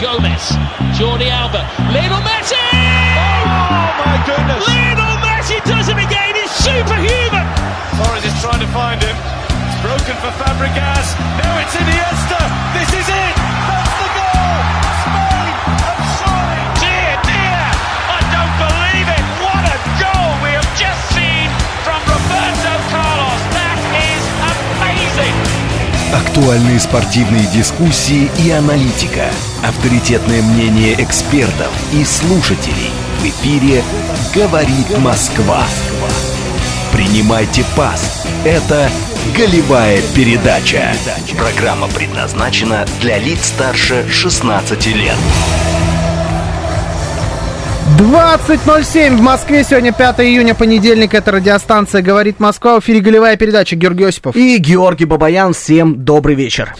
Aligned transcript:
Gomez, 0.00 0.56
Jordi 0.96 1.28
Alba, 1.28 1.60
Lionel 1.92 2.24
Messi! 2.24 2.56
Oh 2.56 3.92
my 4.00 4.16
goodness! 4.24 4.66
Lionel 4.66 5.16
Messi 5.20 5.60
does 5.68 5.88
it 5.88 5.98
again. 6.00 6.34
He's 6.34 6.50
superhuman. 6.50 7.44
Torres 8.00 8.24
is 8.24 8.32
trying 8.40 8.60
to 8.60 8.70
find 8.72 8.96
him. 9.02 9.12
It's 9.12 9.80
broken 9.84 10.16
for 10.24 10.32
Fabregas. 10.40 11.08
Now 11.36 11.60
it's 11.60 11.76
Iniesta. 11.76 12.40
This 12.72 12.88
is 12.96 13.08
it. 13.08 13.49
Актуальные 26.40 26.80
спортивные 26.80 27.46
дискуссии 27.48 28.30
и 28.42 28.50
аналитика. 28.50 29.26
Авторитетное 29.62 30.40
мнение 30.40 30.94
экспертов 30.94 31.68
и 31.92 32.02
слушателей. 32.02 32.90
В 33.18 33.26
эфире 33.26 33.84
«Говорит 34.34 34.96
Москва». 35.00 35.62
Принимайте 36.92 37.62
пас. 37.76 38.24
Это 38.46 38.90
«Голевая 39.36 40.00
передача». 40.14 40.90
Программа 41.36 41.88
предназначена 41.88 42.86
для 43.02 43.18
лиц 43.18 43.48
старше 43.48 44.06
16 44.08 44.86
лет. 44.86 45.18
20.07 47.98 49.16
в 49.16 49.20
Москве. 49.20 49.64
Сегодня 49.64 49.92
5 49.92 50.20
июня, 50.20 50.54
понедельник. 50.54 51.14
Это 51.14 51.32
радиостанция 51.32 52.02
«Говорит 52.02 52.38
Москва». 52.38 52.78
В 52.78 52.84
эфире 52.84 53.00
голевая 53.00 53.36
передача. 53.36 53.76
Георгий 53.76 54.04
Осипов. 54.04 54.36
И 54.36 54.58
Георгий 54.58 55.04
Бабаян. 55.04 55.52
Всем 55.52 56.04
добрый 56.04 56.34
вечер. 56.34 56.74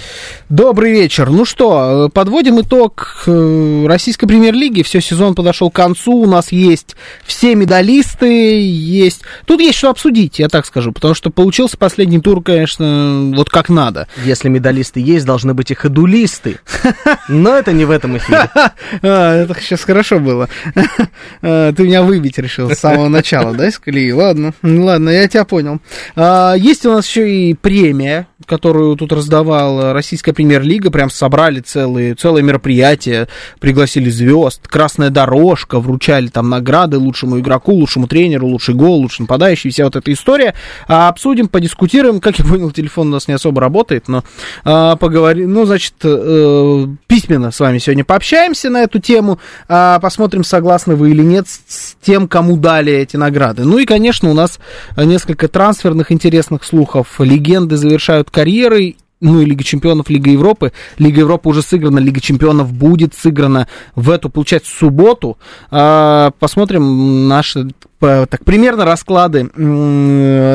Добрый 0.49 0.93
вечер. 0.93 1.31
Ну 1.31 1.45
что, 1.45 2.07
э, 2.07 2.09
подводим 2.11 2.61
итог 2.61 3.25
э, 3.27 3.87
российской 3.87 4.27
премьер-лиги. 4.27 4.83
Все, 4.83 5.01
сезон 5.01 5.35
подошел 5.35 5.71
к 5.71 5.75
концу. 5.75 6.13
У 6.13 6.27
нас 6.27 6.53
есть 6.53 6.97
все 7.25 7.55
медалисты. 7.55 8.61
Есть... 8.61 9.23
Тут 9.47 9.61
есть 9.61 9.79
что 9.79 9.91
обсудить, 9.91 10.39
я 10.39 10.49
так 10.49 10.67
скажу. 10.67 10.93
Потому 10.93 11.15
что 11.15 11.31
получился 11.31 11.77
последний 11.77 12.21
тур, 12.21 12.43
конечно, 12.43 13.31
вот 13.35 13.49
как 13.49 13.69
надо. 13.69 14.09
Если 14.25 14.49
медалисты 14.49 15.01
есть, 15.01 15.25
должны 15.25 15.55
быть 15.55 15.71
и 15.71 15.75
ходулисты. 15.75 16.59
Но 17.29 17.55
это 17.57 17.73
не 17.73 17.85
в 17.85 17.91
этом 17.91 18.17
эфире. 18.17 18.51
А, 19.03 19.45
это 19.45 19.55
сейчас 19.61 19.83
хорошо 19.83 20.19
было. 20.19 20.49
А, 21.43 21.73
Ты 21.77 21.83
меня 21.85 22.03
выбить 22.03 22.39
решил 22.39 22.71
с 22.71 22.79
самого 22.79 23.09
начала, 23.09 23.55
да, 23.55 23.69
из 23.69 23.79
колеи? 23.79 24.11
Ладно, 24.13 24.53
ладно, 24.63 25.11
я 25.11 25.29
тебя 25.29 25.45
понял. 25.45 25.81
А, 26.17 26.55
Есть 26.55 26.87
у 26.87 26.93
нас 26.93 27.07
еще 27.07 27.31
и 27.31 27.55
премия, 27.55 28.27
которую 28.51 28.97
тут 28.97 29.13
раздавала 29.13 29.93
Российская 29.93 30.33
премьер-лига. 30.33 30.91
Прям 30.91 31.09
собрали 31.09 31.61
целые, 31.61 32.17
целое 32.17 32.43
мероприятие, 32.43 33.29
пригласили 33.61 34.11
звезд, 34.11 34.67
красная 34.67 35.11
дорожка, 35.11 35.79
вручали 35.79 36.27
там 36.27 36.51
награды 36.51 36.99
лучшему 36.99 37.39
игроку, 37.39 37.73
лучшему 37.73 38.09
тренеру, 38.09 38.49
лучший 38.49 38.75
гол, 38.75 38.99
лучший 39.03 39.23
нападающий, 39.23 39.71
вся 39.71 39.85
вот 39.85 39.95
эта 39.95 40.13
история. 40.13 40.55
А, 40.89 41.09
Обсудим, 41.09 41.47
подискутируем. 41.47 42.21
Как 42.21 42.41
я 42.41 42.45
понял, 42.45 42.73
телефон 42.73 43.09
у 43.09 43.11
нас 43.13 43.29
не 43.29 43.35
особо 43.35 43.61
работает, 43.61 44.09
но 44.09 44.25
а, 44.65 44.97
поговорим. 44.97 45.53
Ну, 45.53 45.65
значит, 45.65 45.95
э, 46.03 46.87
письменно 47.07 47.53
с 47.53 47.61
вами 47.61 47.79
сегодня 47.79 48.05
пообщаемся 48.05 48.69
на 48.69 48.83
эту 48.83 48.99
тему, 48.99 49.39
а, 49.69 50.01
посмотрим, 50.01 50.43
согласны 50.43 50.97
вы 50.97 51.13
или 51.13 51.23
нет 51.23 51.47
с 51.47 51.95
тем, 52.03 52.27
кому 52.27 52.57
дали 52.57 52.93
эти 52.93 53.17
награды. 53.17 53.65
Ну 53.65 53.79
и, 53.79 53.87
конечно, 53.87 54.29
у 54.29 54.35
нас 54.35 54.59
несколько 54.97 55.47
трансферных 55.47 56.11
интересных 56.11 56.65
слухов. 56.65 57.21
Легенды 57.21 57.77
завершают 57.77 58.29
карьеры, 58.41 58.97
ну 59.21 59.43
и 59.43 59.45
Лига 59.45 59.63
Чемпионов, 59.63 60.09
Лига 60.09 60.31
Европы. 60.31 60.73
Лига 60.97 61.21
Европы 61.21 61.51
уже 61.51 61.61
сыграна, 61.61 61.99
Лига 61.99 62.23
Чемпионов 62.23 62.73
будет 62.73 63.15
сыграна 63.15 63.69
в 63.95 64.09
эту, 64.09 64.31
получается, 64.31 64.75
субботу. 64.75 65.37
А, 65.71 66.31
Посмотрим 66.39 67.29
наши 67.29 67.69
так, 68.01 68.45
примерно 68.45 68.85
расклады 68.85 69.51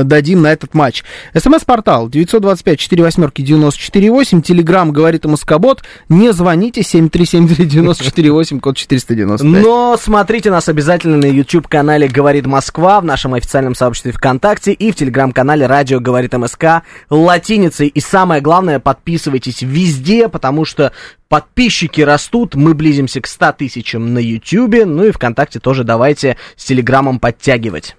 дадим 0.03 0.41
на 0.41 0.51
этот 0.51 0.73
матч. 0.73 1.03
СМС-портал 1.33 2.09
925 2.09 2.79
4 2.79 3.03
восьмерки 3.03 3.41
94 3.41 4.11
8. 4.11 4.41
Телеграмм 4.41 4.91
говорит 4.91 5.25
Москобот. 5.25 5.83
Не 6.09 6.33
звоните 6.33 6.81
7373948, 6.81 7.66
94 7.67 8.31
8, 8.31 8.59
код 8.59 8.78
495. 8.78 9.63
Но 9.63 9.97
смотрите 10.01 10.51
нас 10.51 10.67
обязательно 10.69 11.17
на 11.17 11.25
YouTube-канале 11.25 12.07
«Говорит 12.07 12.45
Москва», 12.45 13.00
в 13.00 13.06
нашем 13.06 13.33
официальном 13.33 13.75
сообществе 13.75 14.12
ВКонтакте 14.12 14.73
и 14.73 14.91
в 14.91 14.95
телеграм-канале 14.95 15.67
«Радио 15.67 16.00
говорит 16.00 16.33
МСК» 16.33 16.83
латиницей. 17.09 17.88
И 17.88 18.00
самое 18.00 18.41
главное, 18.41 18.79
подписывайтесь 18.79 19.62
везде, 19.62 20.27
потому 20.29 20.66
что 20.66 20.91
подписчики 21.27 22.01
растут, 22.01 22.56
мы 22.56 22.73
близимся 22.73 23.19
к 23.19 23.27
100 23.27 23.53
тысячам 23.53 24.13
на 24.13 24.19
YouTube, 24.19 24.85
ну 24.85 25.06
и 25.06 25.12
ВКонтакте 25.12 25.59
тоже 25.59 25.83
давайте 25.83 26.38
с 26.56 26.66
телеграммом 26.66 27.19
подтягивать. 27.35 27.96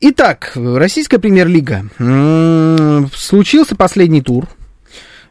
Итак, 0.00 0.52
российская 0.54 1.18
премьер-лига. 1.18 1.84
Случился 3.14 3.76
последний 3.76 4.22
тур. 4.22 4.48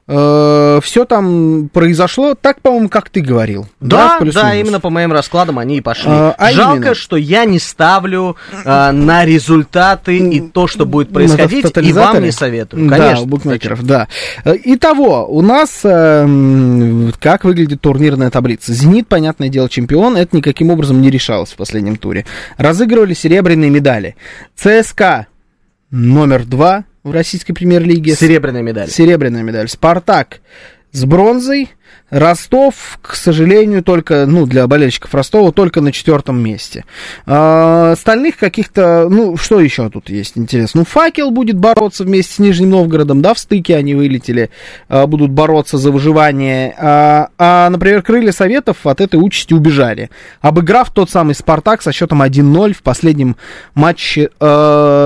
Все 0.09 1.05
там 1.05 1.69
произошло 1.71 2.33
так, 2.33 2.61
по-моему, 2.61 2.89
как 2.89 3.09
ты 3.09 3.21
говорил. 3.21 3.67
Да, 3.79 4.13
да, 4.13 4.17
плюс-минус? 4.19 4.55
именно 4.55 4.79
по 4.79 4.89
моим 4.89 5.13
раскладам 5.13 5.59
они 5.59 5.77
и 5.77 5.81
пошли. 5.81 6.09
А, 6.11 6.33
а 6.35 6.51
Жалко, 6.51 6.77
именно? 6.77 6.95
что 6.95 7.15
я 7.15 7.45
не 7.45 7.59
ставлю 7.59 8.35
а, 8.65 8.91
на 8.91 9.23
результаты 9.25 10.17
и 10.17 10.41
то, 10.41 10.67
что 10.67 10.85
будет 10.85 11.13
происходить, 11.13 11.65
и 11.77 11.93
вам 11.93 12.23
не 12.23 12.31
советую. 12.31 12.89
Да, 12.89 12.97
Конечно. 12.97 13.23
у 13.23 13.27
букмекеров, 13.27 13.83
да. 13.83 14.07
Э, 14.45 14.55
Итого, 14.63 15.27
у 15.27 15.41
нас 15.41 15.81
э, 15.83 17.11
как 17.19 17.43
выглядит 17.43 17.81
турнирная 17.81 18.29
таблица. 18.29 18.73
«Зенит», 18.73 19.07
понятное 19.07 19.49
дело, 19.49 19.69
чемпион. 19.69 20.17
Это 20.17 20.35
никаким 20.35 20.71
образом 20.71 21.01
не 21.01 21.09
решалось 21.09 21.51
в 21.51 21.55
последнем 21.55 21.95
туре. 21.97 22.25
Разыгрывали 22.57 23.13
серебряные 23.13 23.69
медали. 23.69 24.15
ЦСКА 24.55 25.27
номер 25.91 26.45
два 26.45 26.85
в 27.03 27.11
российской 27.11 27.53
премьер-лиге. 27.53 28.15
Серебряная 28.15 28.61
медаль. 28.61 28.89
Серебряная 28.89 29.43
медаль. 29.43 29.69
Спартак 29.69 30.41
с 30.91 31.05
бронзой. 31.05 31.69
Ростов, 32.09 32.99
к 33.01 33.15
сожалению, 33.15 33.83
только, 33.83 34.25
ну, 34.25 34.45
для 34.45 34.65
болельщиков 34.67 35.13
Ростова, 35.13 35.51
только 35.51 35.81
на 35.81 35.91
четвертом 35.91 36.41
месте. 36.41 36.85
А, 37.25 37.91
остальных 37.91 38.37
каких-то, 38.37 39.07
ну, 39.09 39.37
что 39.37 39.59
еще 39.59 39.89
тут 39.89 40.09
есть 40.09 40.37
интересно? 40.37 40.81
Ну, 40.81 40.85
Факел 40.85 41.31
будет 41.31 41.57
бороться 41.57 42.03
вместе 42.03 42.33
с 42.33 42.39
Нижним 42.39 42.71
Новгородом, 42.71 43.21
да, 43.21 43.33
в 43.33 43.39
стыке 43.39 43.75
они 43.75 43.93
вылетели, 43.93 44.49
а, 44.87 45.05
будут 45.05 45.31
бороться 45.31 45.77
за 45.77 45.91
выживание. 45.91 46.73
А, 46.79 47.29
а, 47.37 47.69
например, 47.69 48.01
Крылья 48.01 48.31
Советов 48.31 48.87
от 48.87 49.01
этой 49.01 49.17
участи 49.17 49.53
убежали, 49.53 50.09
обыграв 50.41 50.91
тот 50.91 51.09
самый 51.09 51.35
Спартак 51.35 51.81
со 51.81 51.91
счетом 51.91 52.21
1-0 52.21 52.73
в 52.73 52.81
последнем 52.81 53.35
матче, 53.75 54.29
э, 54.39 54.45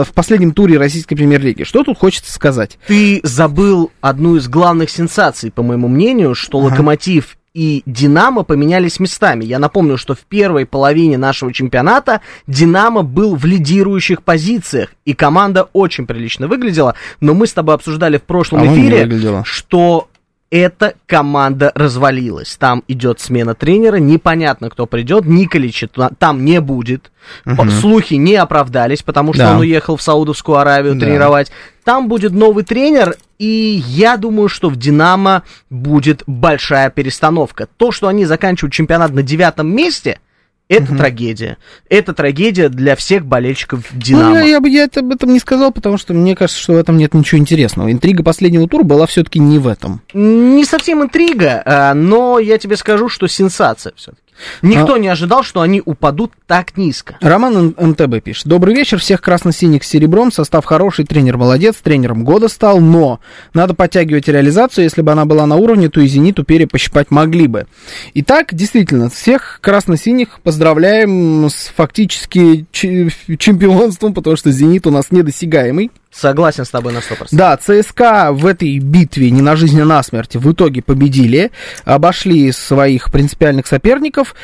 в 0.08 0.14
последнем 0.14 0.54
туре 0.54 0.78
российской 0.78 1.16
премьер-лиги. 1.16 1.64
Что 1.64 1.84
тут 1.84 1.98
хочется 1.98 2.32
сказать? 2.32 2.78
Ты 2.88 3.20
забыл 3.24 3.92
одну 4.02 4.38
из 4.38 4.48
главных 4.48 4.90
сенсаций, 4.90 5.52
по 5.52 5.64
моему 5.64 5.88
мнению, 5.88 6.36
что 6.36 6.60
Локомотив 6.74 7.38
и 7.54 7.84
Динамо 7.86 8.44
поменялись 8.44 9.00
местами. 9.00 9.46
Я 9.46 9.60
напомню, 9.60 9.98
что 9.98 10.16
в 10.16 10.22
первой 10.22 10.66
половине 10.66 11.18
нашего 11.18 11.54
чемпионата 11.54 12.22
Динамо 12.48 13.04
был 13.04 13.36
в 13.36 13.46
лидирующих 13.46 14.24
позициях, 14.24 14.90
и 15.06 15.14
команда 15.14 15.70
очень 15.74 16.08
прилично 16.08 16.48
выглядела, 16.48 16.96
но 17.20 17.34
мы 17.34 17.46
с 17.46 17.54
тобой 17.54 17.76
обсуждали 17.76 18.18
в 18.18 18.24
прошлом 18.24 18.64
не 18.64 18.74
эфире, 18.74 19.44
что 19.44 20.08
эта 20.54 20.94
команда 21.08 21.72
развалилась. 21.74 22.56
Там 22.58 22.84
идет 22.88 23.20
смена 23.20 23.56
тренера, 23.56 23.96
непонятно, 23.96 24.70
кто 24.70 24.86
придет, 24.86 25.26
Николича 25.26 25.88
та- 25.88 26.12
там 26.20 26.46
не 26.46 26.62
будет. 26.62 27.12
По- 27.44 27.68
Слухи 27.70 28.14
не 28.14 28.36
оправдались, 28.36 29.02
потому 29.02 29.34
что 29.34 29.44
Да. 29.44 29.52
он 29.54 29.62
уехал 29.62 29.98
в 29.98 30.02
Саудовскую 30.04 30.58
Аравию 30.60 30.94
Да. 30.94 31.06
тренировать. 31.08 31.52
Там 31.84 32.08
будет 32.08 32.34
новый 32.34 32.64
тренер, 32.64 33.16
и 33.40 33.84
я 33.88 34.16
думаю, 34.18 34.48
что 34.48 34.70
в 34.70 34.76
«Динамо» 34.76 35.42
будет 35.72 36.22
большая 36.28 36.92
перестановка. 36.92 37.68
То, 37.78 37.92
что 37.92 38.08
они 38.08 38.26
заканчивают 38.26 38.74
чемпионат 38.74 39.12
на 39.12 39.24
девятом 39.24 39.76
месте, 39.76 40.20
это 40.70 40.96
трагедия. 40.96 41.58
Это 41.90 42.14
трагедия 42.14 42.70
для 42.70 42.96
всех 42.96 43.26
болельщиков 43.26 43.86
Ну, 43.92 44.00
«Динамо». 44.00 44.38
я, 44.38 44.44
я 44.44 44.60
бы 44.60 44.70
я 44.70 44.84
это- 44.86 45.02
об 45.02 45.12
этом 45.12 45.32
не 45.34 45.40
сказал, 45.40 45.72
потому 45.72 45.98
что 45.98 46.14
мне 46.14 46.36
кажется, 46.36 46.62
что 46.62 46.74
в 46.74 46.78
этом 46.78 46.98
нет 46.98 47.14
ничего 47.14 47.40
интересного. 47.40 47.92
Интрига 47.92 48.24
последнего 48.24 48.68
тура 48.68 48.84
была 48.84 49.06
все-таки 49.06 49.40
не 49.40 49.60
в 49.60 49.68
этом. 49.68 50.02
Не 50.14 50.66
совсем 50.66 51.04
интрига, 51.04 51.62
а, 51.66 51.94
но 51.94 52.40
я 52.40 52.58
тебе 52.58 52.78
скажу, 52.78 53.10
что 53.10 53.28
сенсация 53.28 53.94
все-таки. 53.96 54.23
Никто 54.62 54.98
не 54.98 55.08
ожидал, 55.08 55.44
что 55.44 55.62
они 55.62 55.82
упадут 55.84 56.32
так 56.48 56.78
низко. 56.78 57.18
Роман 57.22 57.76
МТБ 57.78 58.24
пишет. 58.24 58.48
Добрый 58.48 58.76
вечер, 58.76 59.00
всех 59.00 59.22
красно-синих 59.22 59.84
с 59.84 59.88
серебром, 59.88 60.32
состав 60.32 60.66
хороший, 60.66 61.06
тренер 61.06 61.38
молодец, 61.38 61.76
тренером 61.82 62.24
года 62.24 62.48
стал, 62.48 62.80
но 62.80 63.20
надо 63.54 63.74
подтягивать 63.74 64.28
реализацию, 64.28 64.84
если 64.84 65.02
бы 65.02 65.12
она 65.12 65.26
была 65.26 65.46
на 65.46 65.56
уровне, 65.56 65.90
то 65.90 66.02
и 66.02 66.08
«Зениту» 66.08 66.44
перепощипать 66.44 67.12
могли 67.12 67.48
бы. 67.48 67.68
Итак, 68.14 68.54
действительно, 68.54 69.10
всех 69.10 69.60
красно-синих 69.62 70.40
поздравляем 70.42 71.48
с 71.50 71.72
фактически 71.76 72.66
чемпионством, 72.72 74.14
потому 74.14 74.36
что 74.36 74.52
«Зенит» 74.52 74.88
у 74.88 74.92
нас 74.92 75.12
недосягаемый. 75.12 75.92
Согласен 76.14 76.64
с 76.66 76.70
тобой 76.70 76.94
на 76.94 77.00
100%. 77.00 77.30
Да, 77.32 77.58
ЦСКА 77.58 78.30
в 78.32 78.46
этой 78.46 78.78
битве 78.80 79.32
не 79.32 79.42
на 79.42 79.56
жизнь, 79.56 79.82
а 79.82 79.86
на 79.86 80.04
смерть 80.04 80.36
в 80.36 80.52
итоге 80.52 80.82
победили, 80.82 81.52
обошли 81.86 82.52
своих 82.52 83.12
принципиальных 83.12 83.68
соперников. 83.68 84.36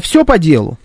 Все 0.00 0.24
по 0.24 0.38
делу. 0.38 0.78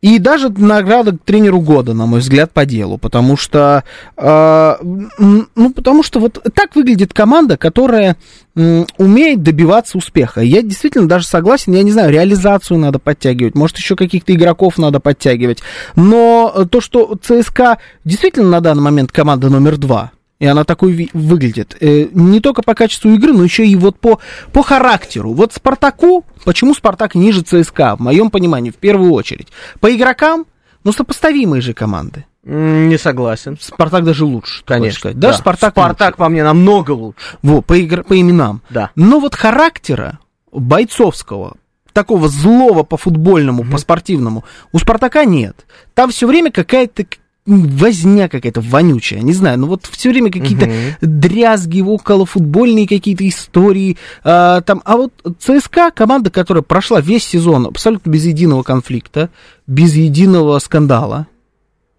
И 0.00 0.18
даже 0.18 0.48
награда 0.48 1.16
тренеру 1.16 1.60
года, 1.60 1.92
на 1.92 2.06
мой 2.06 2.20
взгляд, 2.20 2.52
по 2.52 2.64
делу, 2.64 2.96
потому 2.96 3.36
что, 3.36 3.84
э, 4.16 4.76
ну, 4.80 5.72
потому 5.74 6.02
что 6.02 6.20
вот 6.20 6.42
так 6.54 6.74
выглядит 6.74 7.12
команда, 7.12 7.58
которая 7.58 8.16
э, 8.56 8.84
умеет 8.96 9.42
добиваться 9.42 9.98
успеха. 9.98 10.40
Я 10.40 10.62
действительно 10.62 11.06
даже 11.06 11.26
согласен, 11.26 11.74
я 11.74 11.82
не 11.82 11.92
знаю, 11.92 12.10
реализацию 12.10 12.78
надо 12.78 12.98
подтягивать, 12.98 13.54
может, 13.54 13.76
еще 13.76 13.94
каких-то 13.94 14.34
игроков 14.34 14.78
надо 14.78 15.00
подтягивать, 15.00 15.58
но 15.96 16.66
то, 16.70 16.80
что 16.80 17.18
ЦСКА 17.20 17.78
действительно 18.04 18.48
на 18.48 18.60
данный 18.60 18.82
момент 18.82 19.12
команда 19.12 19.50
номер 19.50 19.76
два, 19.76 20.12
и 20.40 20.46
она 20.46 20.64
такой 20.64 21.10
выглядит. 21.12 21.76
Э, 21.80 22.08
не 22.12 22.40
только 22.40 22.62
по 22.62 22.74
качеству 22.74 23.10
игры, 23.12 23.32
но 23.32 23.44
еще 23.44 23.64
и 23.66 23.76
вот 23.76 24.00
по, 24.00 24.18
по 24.52 24.62
характеру. 24.62 25.32
Вот 25.32 25.52
Спартаку, 25.52 26.24
почему 26.44 26.74
Спартак 26.74 27.14
ниже 27.14 27.42
ЦСКА, 27.42 27.96
в 27.96 28.00
моем 28.00 28.30
понимании, 28.30 28.70
в 28.70 28.76
первую 28.76 29.12
очередь. 29.12 29.48
По 29.80 29.94
игрокам, 29.94 30.46
ну, 30.82 30.92
сопоставимые 30.92 31.60
же 31.60 31.74
команды. 31.74 32.24
Не 32.42 32.96
согласен. 32.96 33.58
Спартак 33.60 34.02
даже 34.02 34.24
лучше, 34.24 34.64
конечно. 34.64 35.12
Даже 35.12 35.34
да. 35.36 35.38
Спартак, 35.38 35.74
Спартак 35.74 36.16
по 36.16 36.28
мне 36.30 36.42
намного 36.42 36.92
лучше. 36.92 37.18
Во, 37.42 37.60
по, 37.60 37.74
игр, 37.74 38.02
по 38.02 38.18
именам. 38.18 38.62
Да. 38.70 38.90
Но 38.96 39.20
вот 39.20 39.34
характера 39.34 40.20
бойцовского, 40.50 41.58
такого 41.92 42.28
злого 42.28 42.82
по 42.82 42.96
футбольному, 42.96 43.62
mm-hmm. 43.62 43.70
по 43.70 43.76
спортивному, 43.76 44.44
у 44.72 44.78
Спартака 44.78 45.26
нет. 45.26 45.66
Там 45.92 46.10
все 46.10 46.26
время 46.26 46.50
какая-то 46.50 47.04
возня 47.50 48.28
какая-то 48.28 48.60
вонючая, 48.60 49.20
не 49.20 49.32
знаю, 49.32 49.58
ну 49.58 49.66
вот 49.66 49.86
все 49.86 50.10
время 50.10 50.30
какие-то 50.30 50.66
угу. 50.66 50.74
дрязги, 51.00 51.80
около 51.80 52.26
футбольные 52.26 52.86
какие-то 52.86 53.28
истории, 53.28 53.96
а, 54.24 54.60
там, 54.62 54.82
а 54.84 54.96
вот 54.96 55.12
ЦСКА, 55.38 55.90
команда, 55.90 56.30
которая 56.30 56.62
прошла 56.62 57.00
весь 57.00 57.24
сезон 57.24 57.66
абсолютно 57.66 58.10
без 58.10 58.24
единого 58.24 58.62
конфликта, 58.62 59.30
без 59.66 59.94
единого 59.94 60.58
скандала, 60.58 61.26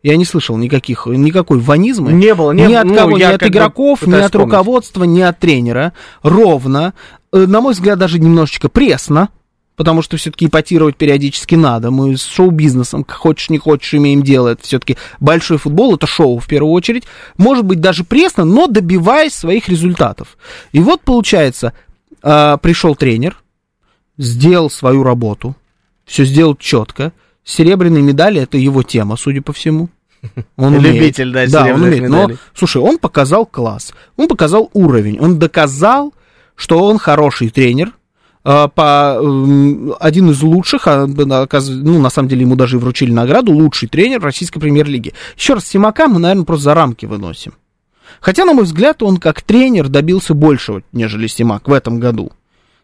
я 0.04 0.16
не 0.16 0.26
слышал 0.26 0.58
никаких, 0.58 1.06
никакой 1.06 1.60
ванизма. 1.60 2.12
Не 2.12 2.34
было, 2.34 2.52
не 2.52 2.66
Ни 2.66 2.74
от 2.74 2.86
ну, 2.86 2.96
кого, 2.96 3.18
ни 3.18 3.24
от 3.24 3.44
игроков, 3.44 4.08
ни 4.08 4.14
от 4.14 4.26
вспомнить. 4.26 4.34
руководства, 4.34 5.04
ни 5.04 5.22
от 5.22 5.38
тренера. 5.38 5.94
Ровно. 6.24 6.96
Э, 7.32 7.46
на 7.46 7.62
мой 7.62 7.74
взгляд, 7.74 8.00
даже 8.00 8.18
немножечко 8.18 8.68
пресно 8.68 9.30
потому 9.76 10.02
что 10.02 10.18
все-таки 10.18 10.46
ипотировать 10.46 10.96
периодически 10.96 11.56
надо. 11.56 11.92
Мы 11.92 12.18
с 12.18 12.24
шоу-бизнесом, 12.24 13.06
хочешь 13.08 13.50
не 13.50 13.58
хочешь, 13.58 13.94
имеем 13.94 14.24
дело. 14.24 14.50
Это 14.50 14.64
все-таки 14.64 14.98
большой 15.20 15.58
футбол, 15.58 15.96
это 15.96 16.08
шоу 16.08 16.40
в 16.40 16.48
первую 16.48 16.74
очередь. 16.74 17.04
Может 17.38 17.66
быть, 17.66 17.80
даже 17.80 18.04
пресно, 18.04 18.46
но 18.46 18.68
добиваясь 18.68 19.34
своих 19.34 19.70
результатов. 19.70 20.38
И 20.72 20.80
вот, 20.80 21.02
получается, 21.02 21.74
э, 22.22 22.58
пришел 22.62 22.96
тренер, 22.96 23.38
сделал 24.18 24.70
свою 24.70 25.04
работу, 25.04 25.56
все 26.06 26.26
сделал 26.26 26.56
четко. 26.56 27.12
Серебряные 27.44 28.04
медали 28.04 28.42
это 28.42 28.58
его 28.58 28.84
тема, 28.84 29.16
судя 29.16 29.42
по 29.42 29.52
всему. 29.54 29.90
Он 30.58 30.80
Любитель, 30.80 31.32
умеет. 31.32 31.52
да, 31.52 31.66
да 31.66 31.74
он 31.74 31.82
умеет. 31.82 32.04
Медалей. 32.04 32.34
Но, 32.36 32.40
слушай, 32.54 32.80
он 32.80 33.00
показал 33.00 33.48
класс, 33.48 33.92
он 34.18 34.28
показал 34.28 34.70
уровень, 34.74 35.20
он 35.20 35.40
доказал, 35.40 36.14
что 36.56 36.84
он 36.84 37.00
хороший 37.00 37.50
тренер, 37.50 37.94
по, 38.44 39.18
один 40.00 40.32
из 40.32 40.42
лучших, 40.42 40.88
а, 40.88 41.06
ну, 41.06 42.00
на 42.00 42.10
самом 42.10 42.30
деле 42.30 42.42
ему 42.42 42.56
даже 42.56 42.78
и 42.78 42.80
вручили 42.80 43.12
награду, 43.12 43.52
лучший 43.52 43.88
тренер 43.88 44.22
российской 44.22 44.60
премьер-лиги. 44.60 45.14
Еще 45.38 45.54
раз, 45.54 45.68
Симака 45.68 46.08
мы, 46.08 46.20
наверное, 46.20 46.46
просто 46.46 46.66
за 46.66 46.74
рамки 46.74 47.06
выносим. 47.06 47.54
Хотя, 48.20 48.46
на 48.46 48.54
мой 48.54 48.66
взгляд, 48.66 49.04
он 49.04 49.18
как 49.18 49.42
тренер 49.42 49.90
добился 49.90 50.34
большего, 50.34 50.82
нежели 50.92 51.28
Симак 51.28 51.68
в 51.68 51.74
этом 51.74 52.00
году. 52.00 52.32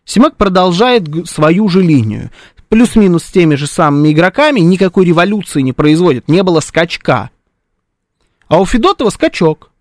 Симак 0.05 0.37
продолжает 0.37 1.27
свою 1.27 1.67
же 1.69 1.81
линию. 1.81 2.29
Плюс-минус 2.69 3.23
с 3.23 3.31
теми 3.31 3.55
же 3.55 3.65
самыми 3.65 4.11
игроками, 4.11 4.59
никакой 4.59 5.05
революции 5.05 5.61
не 5.61 5.73
производит, 5.73 6.27
не 6.27 6.43
было 6.43 6.59
скачка. 6.59 7.29
А 8.47 8.59
у 8.59 8.65
Федотова 8.65 9.09
скачок. 9.09 9.71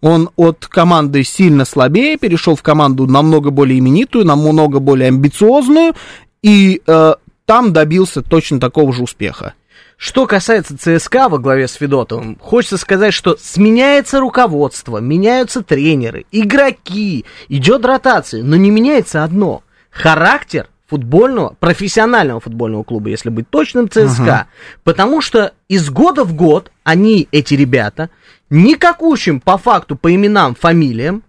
Он 0.00 0.30
от 0.36 0.66
команды 0.66 1.24
сильно 1.24 1.64
слабее 1.64 2.16
перешел 2.16 2.54
в 2.54 2.62
команду 2.62 3.06
намного 3.06 3.50
более 3.50 3.78
именитую, 3.78 4.24
намного 4.24 4.78
более 4.78 5.08
амбициозную, 5.08 5.94
и 6.42 6.82
э, 6.86 7.14
там 7.46 7.72
добился 7.72 8.22
точно 8.22 8.60
такого 8.60 8.92
же 8.92 9.02
успеха. 9.02 9.54
Что 9.96 10.26
касается 10.26 10.78
ЦСКА 10.78 11.28
во 11.28 11.38
главе 11.38 11.66
с 11.66 11.72
Федотовым, 11.72 12.38
хочется 12.40 12.76
сказать, 12.76 13.12
что 13.12 13.36
сменяется 13.40 14.20
руководство, 14.20 14.98
меняются 14.98 15.62
тренеры, 15.62 16.24
игроки, 16.30 17.24
идет 17.48 17.84
ротация, 17.84 18.44
но 18.44 18.54
не 18.54 18.70
меняется 18.70 19.24
одно– 19.24 19.64
характер 19.90 20.68
футбольного, 20.86 21.56
профессионального 21.58 22.40
футбольного 22.40 22.82
клуба, 22.82 23.10
если 23.10 23.28
быть 23.28 23.50
точным, 23.50 23.88
ЦСКА. 23.88 24.22
Uh-huh. 24.22 24.44
Потому 24.84 25.20
что 25.20 25.52
из 25.68 25.90
года 25.90 26.24
в 26.24 26.32
год 26.34 26.70
они, 26.84 27.28
эти 27.30 27.54
ребята, 27.54 28.08
никакущим 28.50 29.40
по 29.40 29.58
факту, 29.58 29.96
по 29.96 30.14
именам, 30.14 30.54
фамилиям, 30.54 31.22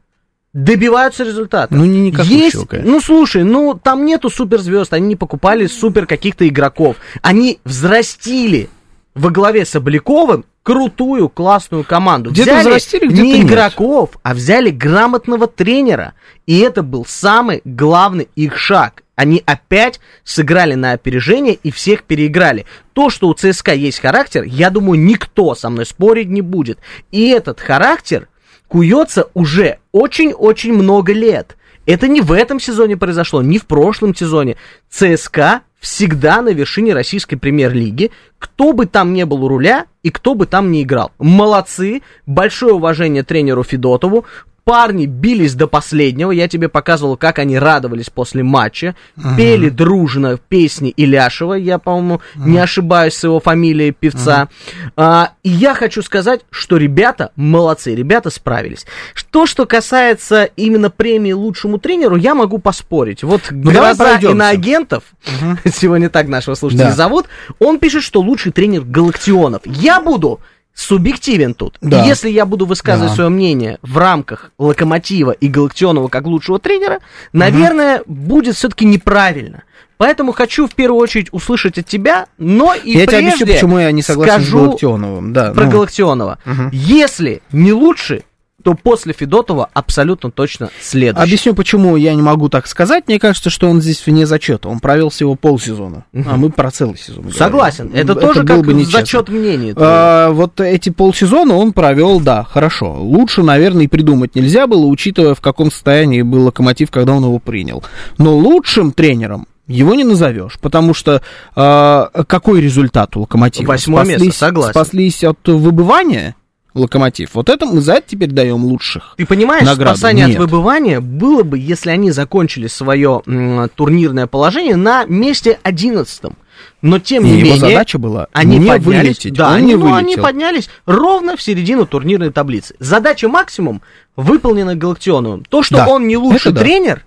добиваются 0.53 1.23
результата. 1.23 1.73
Ну, 1.73 1.85
не 1.85 1.99
никакущего, 1.99 2.37
Есть, 2.37 2.85
Ну, 2.85 2.99
слушай, 3.01 3.43
ну, 3.43 3.79
там 3.81 4.05
нету 4.05 4.29
суперзвезд, 4.29 4.93
они 4.93 5.07
не 5.09 5.15
покупали 5.15 5.67
супер 5.67 6.05
каких-то 6.05 6.47
игроков. 6.47 6.97
Они 7.21 7.59
взрастили 7.63 8.69
во 9.13 9.29
главе 9.29 9.65
с 9.65 9.75
Обляковым 9.75 10.45
крутую, 10.63 11.29
классную 11.29 11.83
команду. 11.83 12.31
Где-то 12.31 12.51
взяли 12.51 12.67
взрастили, 12.67 13.07
где-то 13.07 13.21
не 13.21 13.33
нет. 13.33 13.47
игроков, 13.47 14.11
а 14.23 14.33
взяли 14.33 14.69
грамотного 14.69 15.47
тренера. 15.47 16.13
И 16.45 16.59
это 16.59 16.83
был 16.83 17.05
самый 17.05 17.61
главный 17.65 18.29
их 18.35 18.57
шаг. 18.57 19.03
Они 19.19 19.43
опять 19.45 19.99
сыграли 20.23 20.75
на 20.75 20.93
опережение 20.93 21.53
и 21.53 21.71
всех 21.71 22.03
переиграли. 22.03 22.65
То, 22.93 23.09
что 23.09 23.27
у 23.27 23.33
ЦСКА 23.33 23.73
есть 23.73 23.99
характер, 23.99 24.43
я 24.43 24.69
думаю, 24.69 24.97
никто 24.97 25.55
со 25.55 25.69
мной 25.69 25.85
спорить 25.85 26.29
не 26.29 26.39
будет. 26.39 26.79
И 27.11 27.27
этот 27.27 27.59
характер 27.59 28.29
куется 28.69 29.27
уже 29.33 29.79
очень-очень 29.91 30.71
много 30.71 31.11
лет. 31.11 31.57
Это 31.85 32.07
не 32.07 32.21
в 32.21 32.31
этом 32.31 32.61
сезоне 32.61 32.95
произошло, 32.95 33.41
не 33.41 33.57
в 33.57 33.65
прошлом 33.65 34.15
сезоне. 34.15 34.55
ЦСКА 34.89 35.63
всегда 35.81 36.41
на 36.41 36.49
вершине 36.49 36.93
российской 36.93 37.35
премьер-лиги, 37.35 38.11
кто 38.37 38.71
бы 38.71 38.85
там 38.85 39.11
не 39.11 39.25
был 39.25 39.43
у 39.43 39.49
руля 39.49 39.85
и 40.01 40.11
кто 40.11 40.33
бы 40.33 40.45
там 40.45 40.71
не 40.71 40.83
играл. 40.83 41.11
Молодцы, 41.19 42.03
большое 42.25 42.73
уважение 42.73 43.23
тренеру 43.23 43.63
Федотову, 43.63 44.25
парни 44.63 45.05
бились 45.05 45.55
до 45.55 45.67
последнего. 45.67 46.31
Я 46.31 46.47
тебе 46.47 46.69
показывал, 46.69 47.17
как 47.17 47.39
они 47.39 47.57
радовались 47.57 48.09
после 48.09 48.43
матча. 48.43 48.95
Uh-huh. 49.17 49.35
Пели 49.35 49.69
дружно 49.69 50.37
песни 50.37 50.93
Иляшева. 50.95 51.53
Я, 51.53 51.79
по-моему, 51.79 52.21
uh-huh. 52.35 52.47
не 52.47 52.57
ошибаюсь 52.57 53.15
с 53.15 53.23
его 53.23 53.39
фамилией 53.39 53.91
певца. 53.91 54.47
Uh-huh. 54.49 54.91
А, 54.97 55.31
и 55.43 55.49
я 55.49 55.73
хочу 55.73 56.01
сказать, 56.01 56.41
что 56.49 56.77
ребята 56.77 57.31
молодцы, 57.35 57.95
ребята 57.95 58.29
справились. 58.29 58.85
То, 59.31 59.45
что 59.45 59.65
касается 59.65 60.43
именно 60.43 60.89
премии 60.89 61.31
лучшему 61.31 61.77
тренеру, 61.77 62.15
я 62.15 62.35
могу 62.35 62.59
поспорить. 62.59 63.23
Вот 63.23 63.41
ну, 63.51 63.71
глаза 63.71 64.17
иноагентов, 64.19 65.03
uh-huh. 65.25 65.71
сегодня 65.73 66.09
так 66.09 66.27
нашего 66.27 66.55
слушателя 66.55 66.85
да. 66.85 66.93
зовут, 66.93 67.27
он 67.59 67.79
пишет, 67.79 68.03
что 68.03 68.21
лучший 68.21 68.51
тренер 68.51 68.81
Галактионов. 68.81 69.61
Я 69.65 70.01
буду 70.01 70.39
субъективен 70.79 71.53
тут. 71.53 71.77
Да. 71.81 72.03
И 72.03 72.07
если 72.07 72.29
я 72.29 72.45
буду 72.45 72.65
высказывать 72.65 73.11
да. 73.11 73.15
свое 73.15 73.29
мнение 73.29 73.79
в 73.81 73.97
рамках 73.97 74.51
Локомотива 74.57 75.31
и 75.31 75.47
Галактионова 75.47 76.07
как 76.07 76.25
лучшего 76.25 76.59
тренера, 76.59 76.99
наверное, 77.33 78.01
угу. 78.01 78.13
будет 78.13 78.55
все-таки 78.55 78.85
неправильно. 78.85 79.63
Поэтому 79.97 80.31
хочу 80.31 80.65
в 80.65 80.75
первую 80.75 81.01
очередь 81.01 81.27
услышать 81.33 81.77
от 81.77 81.85
тебя, 81.85 82.27
но 82.37 82.73
и 82.73 82.91
я 82.91 83.05
прежде 83.05 83.07
тебе 83.07 83.17
объясню, 83.17 83.47
почему 83.47 83.79
я 83.79 83.91
не 83.91 84.01
согласен 84.01 84.35
скажу 84.35 84.47
с 84.47 84.51
Галактионовым. 84.51 85.33
Да, 85.33 85.51
про 85.51 85.65
ну. 85.65 85.71
Галактионова. 85.71 86.39
Угу. 86.45 86.69
Если 86.71 87.41
не 87.51 87.73
лучше, 87.73 88.23
то 88.63 88.73
после 88.73 89.13
Федотова 89.13 89.69
абсолютно 89.73 90.31
точно 90.31 90.69
следующий. 90.81 91.23
Объясню, 91.23 91.55
почему 91.55 91.95
я 91.95 92.13
не 92.13 92.21
могу 92.21 92.49
так 92.49 92.67
сказать. 92.67 93.05
Мне 93.07 93.19
кажется, 93.19 93.49
что 93.49 93.69
он 93.69 93.81
здесь 93.81 94.05
вне 94.05 94.25
зачета. 94.25 94.69
Он 94.69 94.79
провел 94.79 95.09
всего 95.09 95.35
полсезона, 95.35 96.05
угу. 96.13 96.25
а 96.29 96.37
мы 96.37 96.49
про 96.49 96.71
целый 96.71 96.97
сезон. 96.97 97.31
Согласен. 97.31 97.91
Это, 97.93 98.13
это 98.13 98.15
тоже 98.15 98.43
как 98.43 98.65
бы 98.65 98.83
зачет 98.85 99.29
мнений. 99.29 99.73
А, 99.75 100.29
вот 100.31 100.59
эти 100.59 100.89
полсезона 100.89 101.55
он 101.55 101.73
провел, 101.73 102.19
да, 102.19 102.43
хорошо. 102.43 102.93
Лучше, 102.93 103.43
наверное, 103.43 103.85
и 103.85 103.87
придумать 103.87 104.35
нельзя 104.35 104.67
было, 104.67 104.85
учитывая, 104.85 105.35
в 105.35 105.41
каком 105.41 105.71
состоянии 105.71 106.21
был 106.21 106.45
Локомотив, 106.45 106.91
когда 106.91 107.13
он 107.13 107.23
его 107.23 107.39
принял. 107.39 107.83
Но 108.17 108.35
лучшим 108.35 108.91
тренером 108.91 109.47
его 109.69 109.93
не 109.93 110.03
назовешь, 110.03 110.57
потому 110.59 110.93
что 110.95 111.21
э, 111.55 112.05
какой 112.27 112.59
результат 112.59 113.15
у 113.15 113.21
Локомотива? 113.21 113.67
Восьмое 113.67 114.03
спаслись, 114.03 114.25
место, 114.25 114.39
согласен. 114.39 114.71
Спаслись 114.71 115.23
от 115.23 115.47
выбывания? 115.47 116.35
Локомотив. 116.75 117.31
Вот 117.33 117.49
это 117.49 117.65
мы 117.65 117.81
за 117.81 117.93
это 117.93 118.09
теперь 118.09 118.29
даем 118.29 118.63
лучших. 118.63 119.15
Ты 119.17 119.25
понимаешь, 119.25 119.65
награду? 119.65 119.97
спасание 119.97 120.27
Нет. 120.27 120.35
от 120.35 120.41
выбывания 120.41 120.99
было 121.01 121.43
бы, 121.43 121.57
если 121.57 121.89
они 121.89 122.11
закончили 122.11 122.67
свое 122.67 123.21
м, 123.25 123.69
турнирное 123.73 124.27
положение 124.27 124.75
на 124.75 125.05
месте 125.05 125.59
одиннадцатом. 125.63 126.35
Но 126.81 126.99
тем 126.99 127.23
не 127.23 127.31
его 127.31 127.41
менее, 127.41 127.57
задача 127.59 127.97
была 127.97 128.27
они 128.33 128.57
не 128.57 128.67
поднялись, 128.67 128.85
вылететь. 129.03 129.33
Да, 129.33 129.49
он 129.49 129.55
они, 129.55 129.67
не 129.67 129.75
ну, 129.75 129.93
они 129.93 130.15
поднялись 130.17 130.69
ровно 130.85 131.37
в 131.37 131.41
середину 131.41 131.85
турнирной 131.85 132.31
таблицы. 132.31 132.75
Задача 132.79 133.27
максимум 133.29 133.81
выполнена 134.15 134.75
Галактионовым. 134.75 135.45
То, 135.45 135.63
что 135.63 135.77
Да, 135.77 135.87
он 135.87 136.07
не 136.07 136.17
лучший 136.17 136.49
это 136.49 136.51
да. 136.51 136.61
тренер, 136.61 137.05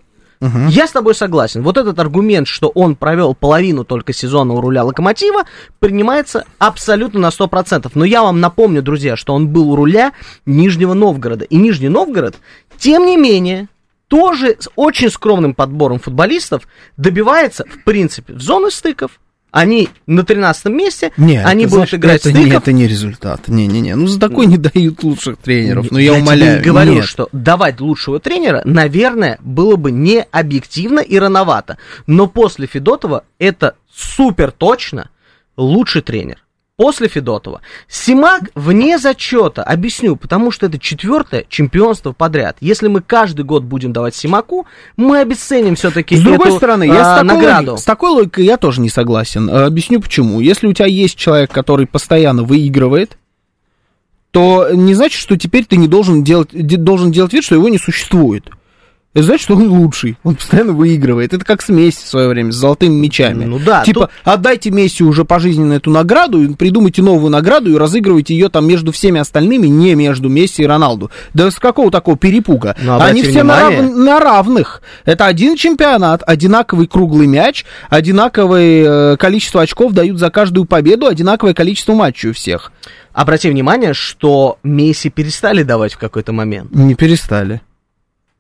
я 0.69 0.87
с 0.87 0.91
тобой 0.91 1.15
согласен. 1.15 1.63
Вот 1.63 1.77
этот 1.77 1.99
аргумент, 1.99 2.49
что 2.49 2.69
он 2.69 2.97
провел 2.97 3.35
половину 3.35 3.85
только 3.85 4.13
сезона 4.13 4.55
у 4.55 4.61
руля 4.61 4.83
Локомотива, 4.85 5.45
принимается 5.79 6.45
абсолютно 6.59 7.21
на 7.21 7.29
100%. 7.29 7.91
Но 7.95 8.05
я 8.05 8.23
вам 8.23 8.41
напомню, 8.41 8.83
друзья, 8.83 9.17
что 9.17 9.35
он 9.35 9.49
был 9.49 9.71
у 9.71 9.77
руля 9.77 10.13
Нижнего 10.45 10.95
Новгорода. 10.95 11.45
И 11.45 11.57
Нижний 11.57 11.89
Новгород, 11.89 12.37
тем 12.77 13.07
не 13.07 13.17
менее, 13.17 13.69
тоже 14.09 14.57
с 14.59 14.69
очень 14.75 15.11
скромным 15.11 15.55
подбором 15.55 15.99
футболистов 15.99 16.69
добивается, 16.97 17.65
в 17.65 17.85
принципе, 17.85 18.35
в 18.35 18.41
зону 18.41 18.71
стыков. 18.71 19.21
Они 19.53 19.91
на 20.07 20.25
13 20.25 20.65
месте, 20.73 21.13
Нет, 21.19 21.45
они 21.47 21.65
это, 21.65 21.71
будут 21.75 21.89
знаешь, 21.91 21.95
играть 22.01 22.21
это, 22.27 22.31
стыков. 22.31 22.63
это 22.63 22.73
не 22.73 22.89
результат. 22.89 23.49
Не-не-не. 23.49 23.95
Ну, 23.95 24.07
за 24.07 24.19
такой 24.19 24.47
не 24.47 24.57
дают 24.57 25.03
лучших 25.05 25.37
тренеров. 25.37 25.91
Ну, 25.91 25.99
я, 25.99 26.15
тебе 26.15 26.23
умоляю. 26.23 26.61
и 26.61 26.65
говорю, 26.65 26.95
нет. 26.95 27.05
что 27.05 27.29
давать 27.33 27.79
лучшего 27.81 28.19
тренера, 28.19 28.63
наверное, 28.65 29.39
было 29.43 29.77
бы 29.77 29.93
не 29.93 30.23
объективно 30.23 31.01
и 31.01 31.19
рановато. 31.19 31.77
Но 32.07 32.29
после 32.29 32.67
Федотова 32.67 33.25
это 33.39 33.75
супер 33.95 34.53
точно 34.53 35.11
лучший 35.59 36.01
тренер. 36.01 36.39
После 36.83 37.07
Федотова. 37.09 37.61
Симак 37.89 38.43
вне 38.57 38.99
зачета. 38.99 39.63
Объясню, 39.63 40.17
потому 40.17 40.51
что 40.51 40.67
это 40.67 40.79
четвертое 40.81 41.45
чемпионство 41.49 42.11
подряд. 42.13 42.57
Если 42.61 42.89
мы 42.89 43.01
каждый 43.03 43.45
год 43.45 43.63
будем 43.63 43.93
давать 43.93 44.17
Симаку, 44.17 44.67
мы 44.97 45.21
обесценим 45.21 45.77
все-таки 45.77 46.17
С 46.17 46.21
другой 46.23 46.49
эту, 46.49 46.57
стороны, 46.57 46.85
я 46.85 47.01
а, 47.01 47.17
с, 47.19 47.21
такой 47.21 47.37
награду. 47.37 47.71
логи- 47.73 47.81
с 47.81 47.85
такой 47.85 48.11
логикой 48.11 48.45
я 48.47 48.57
тоже 48.57 48.81
не 48.81 48.89
согласен. 48.89 49.49
Э, 49.49 49.67
Объясню 49.67 50.01
почему. 50.01 50.41
Если 50.41 50.67
у 50.67 50.73
тебя 50.73 50.87
есть 50.87 51.17
человек, 51.17 51.53
который 51.53 51.87
постоянно 51.87 52.43
выигрывает, 52.43 53.17
то 54.33 54.69
не 54.73 54.95
значит, 54.95 55.21
что 55.21 55.37
теперь 55.37 55.65
ты 55.67 55.77
не 55.77 55.89
должен 55.89 56.25
делать, 56.25 56.49
де- 56.53 56.77
должен 56.79 57.13
делать 57.13 57.33
вид, 57.33 57.45
что 57.45 57.55
его 57.55 57.69
не 57.69 57.79
существует. 57.79 58.45
Это 59.15 59.27
значит, 59.27 59.45
что 59.45 59.57
он 59.57 59.69
лучший. 59.69 60.17
Он 60.25 60.37
постоянно 60.37 60.73
выигрывает. 60.73 61.35
Это 61.35 61.45
как 61.45 61.61
с 61.61 61.69
Месси 61.69 62.03
в 62.03 62.09
свое 62.09 62.29
время, 62.29 62.51
с 62.51 62.55
золотыми 62.55 62.95
мячами. 62.95 63.45
Ну 63.45 63.59
да, 63.59 63.85
Типа, 63.85 64.09
отдайте 64.25 64.71
Месси 64.71 65.05
уже 65.05 65.27
пожизненно 65.27 65.75
эту 65.75 65.91
награду, 65.91 66.55
придумайте 66.57 67.03
новую 67.03 67.31
награду 67.31 67.71
и 67.71 67.77
разыгрывайте 67.77 68.33
ее 68.33 68.49
там 68.49 68.67
между 68.67 68.91
всеми 68.91 69.21
остальными, 69.21 69.67
не 69.67 69.95
между 69.95 70.31
Месси 70.31 70.63
и 70.63 70.67
Роналду. 70.67 71.11
Да 71.35 71.51
с 71.51 71.57
какого 71.59 71.91
такого 71.91 72.17
перепуга? 72.17 72.75
Ну, 72.83 72.99
Они 72.99 73.23
все 73.23 73.43
на, 73.43 73.61
рав- 73.61 73.95
на 73.95 74.19
равных. 74.19 74.81
Это 75.05 75.27
один 75.27 75.57
чемпионат, 75.57 76.23
одинаковый 76.27 76.87
круглый 76.87 77.27
мяч, 77.27 77.67
одинаковое 77.91 79.13
э, 79.13 79.17
количество 79.19 79.61
очков 79.61 79.93
дают 79.93 80.19
за 80.19 80.31
каждую 80.31 80.65
победу, 80.65 81.07
одинаковое 81.07 81.53
количество 81.53 81.93
матчей 81.93 82.31
у 82.31 82.33
всех. 82.33 82.73
Обрати 83.13 83.51
внимание, 83.51 83.93
что 83.93 84.57
Месси 84.63 85.11
перестали 85.11 85.65
давать 85.65 85.93
в 85.93 85.99
какой-то 85.99 86.33
момент. 86.33 86.73
Не 86.75 86.95
перестали. 86.95 87.61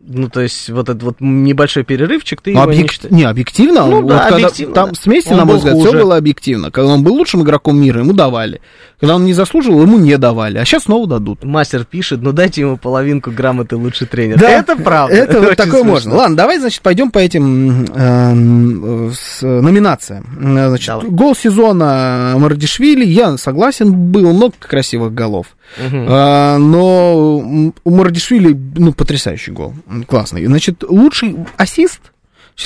Ну, 0.04 0.28
то 0.28 0.40
есть, 0.40 0.68
вот 0.68 0.88
этот 0.88 1.02
вот 1.04 1.16
небольшой 1.20 1.84
перерывчик, 1.84 2.40
ты 2.42 2.52
Ну, 2.52 2.62
его 2.62 2.72
не 2.72 2.80
объек- 2.80 2.90
считаешь. 2.90 3.12
Не, 3.14 3.22
объективно. 3.22 3.86
Ну 3.86 4.02
вот 4.02 4.08
да, 4.08 4.18
когда 4.24 4.34
объективно, 4.46 4.74
Там 4.74 4.88
да. 4.88 4.94
с 5.00 5.06
Месси, 5.06 5.28
Он 5.30 5.36
на 5.36 5.44
мой 5.44 5.52
был 5.54 5.58
взгляд, 5.58 5.74
хуже. 5.76 5.88
все 5.90 5.98
было 5.98 6.16
объективно. 6.16 6.70
Когда 6.72 6.92
он 6.92 7.04
был 7.04 7.14
лучшим 7.14 7.42
игроком 7.42 7.80
мира, 7.80 8.00
ему 8.00 8.12
давали. 8.12 8.60
Когда 8.98 9.14
он 9.14 9.24
не 9.24 9.32
заслуживал, 9.32 9.80
ему 9.82 9.98
не 9.98 10.18
давали. 10.18 10.58
А 10.58 10.64
сейчас 10.64 10.84
снова 10.84 11.06
дадут. 11.06 11.44
Мастер 11.44 11.84
пишет, 11.84 12.20
ну 12.20 12.32
дайте 12.32 12.62
ему 12.62 12.76
половинку 12.78 13.30
грамоты 13.30 13.76
лучший 13.76 14.08
тренер. 14.08 14.42
это 14.42 14.74
правда. 14.76 15.14
Это 15.14 15.40
вот 15.40 15.56
такое 15.56 15.82
смешно. 15.82 15.84
можно. 15.92 16.14
Ладно, 16.16 16.36
давай, 16.36 16.58
значит, 16.58 16.82
пойдем 16.82 17.12
по 17.12 17.18
этим 17.18 17.84
эм, 17.94 19.08
э, 19.08 19.12
с 19.14 19.42
номинациям. 19.42 20.26
Значит, 20.40 20.88
Давай. 20.88 21.06
гол 21.10 21.36
сезона 21.36 22.34
Мардишвили, 22.38 23.04
я 23.04 23.36
согласен, 23.36 23.92
было 23.92 24.32
много 24.32 24.54
красивых 24.58 25.14
голов. 25.14 25.46
А, 25.78 26.58
но 26.58 27.72
у 27.84 27.90
Мардишвили, 27.90 28.56
ну, 28.76 28.92
потрясающий 28.92 29.52
гол. 29.52 29.74
Классный. 30.06 30.44
Значит, 30.46 30.82
лучший 30.82 31.36
ассист, 31.56 32.11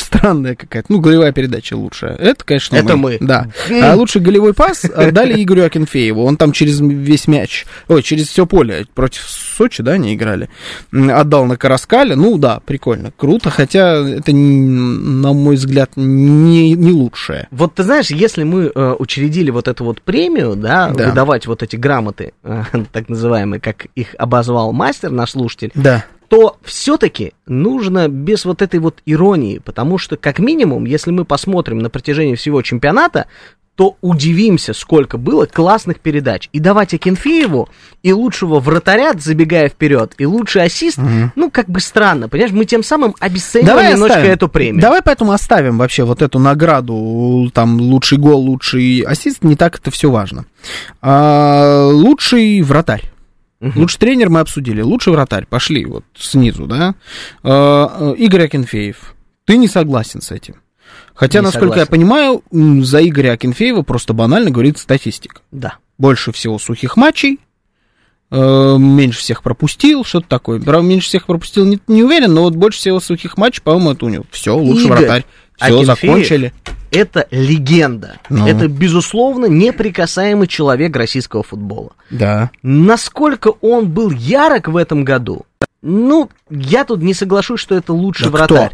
странная 0.00 0.54
какая-то, 0.54 0.92
ну, 0.92 1.00
голевая 1.00 1.32
передача 1.32 1.74
лучшая. 1.74 2.14
Это, 2.16 2.44
конечно, 2.44 2.76
Это 2.76 2.96
мы. 2.96 3.18
Да. 3.20 3.48
А 3.82 3.94
лучший 3.94 4.20
голевой 4.20 4.54
пас 4.54 4.84
отдали 4.84 5.42
Игорю 5.42 5.64
Акинфееву. 5.64 6.24
Он 6.24 6.36
там 6.36 6.52
через 6.52 6.80
весь 6.80 7.26
мяч, 7.28 7.66
ой, 7.88 8.02
через 8.02 8.28
все 8.28 8.46
поле 8.46 8.86
против 8.94 9.22
Сочи, 9.56 9.82
да, 9.82 9.92
они 9.92 10.14
играли. 10.14 10.48
Отдал 10.92 11.46
на 11.46 11.56
Караскале. 11.56 12.14
Ну, 12.14 12.36
да, 12.38 12.60
прикольно, 12.64 13.10
круто. 13.16 13.48
Хотя 13.50 14.06
это, 14.06 14.32
на 14.32 15.32
мой 15.32 15.56
взгляд, 15.56 15.92
не, 15.96 16.72
не 16.74 16.92
лучшее. 16.92 17.48
Вот 17.50 17.74
ты 17.74 17.82
знаешь, 17.82 18.10
если 18.10 18.44
мы 18.44 18.70
э, 18.74 18.94
учредили 18.98 19.50
вот 19.50 19.68
эту 19.68 19.84
вот 19.84 20.02
премию, 20.02 20.56
да, 20.56 20.90
Да. 20.90 21.08
выдавать 21.08 21.46
вот 21.46 21.62
эти 21.62 21.76
грамоты, 21.76 22.32
э, 22.42 22.62
так 22.92 23.08
называемые, 23.08 23.60
как 23.60 23.86
их 23.94 24.14
обозвал 24.18 24.72
мастер, 24.72 25.10
наш 25.10 25.30
слушатель, 25.30 25.70
Да. 25.74 26.04
То 26.28 26.58
все-таки 26.62 27.32
нужно 27.46 28.08
без 28.08 28.44
вот 28.44 28.62
этой 28.62 28.80
вот 28.80 29.00
иронии, 29.06 29.58
потому 29.58 29.98
что, 29.98 30.16
как 30.16 30.38
минимум, 30.38 30.84
если 30.84 31.10
мы 31.10 31.24
посмотрим 31.24 31.78
на 31.78 31.90
протяжении 31.90 32.34
всего 32.34 32.62
чемпионата, 32.62 33.26
то 33.76 33.96
удивимся, 34.00 34.72
сколько 34.72 35.18
было 35.18 35.44
классных 35.44 36.00
передач. 36.00 36.48
И 36.52 36.58
давать 36.58 36.94
Акинфееву 36.94 37.68
и 38.02 38.12
лучшего 38.12 38.58
вратаря, 38.58 39.12
забегая 39.16 39.68
вперед, 39.68 40.14
и 40.16 40.24
лучший 40.24 40.62
ассист, 40.62 40.98
ну, 41.36 41.50
как 41.50 41.68
бы 41.68 41.80
странно, 41.80 42.28
понимаешь, 42.28 42.52
мы 42.52 42.64
тем 42.64 42.82
самым 42.82 43.14
обесцениваем 43.20 43.92
немножко 43.92 44.14
оставим. 44.14 44.32
эту 44.32 44.48
премию. 44.48 44.80
Давай 44.80 45.02
поэтому 45.02 45.32
оставим 45.32 45.76
вообще 45.76 46.04
вот 46.04 46.22
эту 46.22 46.38
награду, 46.38 47.50
там, 47.52 47.78
лучший 47.78 48.16
гол, 48.16 48.40
лучший 48.40 49.00
ассист, 49.00 49.44
не 49.44 49.56
так 49.56 49.78
это 49.78 49.90
все 49.90 50.10
важно. 50.10 50.46
А, 51.02 51.88
лучший 51.88 52.62
вратарь. 52.62 53.12
Лучший 53.74 53.98
тренер 53.98 54.30
мы 54.30 54.40
обсудили, 54.40 54.80
лучший 54.82 55.12
вратарь, 55.12 55.46
пошли 55.46 55.84
вот 55.84 56.04
снизу, 56.16 56.66
да. 56.66 56.94
А, 57.42 58.12
Игорь 58.16 58.44
Акинфеев, 58.44 59.14
ты 59.44 59.56
не 59.56 59.68
согласен 59.68 60.20
с 60.20 60.30
этим? 60.30 60.56
Хотя, 61.14 61.38
Не 61.40 61.44
насколько 61.46 61.78
я 61.78 61.84
согласен. 61.86 61.90
понимаю, 61.90 62.42
м, 62.52 62.84
за 62.84 63.06
Игоря 63.06 63.32
Акинфеева 63.32 63.82
просто 63.82 64.12
банально 64.12 64.50
говорит 64.50 64.78
статистика. 64.78 65.40
Да. 65.50 65.76
Больше 65.98 66.30
всего 66.32 66.58
сухих 66.58 66.96
матчей, 66.96 67.40
э, 68.30 68.76
меньше 68.78 69.20
всех 69.20 69.42
пропустил, 69.42 70.04
что-то 70.04 70.28
такое. 70.28 70.60
Правда, 70.60 70.86
меньше 70.86 71.08
всех 71.08 71.26
пропустил, 71.26 71.64
не, 71.64 71.78
не 71.86 72.02
уверен, 72.02 72.34
но 72.34 72.42
вот 72.42 72.54
больше 72.54 72.78
всего 72.78 73.00
сухих 73.00 73.36
матчей, 73.38 73.62
по-моему, 73.62 73.92
это 73.92 74.04
у 74.04 74.08
него. 74.10 74.24
Все, 74.30 74.54
лучший 74.56 74.84
Игорь 74.86 74.98
вратарь. 74.98 75.24
Все, 75.56 75.64
Акинфеев 75.66 75.86
закончили. 75.86 76.52
Это 76.90 77.26
легенда. 77.30 78.18
Ну. 78.30 78.46
Это, 78.46 78.68
безусловно, 78.68 79.46
неприкасаемый 79.46 80.46
человек 80.46 80.96
российского 80.96 81.42
футбола. 81.42 81.92
Да. 82.10 82.50
Насколько 82.62 83.48
он 83.60 83.88
был 83.90 84.10
ярок 84.10 84.68
в 84.68 84.76
этом 84.76 85.04
году, 85.04 85.46
ну, 85.82 86.30
я 86.50 86.84
тут 86.84 87.02
не 87.02 87.14
соглашусь, 87.14 87.60
что 87.60 87.74
это 87.74 87.92
лучший 87.92 88.30
Да 88.30 88.44
кто? 88.44 88.54
вратарь. 88.54 88.72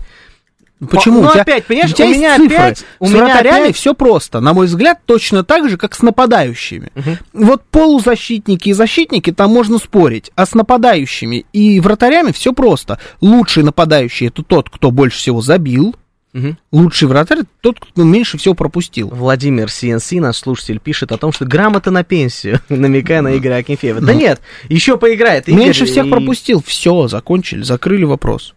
Почему? 0.90 1.22
Ну, 1.22 1.30
тебя- 1.30 1.42
опять, 1.42 1.64
понимаешь, 1.66 1.92
у, 1.92 1.94
тебя 1.94 2.06
у 2.06 2.10
меня 2.10 2.36
цифры. 2.36 2.56
опять- 2.56 2.84
у 2.98 3.06
с 3.06 3.10
меня 3.10 3.24
вратарями 3.24 3.64
опять- 3.64 3.76
все 3.76 3.94
просто. 3.94 4.40
На 4.40 4.52
мой 4.52 4.66
взгляд, 4.66 4.98
точно 5.06 5.44
так 5.44 5.68
же, 5.70 5.76
как 5.76 5.94
с 5.94 6.02
нападающими. 6.02 6.90
Вот 7.32 7.62
полузащитники 7.70 8.70
и 8.70 8.72
защитники, 8.72 9.30
там 9.32 9.52
можно 9.52 9.78
спорить. 9.78 10.32
А 10.34 10.44
с 10.44 10.54
нападающими 10.54 11.46
и 11.52 11.78
вратарями 11.78 12.32
все 12.32 12.52
просто. 12.52 12.98
Лучший 13.20 13.62
нападающий 13.62 14.26
это 14.26 14.42
тот, 14.42 14.70
кто 14.70 14.90
больше 14.90 15.18
всего 15.18 15.40
забил. 15.40 15.94
Мгм. 16.32 16.56
Лучший 16.70 17.08
вратарь 17.08 17.40
тот, 17.60 17.78
кто 17.78 18.04
меньше 18.04 18.38
всего 18.38 18.54
пропустил. 18.54 19.08
Владимир 19.08 19.66
CNC, 19.66 20.18
наш 20.20 20.36
слушатель, 20.38 20.80
пишет 20.80 21.12
о 21.12 21.18
том, 21.18 21.30
что 21.32 21.44
грамота 21.44 21.90
на 21.90 22.04
пенсию, 22.04 22.60
намекая 22.70 23.20
на 23.20 23.36
Игоря 23.36 23.56
Акинфеева. 23.56 24.00
Да 24.00 24.14
нет, 24.14 24.40
еще 24.68 24.96
поиграет. 24.96 25.48
Игорь, 25.48 25.60
Меньше 25.64 25.84
всех 25.84 26.06
и- 26.06 26.10
пропустил. 26.10 26.62
Все, 26.64 27.06
закончили, 27.08 27.62
закрыли 27.62 28.04
вопрос. 28.04 28.54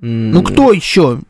Ну 0.00 0.42
кто 0.42 0.72
еще? 0.72 1.20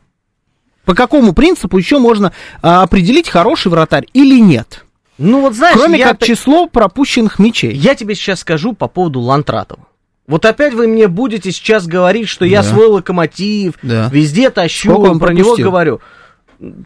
По 0.85 0.93
какому 0.95 1.33
принципу 1.33 1.77
еще 1.77 1.99
можно 1.99 2.31
а, 2.61 2.83
определить 2.83 3.27
хороший 3.27 3.67
вратарь 3.69 4.07
или 4.13 4.39
нет? 4.39 4.85
Ну 5.17 5.41
вот 5.41 5.55
знаешь, 5.55 5.77
Кроме 5.77 5.99
я 5.99 6.09
как 6.13 6.23
число 6.23 6.67
пропущенных 6.67 7.39
мячей. 7.39 7.73
Я 7.73 7.95
тебе 7.95 8.15
сейчас 8.15 8.39
скажу 8.41 8.71
по 8.73 8.87
поводу 8.87 9.19
Лантратова. 9.19 9.85
Вот 10.27 10.43
опять 10.45 10.73
вы 10.73 10.87
мне 10.87 11.07
будете 11.07 11.51
сейчас 11.51 11.87
говорить, 11.87 12.27
что 12.27 12.43
я 12.45 12.61
Да. 12.61 12.67
свой 12.69 12.87
локомотив, 12.87 13.75
Да. 13.81 14.09
везде 14.11 14.49
тащу, 14.49 14.91
Сколько 14.91 15.11
он 15.11 15.19
про 15.19 15.31
него 15.33 15.45
пропустил? 15.49 15.69
говорю. 15.69 16.01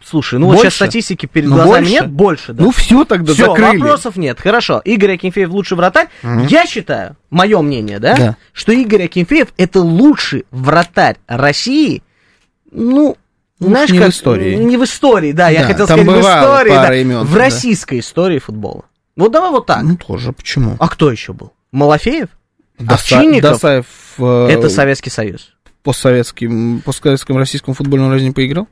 Слушай, 0.05 0.37
ну 0.37 0.47
вот 0.47 0.55
Больше? 0.57 0.65
сейчас 0.69 0.75
статистики 0.75 1.25
перед 1.27 1.47
Ну, 1.47 1.55
глазами 1.55 1.75
больше? 1.79 1.91
нет, 1.91 2.09
больше, 2.11 2.53
да. 2.53 2.63
Ну 2.63 2.71
все 2.71 3.05
тогда 3.05 3.33
Все, 3.33 3.45
закрыли. 3.47 3.77
вопросов 3.77 4.17
нет. 4.17 4.39
Хорошо. 4.39 4.81
Игорь 4.83 5.13
Акинфеев 5.13 5.49
лучший 5.49 5.77
вратарь. 5.77 6.09
Я 6.49 6.65
считаю, 6.65 7.15
мое 7.29 7.61
мнение, 7.61 7.99
да, 7.99 8.15
Да. 8.17 8.37
что 8.51 8.73
Игорь 8.73 9.05
Акинфеев 9.05 9.47
это 9.57 9.79
лучший 9.79 10.45
вратарь 10.51 11.15
России. 11.27 12.03
Ну, 12.69 13.15
Ну, 13.59 13.67
знаешь, 13.67 13.91
не 13.91 13.99
в 13.99 14.01
как, 14.01 14.09
истории. 14.11 14.55
Не 14.55 14.75
в 14.75 14.83
истории, 14.83 15.31
да, 15.33 15.49
я 15.49 15.61
Да, 15.61 15.67
хотел 15.67 15.87
там 15.87 15.99
сказать 16.01 16.15
в 16.23 16.27
истории, 16.27 16.69
пара 16.71 16.87
да, 16.87 16.95
имен, 16.95 17.19
в 17.23 17.31
да. 17.33 17.39
российской 17.39 17.99
истории 17.99 18.39
футбола. 18.39 18.83
Вот 19.15 19.31
давай 19.31 19.51
вот 19.51 19.67
так. 19.67 19.83
Ну 19.83 19.95
тоже, 19.97 20.31
почему? 20.33 20.75
А 20.79 20.87
кто 20.89 21.11
еще 21.11 21.31
был? 21.33 21.53
Малафеев? 21.71 22.27
Овчинников? 22.87 23.51
Досаев 23.51 23.85
э, 24.17 24.47
Это 24.49 24.69
Советский 24.69 25.09
Союз. 25.09 25.53
постсоветским, 25.83 26.81
постсоветском 26.85 27.37
российском 27.37 27.73
футбольном 27.73 28.11
разве 28.11 28.27
не 28.27 28.33
поиграл? 28.33 28.67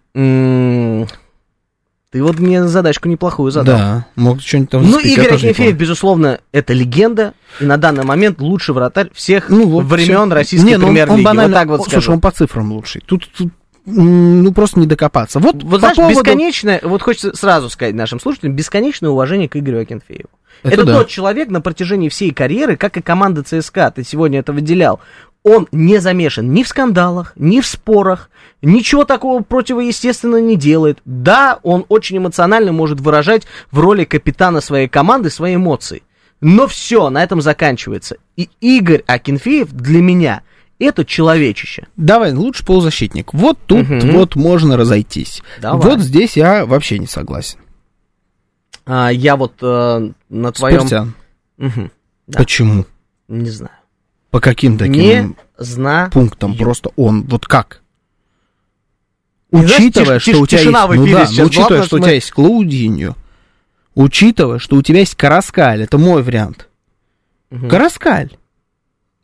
Ты 2.11 2.23
вот 2.23 2.39
мне 2.39 2.63
задачку 2.67 3.07
неплохую 3.07 3.51
задал. 3.51 3.77
Да, 3.77 4.05
мог 4.15 4.41
что-нибудь 4.41 4.71
там 4.71 4.81
Ну, 4.89 4.99
Игорь 4.99 5.31
Акинфеев, 5.35 5.75
безусловно, 5.77 6.39
это 6.51 6.73
легенда, 6.73 7.35
и 7.59 7.65
на 7.65 7.77
данный 7.77 8.03
момент 8.03 8.41
лучший 8.41 8.73
вратарь 8.73 9.11
всех 9.13 9.49
Ну, 9.49 9.67
вот 9.67 9.85
времен 9.85 10.25
всё. 10.25 10.33
российской 10.33 10.65
Не, 10.65 10.77
ну, 10.77 10.87
он- 10.87 10.93
премьер-лиги. 10.93 11.17
он 11.19 11.23
банально- 11.23 11.53
вот 11.57 11.59
так 11.61 11.67
вот 11.67 11.79
он- 11.81 11.85
скажу. 11.85 12.01
Слушай, 12.01 12.13
он 12.15 12.21
по 12.21 12.31
цифрам 12.31 12.71
лучший. 12.71 13.03
Тут, 13.05 13.29
тут, 13.37 13.49
ну, 13.85 14.51
просто 14.53 14.79
не 14.79 14.87
докопаться. 14.87 15.37
Вот, 15.39 15.61
Вот 15.61 15.69
по 15.69 15.77
знаешь, 15.79 15.97
поводу- 15.97 16.15
бесконечное, 16.19 16.79
вот 16.81 17.03
хочется 17.03 17.35
сразу 17.35 17.69
сказать 17.69 17.93
нашим 17.93 18.19
слушателям, 18.19 18.55
бесконечное 18.55 19.11
уважение 19.11 19.47
к 19.47 19.55
Игорю 19.55 19.81
Акинфееву. 19.81 20.29
Это 20.63 20.73
Это, 20.73 20.85
да. 20.85 20.93
тот 20.99 21.07
человек 21.07 21.49
на 21.49 21.61
протяжении 21.61 22.09
всей 22.09 22.31
карьеры, 22.31 22.75
как 22.75 22.97
и 22.97 23.01
команда 23.01 23.43
ЦСКА, 23.43 23.91
ты 23.91 24.03
сегодня 24.03 24.39
это 24.39 24.51
выделял. 24.53 24.99
Он 25.43 25.67
не 25.71 25.99
замешан 25.99 26.51
ни 26.53 26.63
в 26.63 26.67
скандалах, 26.67 27.31
ни 27.37 27.61
в 27.61 27.65
спорах, 27.65 28.29
ничего 28.61 29.05
такого 29.05 29.41
противоестественного 29.41 30.41
не 30.41 30.57
делает. 30.57 30.99
Да, 31.05 31.59
он 31.63 31.85
очень 31.87 32.17
эмоционально 32.17 32.73
может 32.73 32.99
выражать 32.99 33.43
в 33.71 33.79
роли 33.79 34.03
капитана 34.03 34.59
своей 34.59 34.89
команды 34.89 35.29
свои 35.29 35.55
эмоции. 35.55 36.03
Но 36.41 36.67
все, 36.67 37.09
на 37.09 37.23
этом 37.23 37.41
заканчивается. 37.41 38.17
И 38.35 38.49
Игорь 38.59 39.03
Акинфеев 39.07 39.71
для 39.71 40.01
меня 40.01 40.41
это 40.77 41.03
человечище. 41.05 41.87
Давай, 41.97 42.33
лучше 42.33 42.65
полузащитник. 42.65 43.33
Вот 43.33 43.57
тут 43.65 43.87
Мгм. 43.89 44.11
вот 44.11 44.35
можно 44.35 44.77
разойтись. 44.77 45.41
Давай. 45.61 45.81
Вот 45.81 45.99
здесь 45.99 46.35
я 46.37 46.65
вообще 46.65 46.99
не 46.99 47.07
согласен. 47.07 47.59
А, 48.91 49.10
я 49.10 49.36
вот 49.36 49.53
э, 49.62 50.12
на 50.29 50.51
твоем... 50.51 50.79
Спиртян. 50.79 51.13
Мгм. 51.58 51.91
Да. 52.25 52.39
Почему? 52.39 52.86
Не 53.27 53.51
знаю. 53.51 53.75
По 54.31 54.39
каким 54.39 54.79
таким 54.79 54.96
Не 54.96 55.36
знаю. 55.60 56.10
пунктам? 56.10 56.58
Просто 56.58 56.89
он, 56.96 57.24
вот 57.27 57.46
как? 57.46 57.81
Не 59.51 59.62
знаешь, 59.62 59.79
Учитывая, 59.79 60.17
тиш- 60.17 60.22
что 60.31 60.41
у 60.41 60.48
тебя 60.48 60.62
есть, 60.62 60.72
ну 60.72 61.05
эфире 61.05 61.13
да, 61.17 61.25
сейчас 61.27 61.38
была, 61.38 61.48
учитывая, 61.48 61.84
что 61.84 61.96
у 61.96 62.00
тебя 62.00 62.12
есть 62.13 62.31
Клаудиньо, 62.31 63.15
учитывая, 63.93 64.58
что 64.60 64.75
у 64.75 64.81
тебя 64.81 65.00
есть 65.00 65.15
Караскаль, 65.15 65.84
это 65.84 65.98
мой 66.00 66.24
вариант. 66.24 66.67
Караскаль. 67.69 68.31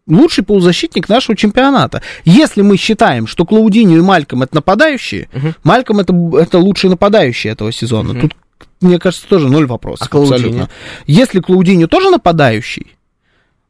Лучший 0.08 0.44
полузащитник 0.44 1.10
нашего 1.10 1.36
чемпионата. 1.36 2.04
Если 2.24 2.62
мы 2.62 2.78
считаем, 2.78 3.26
что 3.26 3.46
Клаудиньо 3.46 3.98
и 3.98 4.02
Мальком 4.02 4.44
это 4.44 4.54
нападающие, 4.56 5.28
Мальком 5.64 6.00
это, 6.00 6.14
это 6.40 6.60
лучший 6.60 6.92
нападающий 6.92 7.50
этого 7.50 7.72
сезона. 7.72 8.20
Тут, 8.20 8.36
мне 8.82 9.00
кажется, 9.00 9.28
тоже 9.28 9.50
ноль 9.50 9.66
вопросов. 9.66 10.08
А 10.08 10.10
Клаудиньо? 10.10 10.36
абсолютно. 10.36 10.70
Если 11.06 11.40
Клаудиньо 11.40 11.88
тоже 11.88 12.10
нападающий, 12.10 12.96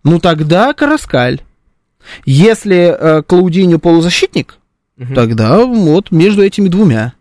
ну 0.04 0.20
тогда 0.20 0.74
Караскаль. 0.74 1.42
Если 2.25 2.96
э, 2.98 3.24
Клаудиньо 3.24 3.80
полузащитник, 3.80 4.58
тогда 5.13 5.65
вот 5.65 6.12
между 6.12 6.44
этими 6.44 6.70
двумя. 6.70 7.13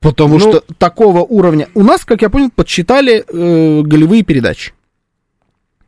Потому 0.00 0.38
Ну- 0.38 0.40
что 0.40 0.64
такого 0.78 1.20
уровня... 1.20 1.68
У 1.74 1.82
нас, 1.82 2.04
как 2.04 2.22
я 2.22 2.30
понял, 2.30 2.50
подсчитали 2.54 3.24
э, 3.26 3.82
голевые 3.82 4.22
передачи. 4.22 4.72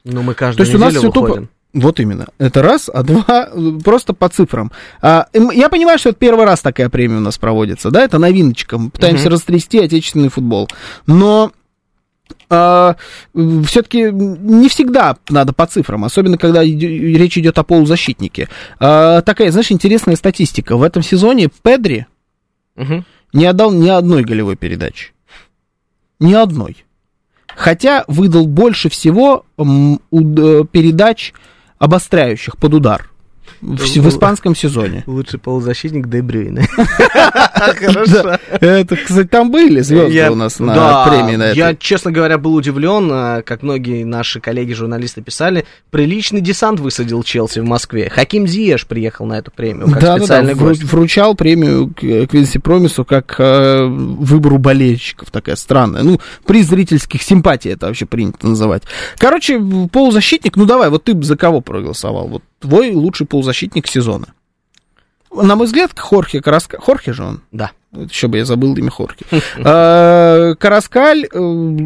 Ну, 0.05 0.23
мы 0.23 0.33
То 0.35 0.39
каждую 0.41 0.67
есть 0.67 0.75
у 0.77 0.79
нас 0.79 0.91
неделю 0.95 1.13
все 1.13 1.13
тупо... 1.13 1.49
Вот 1.75 2.01
именно. 2.01 2.27
Это 2.39 2.63
раз, 2.63 2.89
а 2.93 3.03
два 3.03 3.51
просто 3.85 4.15
по 4.15 4.29
цифрам. 4.29 4.73
А, 5.03 5.27
эм, 5.35 5.51
я 5.51 5.69
понимаю, 5.69 5.99
что 5.99 6.09
это 6.11 6.19
первый 6.19 6.47
раз 6.47 6.61
такая 6.63 6.89
премия 6.89 7.19
у 7.19 7.21
нас 7.21 7.37
проводится, 7.39 7.91
да, 7.91 8.03
это 8.03 8.19
новиночка. 8.19 8.79
Мы 8.79 8.91
пытаемся 8.91 9.25
Мгм. 9.25 9.33
растрясти 9.33 9.79
отечественный 9.79 10.29
футбол. 10.31 10.69
Но 11.07 11.53
все-таки 12.51 14.11
не 14.11 14.69
всегда 14.69 15.19
надо 15.29 15.53
по 15.53 15.67
цифрам, 15.67 16.03
особенно 16.05 16.39
когда 16.39 16.63
речь 16.65 17.37
идет 17.37 17.59
о 17.59 17.63
полузащитнике. 17.63 18.49
А, 18.81 19.21
такая, 19.21 19.51
знаешь, 19.51 19.71
интересная 19.71 20.17
статистика. 20.17 20.77
В 20.79 20.83
этом 20.83 21.03
сезоне 21.03 21.49
Педри 21.63 22.07
Мгм. 22.77 23.05
не 23.35 23.45
отдал 23.45 23.71
ни 23.73 23.89
одной 23.89 24.25
голевой 24.25 24.57
передачи. 24.57 25.13
Ни 26.21 26.33
одной. 26.33 26.85
Хотя 27.55 28.05
выдал 28.09 28.47
больше 28.47 28.89
всего 28.89 29.45
э, 29.59 29.63
передач, 30.73 31.35
обостряющих 31.79 32.57
под 32.57 32.75
удар 32.75 33.11
в, 33.61 33.79
в 33.79 34.09
испанском 34.09 34.55
сезоне. 34.55 35.05
Лучший 35.07 35.39
полузащитник 35.39 36.09
Де 36.09 36.23
Брюйне. 36.23 36.69
Да. 38.09 38.39
Это, 38.61 38.97
кстати, 38.97 39.27
там 39.27 39.51
были 39.51 39.81
звезды 39.81 40.31
у 40.31 40.35
нас 40.35 40.59
на 40.59 41.07
премии 41.07 41.37
на 41.37 41.51
Я, 41.51 41.75
честно 41.75 42.11
говоря, 42.11 42.39
был 42.39 42.55
удивлен, 42.55 43.09
а, 43.13 43.43
как 43.43 43.63
многие 43.63 44.05
наши 44.05 44.41
коллеги-журналисты 44.41 45.23
писали, 45.23 45.65
приличный 45.91 46.41
десант 46.41 46.81
высадил 46.81 47.23
Челси 47.23 47.61
в 47.61 47.65
Москве. 47.65 48.09
Хаким 48.11 48.47
Зиеш 48.47 48.87
приехал 48.87 49.27
на 49.27 49.39
эту 49.39 49.51
премию, 49.51 49.91
как 49.91 50.19
специальный 50.19 50.55
гость. 50.55 50.85
вручал 50.85 51.35
премию 51.35 51.93
Квинси 51.95 52.59
Промису 52.59 53.05
как 53.05 53.37
э, 53.39 53.85
выбору 53.85 54.59
болельщиков, 54.59 55.31
такая 55.31 55.57
странная. 55.57 56.03
Ну, 56.03 56.21
приз 56.47 56.67
зрительских 56.67 57.23
симпатий 57.23 57.73
это 57.73 57.87
вообще 57.87 58.07
принято 58.07 58.47
называть. 58.47 58.85
Короче, 59.19 59.61
полузащитник, 59.93 60.57
ну 60.57 60.65
давай, 60.65 60.91
вот 60.91 61.05
ты 61.05 61.21
за 61.23 61.37
кого 61.37 61.61
проголосовал? 61.61 62.29
Вот 62.29 62.43
твой 62.59 62.91
лучший 62.93 63.27
полузащитник 63.27 63.87
сезона. 63.87 64.27
На 65.31 65.57
мой 65.57 65.67
взгляд, 65.67 65.97
Хорхе 65.99 66.41
Караска... 66.41 66.81
Хорхе 66.81 67.13
же 67.13 67.23
он? 67.23 67.43
Да. 67.53 67.71
Еще 67.93 68.29
бы 68.29 68.39
я 68.39 68.45
забыл 68.45 68.75
имя 68.77 68.91
Хорхе. 68.91 69.25
Э, 69.57 70.55
Караскаль 70.59 71.27
э, 71.33 71.79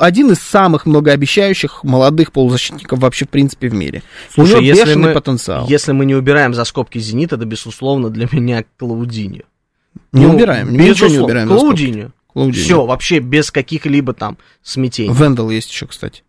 один 0.00 0.32
из 0.32 0.38
самых 0.38 0.86
многообещающих 0.86 1.84
молодых 1.84 2.32
полузащитников 2.32 2.98
вообще, 2.98 3.26
в 3.26 3.28
принципе, 3.28 3.68
в 3.68 3.74
мире. 3.74 4.02
У 4.30 4.34
Слушай, 4.34 4.52
него 4.52 4.60
если 4.62 4.84
бешеный 4.84 5.08
мы, 5.08 5.14
потенциал. 5.14 5.66
если 5.68 5.92
мы 5.92 6.04
не 6.06 6.14
убираем 6.14 6.54
за 6.54 6.64
скобки 6.64 6.98
Зенит, 6.98 7.32
это, 7.32 7.44
безусловно, 7.44 8.10
для 8.10 8.26
меня 8.30 8.64
Клаудиньо. 8.78 9.42
Не 10.12 10.26
Ну, 10.26 10.34
убираем, 10.34 10.68
мы 10.68 10.72
ничего 10.72 10.84
не 10.86 10.90
безусловно, 10.92 11.24
убираем. 11.24 11.48
Клаудиньо. 11.48 12.10
Клаудиньо. 12.32 12.64
Все, 12.64 12.86
вообще 12.86 13.18
без 13.18 13.50
каких-либо 13.50 14.12
там 14.14 14.38
смятений. 14.62 15.12
Вендел 15.14 15.50
есть 15.50 15.70
еще, 15.70 15.86
кстати. 15.86 16.22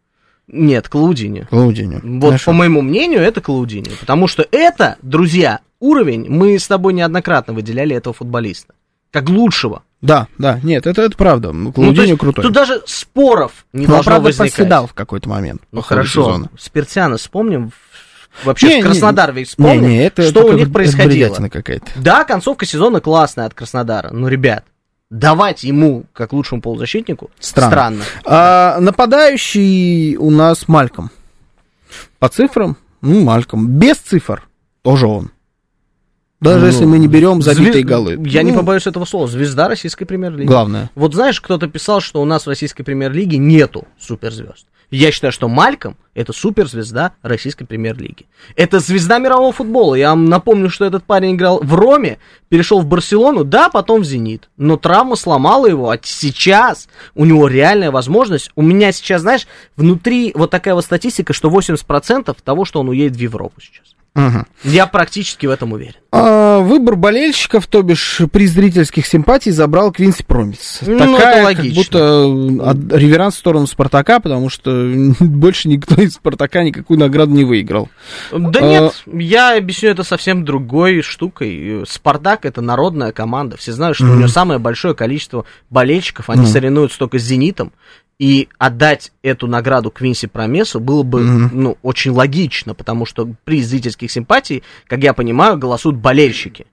Нет, 0.52 0.90
Клаудиньо. 0.90 1.46
Клаудиньо. 1.50 2.00
Вот, 2.04 2.28
Хорошо. 2.30 2.46
по 2.52 2.54
моему 2.54 2.82
мнению, 2.82 3.22
это 3.22 3.40
Клаудиньо. 3.42 3.92
Потому 4.00 4.28
что 4.28 4.46
это, 4.52 4.98
друзья, 5.02 5.60
уровень, 5.80 6.26
мы 6.30 6.58
с 6.58 6.68
тобой 6.68 6.94
неоднократно 6.94 7.54
выделяли 7.54 7.96
этого 7.96 8.14
футболиста. 8.14 8.74
Как 9.12 9.30
лучшего. 9.30 9.84
Да, 10.02 10.28
да, 10.38 10.60
нет, 10.64 10.88
это, 10.88 11.02
это 11.02 11.18
правда. 11.18 11.52
Ну, 11.52 11.74
Ну, 11.76 12.18
крутой. 12.18 12.44
Тут 12.44 12.54
даже 12.54 12.82
споров 12.86 13.66
не 13.74 13.86
Но, 13.86 13.94
должно 13.94 14.12
правда, 14.12 14.26
возникать. 14.28 14.54
проседал 14.56 14.88
в 14.88 14.94
какой-то 14.94 15.28
момент. 15.30 15.62
Ну 15.72 15.82
хорошо, 15.82 16.24
сезона. 16.26 16.50
Спиртяна 16.58 17.18
вспомним. 17.18 17.72
Вообще, 18.44 18.68
Не, 18.68 18.74
в 18.74 18.78
не, 18.78 18.84
Краснодар 18.84 19.34
ведь 19.34 19.50
вспомним, 19.50 19.82
Не, 19.82 19.88
не, 19.88 20.04
это, 20.06 20.22
что 20.24 20.42
это 20.42 20.50
у 20.50 20.54
них 20.58 20.72
происходило. 20.72 21.36
какая-то. 21.50 21.86
Да, 21.98 22.24
концовка 22.24 22.66
сезона 22.66 23.02
классная 23.02 23.46
от 23.48 23.54
Краснодара. 23.54 24.12
Но, 24.14 24.30
ребят, 24.30 24.64
давать 25.10 25.64
ему, 25.64 26.06
как 26.14 26.34
лучшему 26.34 26.62
полузащитнику, 26.62 27.32
Странно. 27.40 27.72
странно. 27.72 28.04
А, 28.26 28.80
нападающий 28.80 30.16
у 30.18 30.30
нас 30.30 30.68
Мальком. 30.68 31.10
По 32.20 32.30
цифрам, 32.30 32.78
ну, 33.02 33.24
Мальком. 33.24 33.68
Без 33.68 33.98
цифр 33.98 34.48
тоже 34.84 35.08
он. 35.08 35.32
Даже 36.42 36.60
Ну, 36.62 36.66
если 36.68 36.86
мы 36.86 37.00
не 37.00 37.08
берем 37.08 37.42
забитые 37.42 37.74
Звезд- 37.84 37.88
голы. 37.88 38.18
Я 38.26 38.44
не 38.44 38.52
Ну, 38.52 38.60
побоюсь 38.60 38.88
этого 38.88 39.04
слова. 39.04 39.28
Звезда 39.28 39.68
российской 39.68 40.06
премьер-лиги. 40.06 40.48
Главное. 40.48 40.90
Вот 40.96 41.14
знаешь, 41.14 41.42
кто-то 41.42 41.68
писал, 41.68 42.00
что 42.00 42.22
у 42.22 42.26
нас 42.26 42.46
в 42.46 42.48
российской 42.50 42.84
премьер-лиге 42.84 43.38
нету 43.38 43.88
суперзвезд. 44.00 44.66
Я 44.92 45.12
считаю, 45.12 45.32
что 45.32 45.48
Мальком 45.48 45.98
это 46.16 46.34
суперзвезда 46.34 47.14
российской 47.22 47.66
премьер-лиги. 47.66 48.26
Это 48.56 48.80
звезда 48.80 49.20
мирового 49.20 49.54
футбола. 49.54 49.96
Я 49.96 50.10
вам 50.10 50.26
напомню, 50.26 50.70
что 50.70 50.86
этот 50.86 51.04
парень 51.04 51.36
играл 51.36 51.60
в 51.62 51.74
Роме, 51.76 52.18
перешел 52.50 52.82
в 52.82 52.86
Барселону, 52.86 53.44
да, 53.44 53.70
потом 53.70 54.02
в 54.02 54.06
Зенит. 54.06 54.50
Но 54.58 54.78
травма 54.78 55.16
сломала 55.16 55.68
его, 55.68 55.92
а 55.92 56.00
сейчас 56.02 56.90
у 57.14 57.26
него 57.26 57.48
реальная 57.48 57.92
возможность. 57.92 58.52
У 58.56 58.64
меня 58.64 58.92
сейчас, 58.92 59.22
знаешь, 59.22 59.48
внутри 59.78 60.32
вот 60.36 60.50
такая 60.50 60.74
вот 60.74 60.84
статистика, 60.84 61.34
что 61.34 61.50
80% 61.50 62.36
того, 62.44 62.66
что 62.66 62.80
он 62.80 62.90
уедет 62.90 63.16
в 63.16 63.22
Европу 63.22 63.62
сейчас. 63.62 63.96
Мгм. 64.16 64.48
Я 64.64 64.88
практически 64.88 65.46
в 65.46 65.52
этом 65.52 65.72
уверен. 65.74 65.94
А, 66.12 66.60
выбор 66.60 66.96
болельщиков, 66.96 67.68
то 67.68 67.82
бишь 67.84 68.20
при 68.32 68.48
зрительских 68.48 69.06
симпатий, 69.06 69.52
забрал 69.52 69.92
Квинси 69.92 70.24
Промис. 70.24 70.80
Ну, 70.82 70.98
Такая, 70.98 71.14
это 71.16 71.36
как 71.36 71.44
логично. 71.46 71.76
будто 71.82 71.98
э, 72.00 72.70
от- 72.70 72.94
реверанс 73.00 73.36
в 73.36 73.38
сторону 73.38 73.68
Спартака, 73.68 74.20
потому 74.20 74.50
что 74.50 74.72
больше 75.20 75.70
никто 75.70 75.96
из 76.02 76.16
Спартака 76.16 76.64
никакую 76.64 77.00
награду 77.00 77.32
не 77.34 77.46
выиграл. 77.46 77.88
Да 78.32 78.60
А- 78.60 78.64
нет, 78.64 79.04
я 79.14 79.56
объясню 79.56 79.90
это 79.92 80.04
совсем 80.04 80.44
другой 80.44 81.02
штукой. 81.02 81.84
Спартак 81.88 82.46
это 82.46 82.62
народная 82.62 83.12
команда. 83.12 83.56
Все 83.58 83.72
знают, 83.72 83.96
что 83.96 84.06
у 84.08 84.16
нее 84.16 84.28
самое 84.28 84.60
большое 84.60 84.96
количество 84.96 85.46
болельщиков. 85.70 86.30
Они 86.30 86.42
Мгм. 86.42 86.50
соревнуются 86.52 86.98
только 87.00 87.20
с 87.20 87.24
Зенитом. 87.24 87.72
И 88.20 88.50
отдать 88.58 89.12
эту 89.24 89.48
награду 89.48 89.92
Квинси 89.92 90.28
Промесу 90.28 90.82
было 90.82 91.04
бы 91.04 91.22
Мгм. 91.22 91.50
ну, 91.64 91.78
очень 91.82 92.12
логично, 92.12 92.76
потому 92.76 93.06
что 93.06 93.34
при 93.46 93.62
зрительских 93.64 94.12
симпатий, 94.12 94.62
как 94.88 95.02
я 95.02 95.14
понимаю, 95.14 95.58
голосуют 95.58 95.98
болельщики. 95.98 96.68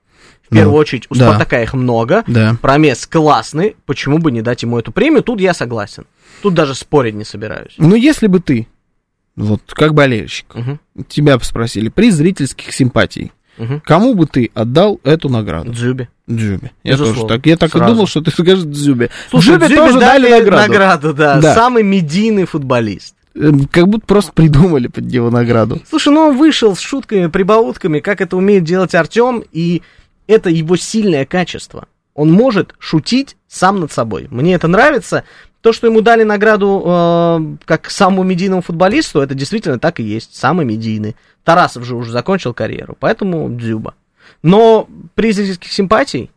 В 0.49 0.51
Ну, 0.51 0.57
первую 0.57 0.75
очередь, 0.77 1.05
у 1.09 1.15
да. 1.15 1.29
Спартака 1.29 1.61
их 1.63 1.73
много. 1.73 2.23
Да. 2.27 2.57
Промес 2.61 3.05
классный, 3.07 3.77
почему 3.85 4.17
бы 4.17 4.31
не 4.31 4.41
дать 4.41 4.61
ему 4.63 4.77
эту 4.77 4.91
премию? 4.91 5.23
Тут 5.23 5.39
я 5.39 5.53
согласен. 5.53 6.05
Тут 6.41 6.53
даже 6.53 6.75
спорить 6.75 7.15
не 7.15 7.23
собираюсь. 7.23 7.73
Ну, 7.77 7.95
если 7.95 8.27
бы 8.27 8.39
ты, 8.41 8.67
вот 9.37 9.61
как 9.67 9.93
болельщик, 9.93 10.53
Мгм. 10.53 10.79
тебя 11.07 11.37
бы 11.37 11.43
спросили, 11.45 11.87
при 11.89 12.11
зрительских 12.11 12.73
симпатий, 12.73 13.31
Мгм. 13.57 13.81
кому 13.85 14.13
бы 14.13 14.25
ты 14.27 14.51
отдал 14.53 14.99
эту 15.03 15.29
награду? 15.29 15.71
Дзюбе. 15.71 16.09
Дзюбе. 16.27 16.71
Я 16.83 16.91
тоже 16.97 17.11
Безусловно. 17.11 17.35
так. 17.37 17.45
Я 17.45 17.57
так 17.57 17.69
и 17.69 17.77
Сразу. 17.77 17.93
думал, 17.93 18.07
что 18.07 18.21
ты 18.21 18.31
скажешь 18.31 18.63
Дзюбе. 18.65 19.09
Слушай, 19.29 19.51
Дзюбе 19.57 19.67
Дзюбе 19.67 19.75
тоже 19.81 19.99
дали 19.99 20.29
награду. 20.29 20.67
награду, 20.71 21.13
да. 21.13 21.39
Да. 21.39 21.53
Самый 21.55 21.83
медийный 21.83 22.45
футболист. 22.45 23.15
Эм, 23.35 23.65
Как 23.67 23.87
будто 23.87 24.05
просто 24.05 24.31
придумали 24.33 24.87
под 24.87 25.05
него 25.05 25.29
награду. 25.29 25.81
Слушай, 25.89 26.13
ну 26.13 26.21
он 26.29 26.37
вышел 26.37 26.75
с 26.75 26.79
шутками, 26.79 27.27
прибаутками, 27.27 27.99
как 27.99 28.19
это 28.21 28.35
умеет 28.35 28.63
делать 28.63 28.93
Артем, 28.95 29.43
и 29.51 29.81
это 30.27 30.49
его 30.49 30.75
сильное 30.75 31.25
качество. 31.25 31.85
Он 32.15 32.31
может 32.31 32.73
шутить 32.79 33.37
сам 33.47 33.79
над 33.79 33.91
собой. 33.91 34.27
Мне 34.31 34.55
это 34.55 34.67
нравится. 34.67 35.23
То, 35.67 35.73
что 35.73 35.85
ему 35.87 35.99
дали 35.99 36.23
награду 36.23 36.81
э, 36.85 37.55
как 37.65 37.89
самому 37.89 38.23
медийному 38.23 38.61
футболисту, 38.61 39.19
это 39.19 39.35
действительно 39.35 39.79
так 39.79 39.99
и 39.99 40.03
есть. 40.03 40.33
Самый 40.33 40.65
медийный. 40.65 41.17
Тарасов 41.43 41.83
же 41.83 41.97
уже 41.97 42.13
закончил 42.13 42.53
карьеру, 42.53 42.95
поэтому 42.97 43.49
Дзюба. 43.49 43.93
Но 44.43 44.87
приз 45.13 45.35
зрительских 45.35 45.69
симпатий, 45.73 46.31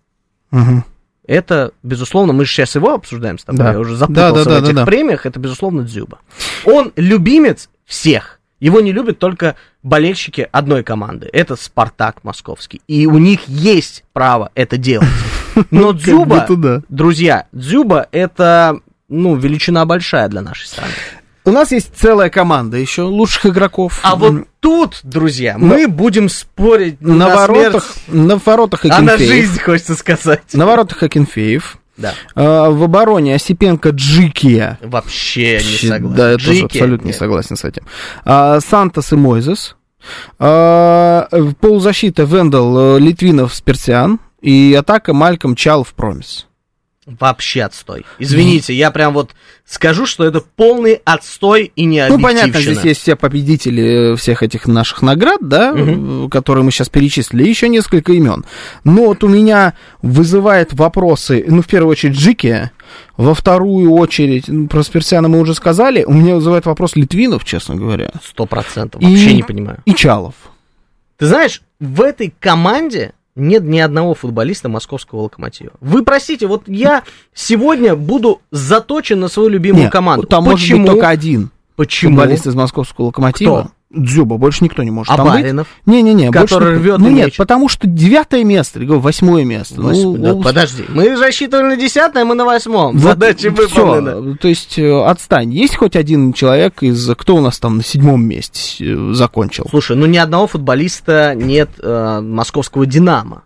Мгм. 0.50 0.84
это, 1.28 1.70
безусловно, 1.84 2.32
мы 2.32 2.44
же 2.44 2.50
сейчас 2.50 2.74
его 2.74 2.92
обсуждаем 2.92 3.38
с 3.38 3.44
тобой, 3.44 3.58
Да. 3.60 3.70
я 3.70 3.78
уже 3.78 3.92
Да, 3.92 3.98
запутался 3.98 4.44
да, 4.46 4.50
да, 4.50 4.56
в 4.58 4.64
этих 4.64 4.74
да, 4.74 4.80
да. 4.80 4.86
премиях, 4.86 5.26
это, 5.26 5.38
безусловно, 5.38 5.84
Дзюба. 5.84 6.18
Он 6.64 6.90
любимец 6.96 7.68
всех. 7.84 8.40
Его 8.58 8.80
не 8.80 8.90
любят 8.90 9.20
только 9.20 9.54
болельщики 9.84 10.48
одной 10.50 10.82
команды. 10.82 11.30
Это 11.32 11.54
Спартак 11.54 12.24
московский. 12.24 12.82
И 12.88 13.06
у 13.06 13.18
них 13.18 13.46
есть 13.46 14.02
право 14.12 14.50
это 14.56 14.76
делать. 14.76 15.06
Но 15.70 15.92
Дзюба, 15.92 16.44
да. 16.48 16.82
друзья, 16.88 17.46
Дзюба 17.52 18.08
это, 18.10 18.80
ну, 19.10 19.36
величина 19.36 19.84
большая 19.84 20.28
для 20.28 20.40
нашей 20.40 20.66
страны. 20.66 20.92
У 21.44 21.50
нас 21.50 21.72
есть 21.72 21.92
целая 21.96 22.30
команда 22.30 22.76
еще 22.76 23.02
лучших 23.02 23.46
игроков. 23.46 23.98
А 24.02 24.14
вот 24.14 24.46
тут, 24.60 25.00
друзья, 25.02 25.56
мы 25.58 25.88
будем 25.88 26.28
спорить 26.28 27.00
на, 27.00 27.14
на, 27.14 27.28
воротах, 27.28 27.84
смерть, 27.84 28.28
на 28.28 28.36
воротах 28.36 28.84
а 28.84 28.88
на 29.02 29.14
Акинфеев. 29.14 29.30
жизнь, 29.30 29.60
хочется 29.60 29.94
сказать. 29.94 30.42
На 30.52 30.66
воротах 30.66 31.02
Акинфеев. 31.02 31.78
Да. 31.96 32.14
А, 32.34 32.70
в 32.70 32.82
обороне 32.82 33.34
Осипенко 33.34 33.90
Джикия. 33.90 34.78
Вообще 34.82 35.56
не 35.58 35.88
согласен. 35.88 36.14
Да, 36.14 36.30
я 36.32 36.36
тоже 36.36 36.52
Джики? 36.52 36.64
абсолютно 36.64 37.04
не 37.04 37.10
Нет. 37.10 37.18
согласен 37.18 37.56
с 37.56 37.64
этим. 37.64 37.82
А, 38.24 38.60
Сантос 38.60 39.12
и 39.12 39.16
Мойзес. 39.16 39.76
А, 40.38 41.26
в 41.30 41.54
полузащита 41.54 42.22
Вендел, 42.22 42.96
э, 42.96 43.00
Литвинов, 43.00 43.54
Спиртиан. 43.54 44.20
И 44.40 44.74
атака 44.78 45.12
Мальком 45.12 45.54
Чалов 45.54 45.92
Промис. 45.94 46.46
Вообще 47.18 47.62
отстой. 47.62 48.04
Извините, 48.18 48.74
я 48.74 48.90
прям 48.90 49.14
вот 49.14 49.32
скажу, 49.64 50.06
что 50.06 50.24
это 50.24 50.40
полный 50.40 51.00
отстой 51.04 51.72
и 51.74 51.84
не 51.84 52.06
Ну, 52.08 52.20
понятно, 52.20 52.60
здесь 52.60 52.84
есть 52.84 53.00
все 53.02 53.16
победители 53.16 54.12
э, 54.12 54.16
всех 54.16 54.42
этих 54.42 54.66
наших 54.66 55.02
наград, 55.02 55.38
да, 55.40 55.72
э, 55.76 56.28
которые 56.30 56.64
мы 56.64 56.70
сейчас 56.70 56.88
перечислили, 56.88 57.48
еще 57.48 57.68
несколько 57.68 58.12
имен. 58.12 58.44
Но 58.84 59.06
вот 59.06 59.24
у 59.24 59.28
меня 59.28 59.74
вызывает 60.02 60.72
вопросы, 60.72 61.44
ну, 61.46 61.62
в 61.62 61.66
первую 61.66 61.90
очередь, 61.92 62.16
Джики, 62.16 62.70
во 63.16 63.34
вторую 63.34 63.92
очередь, 63.92 64.44
ну, 64.48 64.68
про 64.68 64.82
Спиртиана 64.82 65.28
мы 65.28 65.40
уже 65.40 65.54
сказали, 65.54 66.04
у 66.04 66.12
меня 66.12 66.34
вызывает 66.34 66.66
вопрос 66.66 66.96
Литвинов, 66.96 67.44
честно 67.44 67.76
говоря, 67.76 68.12
Сто 68.24 68.46
процентов. 68.46 69.00
И- 69.02 69.06
Вообще 69.06 69.34
не 69.34 69.42
понимаю. 69.42 69.78
и 69.84 69.94
Чалов. 69.94 70.34
Ты 71.16 71.26
знаешь, 71.26 71.62
в 71.78 72.00
этой 72.00 72.32
команде 72.40 73.12
нет 73.36 73.62
ни 73.62 73.78
одного 73.78 74.14
футболиста 74.14 74.68
московского 74.68 75.22
локомотива. 75.22 75.72
Вы 75.80 76.02
простите, 76.02 76.46
вот 76.46 76.64
я 76.66 77.02
сегодня 77.34 77.96
буду 77.96 78.40
заточен 78.50 79.20
на 79.20 79.28
свою 79.28 79.48
любимую 79.48 79.84
Нет, 79.84 79.92
команду. 79.92 80.26
Там 80.26 80.44
может 80.44 80.60
Почему? 80.60 80.82
быть 80.82 80.92
только 80.92 81.08
один 81.08 81.50
Почему? 81.76 82.12
футболист 82.12 82.46
из 82.46 82.54
московского 82.54 83.06
локомотива. 83.06 83.72
Дзюба, 83.92 84.36
больше 84.36 84.62
никто 84.62 84.84
не 84.84 84.90
может 84.92 85.12
А 85.12 85.16
там 85.16 85.26
быть. 85.26 85.42
Баринов? 85.42 85.66
Не-не-не, 85.84 86.30
больше 86.30 86.46
Который 86.54 86.74
никто- 86.76 86.82
рвет 86.82 86.98
Ну 86.98 87.10
нет, 87.10 87.36
потому 87.36 87.68
что 87.68 87.88
девятое 87.88 88.44
место, 88.44 88.78
или 88.78 88.86
говорю, 88.86 89.00
восьмое 89.02 89.44
место. 89.44 89.74
Господи, 89.80 90.04
ну, 90.04 90.16
да 90.16 90.32
ну, 90.34 90.42
подожди, 90.42 90.84
мы 90.88 91.16
рассчитывали 91.20 91.74
на 91.74 91.76
десятое, 91.76 92.24
мы 92.24 92.36
на 92.36 92.44
восьмом. 92.44 92.92
Вот 92.96 93.02
Задача 93.02 93.50
выполнена. 93.50 94.12
всё, 94.22 94.36
то 94.40 94.48
есть, 94.48 94.78
э, 94.78 95.02
отстань. 95.04 95.52
Есть 95.52 95.74
хоть 95.76 95.96
один 95.96 96.32
человек 96.32 96.82
из... 96.84 97.10
Кто 97.16 97.36
у 97.36 97.40
нас 97.40 97.58
там 97.58 97.78
на 97.78 97.82
седьмом 97.82 98.24
месте 98.24 98.84
э, 98.84 99.12
закончил? 99.12 99.66
Слушай, 99.68 99.96
ну 99.96 100.06
ни 100.06 100.18
одного 100.18 100.46
футболиста 100.46 101.34
нет 101.34 101.70
э, 101.82 102.20
московского 102.22 102.86
Динамо. 102.86 103.42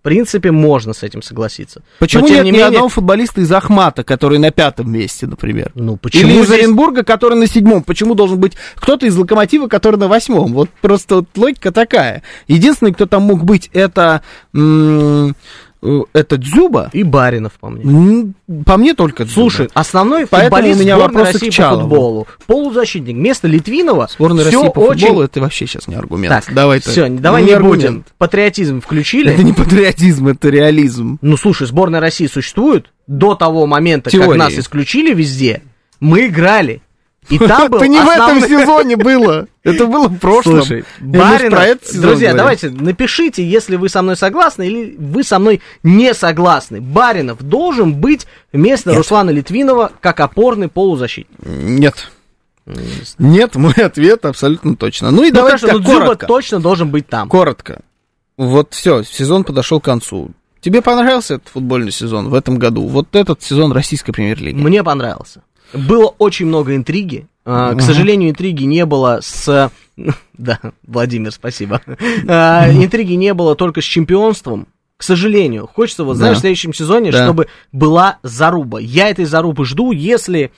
В 0.00 0.02
принципе, 0.02 0.50
можно 0.50 0.94
с 0.94 1.02
этим 1.02 1.20
согласиться. 1.20 1.82
Почему 1.98 2.22
Но, 2.22 2.28
нет 2.28 2.44
не 2.44 2.50
ни 2.50 2.52
менее- 2.52 2.68
одного 2.68 2.88
футболиста 2.88 3.42
из 3.42 3.52
Ахмата, 3.52 4.02
который 4.02 4.38
на 4.38 4.50
пятом 4.50 4.90
месте, 4.90 5.26
например? 5.26 5.72
Ну, 5.74 5.98
почему 5.98 6.30
Или 6.30 6.40
из 6.40 6.46
здесь- 6.46 6.60
Оренбурга, 6.60 7.04
который 7.04 7.34
на 7.38 7.46
седьмом? 7.46 7.82
Почему 7.82 8.14
должен 8.14 8.40
быть 8.40 8.54
кто-то 8.76 9.04
из 9.04 9.14
Локомотива, 9.14 9.68
который 9.68 9.96
на 9.96 10.08
восьмом? 10.08 10.54
Вот 10.54 10.70
просто 10.80 11.16
вот 11.16 11.26
логика 11.36 11.70
такая. 11.70 12.22
Единственный, 12.48 12.94
кто 12.94 13.04
там 13.04 13.24
мог 13.24 13.44
быть, 13.44 13.68
это... 13.74 14.22
м, 14.54 15.36
это 16.12 16.36
Дзюба. 16.36 16.90
И 16.92 17.02
Баринов, 17.02 17.52
по 17.60 17.70
мне. 17.70 18.32
По 18.64 18.76
мне 18.76 18.94
только 18.94 19.24
Дзюба. 19.24 19.34
Слушай, 19.34 19.68
основной 19.74 20.26
Поэтому 20.26 20.56
футболист 20.56 20.80
у 20.80 20.82
меня 20.82 20.98
вопросы 20.98 21.32
России 21.32 21.46
к 21.46 21.50
по 21.50 21.56
Чалову. 21.56 21.80
футболу. 21.82 22.26
Полузащитник. 22.46 23.16
Вместо 23.16 23.48
Литвинова 23.48 24.08
Сборная 24.12 24.44
России 24.44 24.68
по 24.68 24.80
очень... 24.80 25.00
футболу, 25.00 25.22
это 25.22 25.40
вообще 25.40 25.66
сейчас 25.66 25.88
не 25.88 25.94
аргумент. 25.94 26.34
Так, 26.34 26.54
давай 26.54 26.80
все, 26.80 27.08
давай 27.08 27.44
не 27.44 27.52
аргумент. 27.52 27.82
будем. 27.82 28.04
Патриотизм 28.18 28.80
включили. 28.80 29.32
Это 29.32 29.42
не 29.42 29.52
патриотизм, 29.52 30.28
это 30.28 30.48
реализм. 30.48 31.18
Ну, 31.22 31.36
слушай, 31.36 31.66
сборная 31.66 32.00
России 32.00 32.26
существует. 32.26 32.92
До 33.06 33.34
того 33.34 33.66
момента, 33.66 34.10
как 34.10 34.20
Теории. 34.20 34.38
нас 34.38 34.52
исключили 34.52 35.12
везде, 35.14 35.62
мы 35.98 36.26
играли. 36.26 36.82
И 37.28 37.38
там 37.38 37.68
был 37.70 37.78
Это 37.78 37.88
не 37.88 38.00
в 38.00 38.08
этом 38.08 38.38
основной- 38.38 38.48
сезоне 38.48 38.96
было. 38.96 39.46
Это 39.62 39.86
было 39.86 40.08
в 40.08 40.18
прошлом. 40.18 40.56
Слушай, 40.62 40.84
Баринов, 41.00 41.50
про 41.52 41.66
этот 41.66 41.86
сезон 41.86 42.02
друзья, 42.02 42.28
говорим. 42.32 42.36
давайте 42.38 42.70
напишите, 42.70 43.44
если 43.48 43.76
вы 43.76 43.88
со 43.88 44.02
мной 44.02 44.16
согласны 44.16 44.66
или 44.66 44.96
вы 44.98 45.22
со 45.22 45.38
мной 45.38 45.60
не 45.82 46.14
согласны. 46.14 46.80
Баринов 46.80 47.42
должен 47.42 47.94
быть 47.94 48.26
вместо 48.52 48.94
Руслана 48.94 49.30
Литвинова 49.30 49.92
как 50.00 50.20
опорный 50.20 50.68
полузащитник. 50.68 51.38
Нет. 51.44 52.10
Нет, 53.18 53.54
мой 53.56 53.72
ответ 53.76 54.24
абсолютно 54.24 54.76
точно. 54.76 55.10
Ну 55.10 55.22
и 55.24 55.28
Ну, 55.30 55.34
давайте 55.34 55.66
конечно, 55.66 55.84
так, 55.84 55.92
ну, 55.92 56.00
коротко. 56.00 56.26
точно 56.26 56.60
должен 56.60 56.90
быть 56.90 57.06
там. 57.08 57.28
Коротко. 57.28 57.80
Вот 58.36 58.72
все, 58.74 59.02
сезон 59.02 59.44
подошел 59.44 59.80
к 59.80 59.84
концу. 59.84 60.30
Тебе 60.60 60.82
понравился 60.82 61.34
этот 61.34 61.48
футбольный 61.48 61.90
сезон 61.90 62.28
в 62.28 62.34
этом 62.34 62.58
году? 62.58 62.86
Вот 62.86 63.14
этот 63.16 63.42
сезон 63.42 63.72
российской 63.72 64.12
премьер-лиги? 64.12 64.56
Мне 64.56 64.82
понравился. 64.84 65.42
Было 65.72 66.14
очень 66.18 66.46
много 66.46 66.74
интриги. 66.76 67.26
А, 67.44 67.74
К 67.74 67.80
сожалению, 67.82 68.30
интриги 68.30 68.64
не 68.64 68.84
было 68.86 69.20
с... 69.22 69.70
Да, 70.38 70.58
Владимир, 70.86 71.30
спасибо. 71.32 71.82
А, 72.28 72.70
Интриги 72.72 73.12
не 73.14 73.34
было 73.34 73.54
только 73.54 73.80
с 73.80 73.84
чемпионством. 73.84 74.66
К 74.96 75.02
сожалению. 75.02 75.66
Хочется, 75.66 76.04
вот, 76.04 76.16
знаешь, 76.16 76.36
Да. 76.36 76.38
в 76.38 76.40
следующем 76.42 76.72
сезоне, 76.74 77.10
Да. 77.12 77.24
чтобы 77.24 77.48
была 77.72 78.18
заруба. 78.22 78.78
Я 78.80 79.08
этой 79.10 79.24
зарубы 79.24 79.64
жду, 79.64 79.92
если 79.92 80.52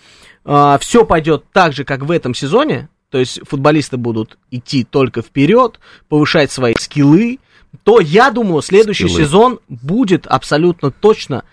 все 0.81 1.05
пойдет 1.05 1.45
так 1.53 1.73
же, 1.73 1.85
как 1.85 2.03
в 2.03 2.11
этом 2.11 2.35
сезоне, 2.35 2.89
то 3.11 3.19
есть 3.19 3.41
футболисты 3.47 3.97
будут 3.97 4.39
идти 4.51 4.83
только 4.85 5.23
вперед, 5.23 5.79
повышать 6.09 6.51
свои 6.51 6.75
скиллы, 6.79 7.39
то 7.85 8.01
я 8.01 8.31
думаю, 8.31 8.61
следующий 8.63 9.07
Скиллы. 9.09 9.25
сезон 9.25 9.61
будет 9.69 10.27
абсолютно 10.27 10.91
точно 10.91 11.45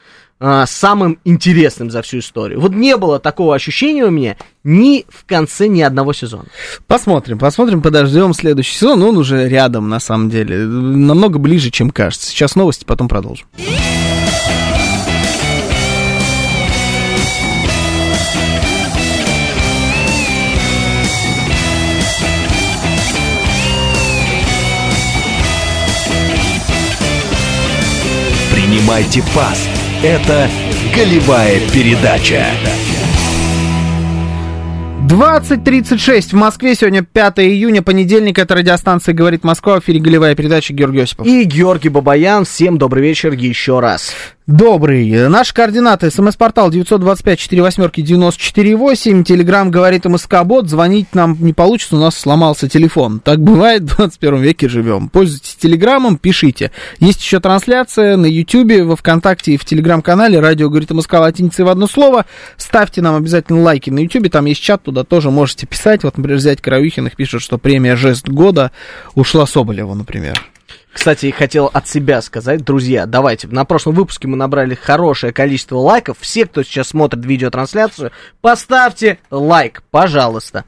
а, 0.41 0.65
самым 0.65 1.19
интересным 1.25 1.91
за 1.91 2.02
всю 2.02 2.19
историю. 2.19 2.62
Вот 2.62 2.71
не 2.71 2.95
было 2.95 3.19
такого 3.19 3.54
ощущения 3.54 4.06
у 4.06 4.10
меня 4.10 4.38
ни 4.63 5.06
в 5.10 5.25
конце 5.25 5.67
ни 5.67 5.82
одного 5.82 6.13
сезона. 6.13 6.45
Посмотрим, 6.88 7.38
посмотрим, 7.38 7.82
подождем 7.82 8.34
следующий 8.34 8.78
сезон. 8.78 9.04
Он 9.04 9.17
уже 9.17 9.49
рядом, 9.49 9.89
на 9.89 9.99
самом 9.99 10.30
деле. 10.30 10.60
Намного 10.60 11.39
ближе, 11.39 11.71
чем 11.71 11.89
кажется. 11.89 12.30
Сейчас 12.30 12.56
новости, 12.56 12.86
потом 12.86 13.10
продолжим. 13.10 13.47
Принимайте 28.54 29.21
пас. 29.36 29.67
Это 30.02 30.50
голевая 30.96 31.60
передача. 31.74 32.46
20.36 35.10 36.30
в 36.30 36.34
Москве. 36.34 36.74
Сегодня 36.74 37.02
5 37.02 37.40
июня, 37.40 37.82
понедельник. 37.82 38.40
Это 38.40 38.56
радиостанция 38.56 39.14
«Говорит 39.14 39.44
Москва». 39.44 39.78
В 39.78 39.84
эфире 39.84 40.00
голевая 40.00 40.36
передача 40.36 40.74
Георгий 40.74 41.02
Осипов. 41.02 41.28
И 41.28 41.44
Георгий 41.44 41.90
Бабаян, 41.90 42.46
всем 42.46 42.78
добрый 42.78 43.04
вечер 43.04 43.34
еще 43.34 43.82
раз. 43.82 44.14
Добрый. 44.50 45.30
Наши 45.30 45.54
координаты. 45.54 46.10
СМС-портал 46.10 46.72
925-48-94-8. 46.72 49.24
Телеграмм 49.24 49.70
говорит 49.70 50.06
МСК-бот. 50.06 50.68
Звонить 50.68 51.14
нам 51.14 51.38
не 51.40 51.54
получится, 51.54 51.98
у 51.98 52.00
нас 52.00 52.18
сломался 52.18 52.68
телефон. 52.68 53.20
Так 53.20 53.42
бывает, 53.42 53.84
в 53.84 53.98
21 53.98 54.42
веке 54.42 54.68
живем. 54.68 55.10
Пользуйтесь 55.10 55.54
телеграммом, 55.54 56.18
пишите. 56.18 56.72
Есть 57.00 57.22
еще 57.22 57.40
трансляция 57.40 58.18
на 58.18 58.26
Ютьюбе, 58.26 58.84
во 58.84 58.96
Вконтакте 58.96 59.54
и 59.54 59.58
в 59.58 59.66
телеграм-канале. 59.66 60.40
Радио 60.40 60.70
говорит 60.70 60.90
МСК 60.90 61.14
латиницей 61.14 61.64
в 61.64 61.70
одно 61.70 61.86
слово. 61.86 62.26
Ставьте 62.58 63.04
нам 63.04 63.18
обязательно 63.18 63.62
лайки 63.62 63.92
на 63.92 64.00
Ютьюбе. 64.00 64.32
Там 64.32 64.46
есть 64.46 64.64
чат, 64.64 64.82
туда 64.82 65.04
тоже 65.04 65.30
можете 65.30 65.68
писать. 65.68 66.04
Вот, 66.04 66.18
например, 66.18 66.40
взять 66.40 66.60
Каравихиных 66.60 67.16
пишет, 67.16 67.44
что 67.44 67.60
премия 67.60 67.96
«Жест 67.96 68.28
года» 68.28 68.72
ушла 69.14 69.46
Соболеву, 69.46 69.94
например. 69.94 70.44
Кстати, 70.93 71.30
хотел 71.32 71.69
от 71.71 71.88
себя 71.88 72.21
сказать, 72.21 72.63
друзья, 72.63 73.06
давайте, 73.06 73.47
на 73.47 73.63
прошлом 73.63 73.95
выпуске 73.95 74.28
мы 74.28 74.36
набрали 74.36 74.75
хорошее 74.75 75.32
количество 75.32 75.78
лайков. 75.78 76.17
Все, 76.19 76.45
кто 76.45 76.63
сейчас 76.63 76.89
смотрит 76.89 77.25
видеотрансляцию, 77.25 78.12
поставьте 78.41 79.19
лайк, 79.30 79.84
пожалуйста. 79.91 80.65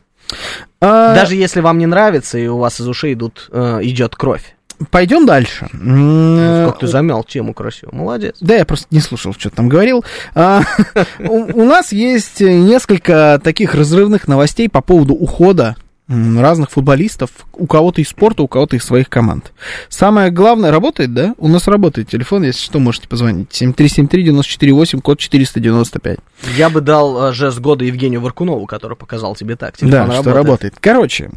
А, 0.79 1.13
Даже 1.15 1.35
если 1.35 1.59
вам 1.59 1.77
не 1.77 1.85
нравится 1.85 2.37
и 2.37 2.47
у 2.47 2.57
вас 2.57 2.79
из 2.79 2.87
ушей 2.87 3.13
идут, 3.13 3.49
э, 3.51 3.79
идет 3.83 4.15
кровь. 4.15 4.55
Пойдем 4.89 5.25
дальше. 5.25 5.67
М, 5.73 6.67
Как 6.67 6.79
ты 6.79 6.87
замял 6.87 7.23
тему 7.23 7.53
красиво, 7.53 7.93
молодец. 7.93 8.37
Да, 8.41 8.55
я 8.55 8.65
просто 8.65 8.87
не 8.89 8.99
слушал, 8.99 9.33
что 9.33 9.49
ты 9.49 9.55
там 9.55 9.69
говорил. 9.69 10.03
А, 10.33 10.61
у, 11.19 11.63
нас 11.63 11.91
есть 11.91 12.41
несколько 12.41 13.39
таких 13.43 13.75
разрывных 13.75 14.27
новостей 14.27 14.69
по 14.69 14.81
поводу 14.81 15.13
ухода 15.13 15.75
разных 16.11 16.71
футболистов, 16.71 17.29
у 17.53 17.65
кого-то 17.67 18.01
из 18.01 18.09
спорта, 18.09 18.43
у 18.43 18.47
кого-то 18.47 18.75
из 18.75 18.83
своих 18.83 19.09
команд. 19.09 19.53
Самое 19.89 20.31
главное, 20.31 20.71
работает, 20.71 21.13
да? 21.13 21.35
У 21.37 21.47
нас 21.47 21.67
работает 21.67 22.09
телефон, 22.09 22.43
если 22.43 22.59
что, 22.59 22.79
можете 22.79 23.07
позвонить. 23.07 23.49
7373-94-8, 23.61 25.01
код 25.01 25.19
495. 25.19 26.19
Я 26.57 26.69
бы 26.69 26.81
дал 26.81 27.29
э, 27.29 27.33
жест 27.33 27.59
года 27.59 27.85
Евгению 27.85 28.21
Варкунову, 28.21 28.65
который 28.65 28.97
показал 28.97 29.35
тебе 29.35 29.55
так. 29.55 29.75
Да, 29.81 30.05
Телефон 30.05 30.21
что 30.21 30.33
работает. 30.33 30.75
Короче, 30.79 31.29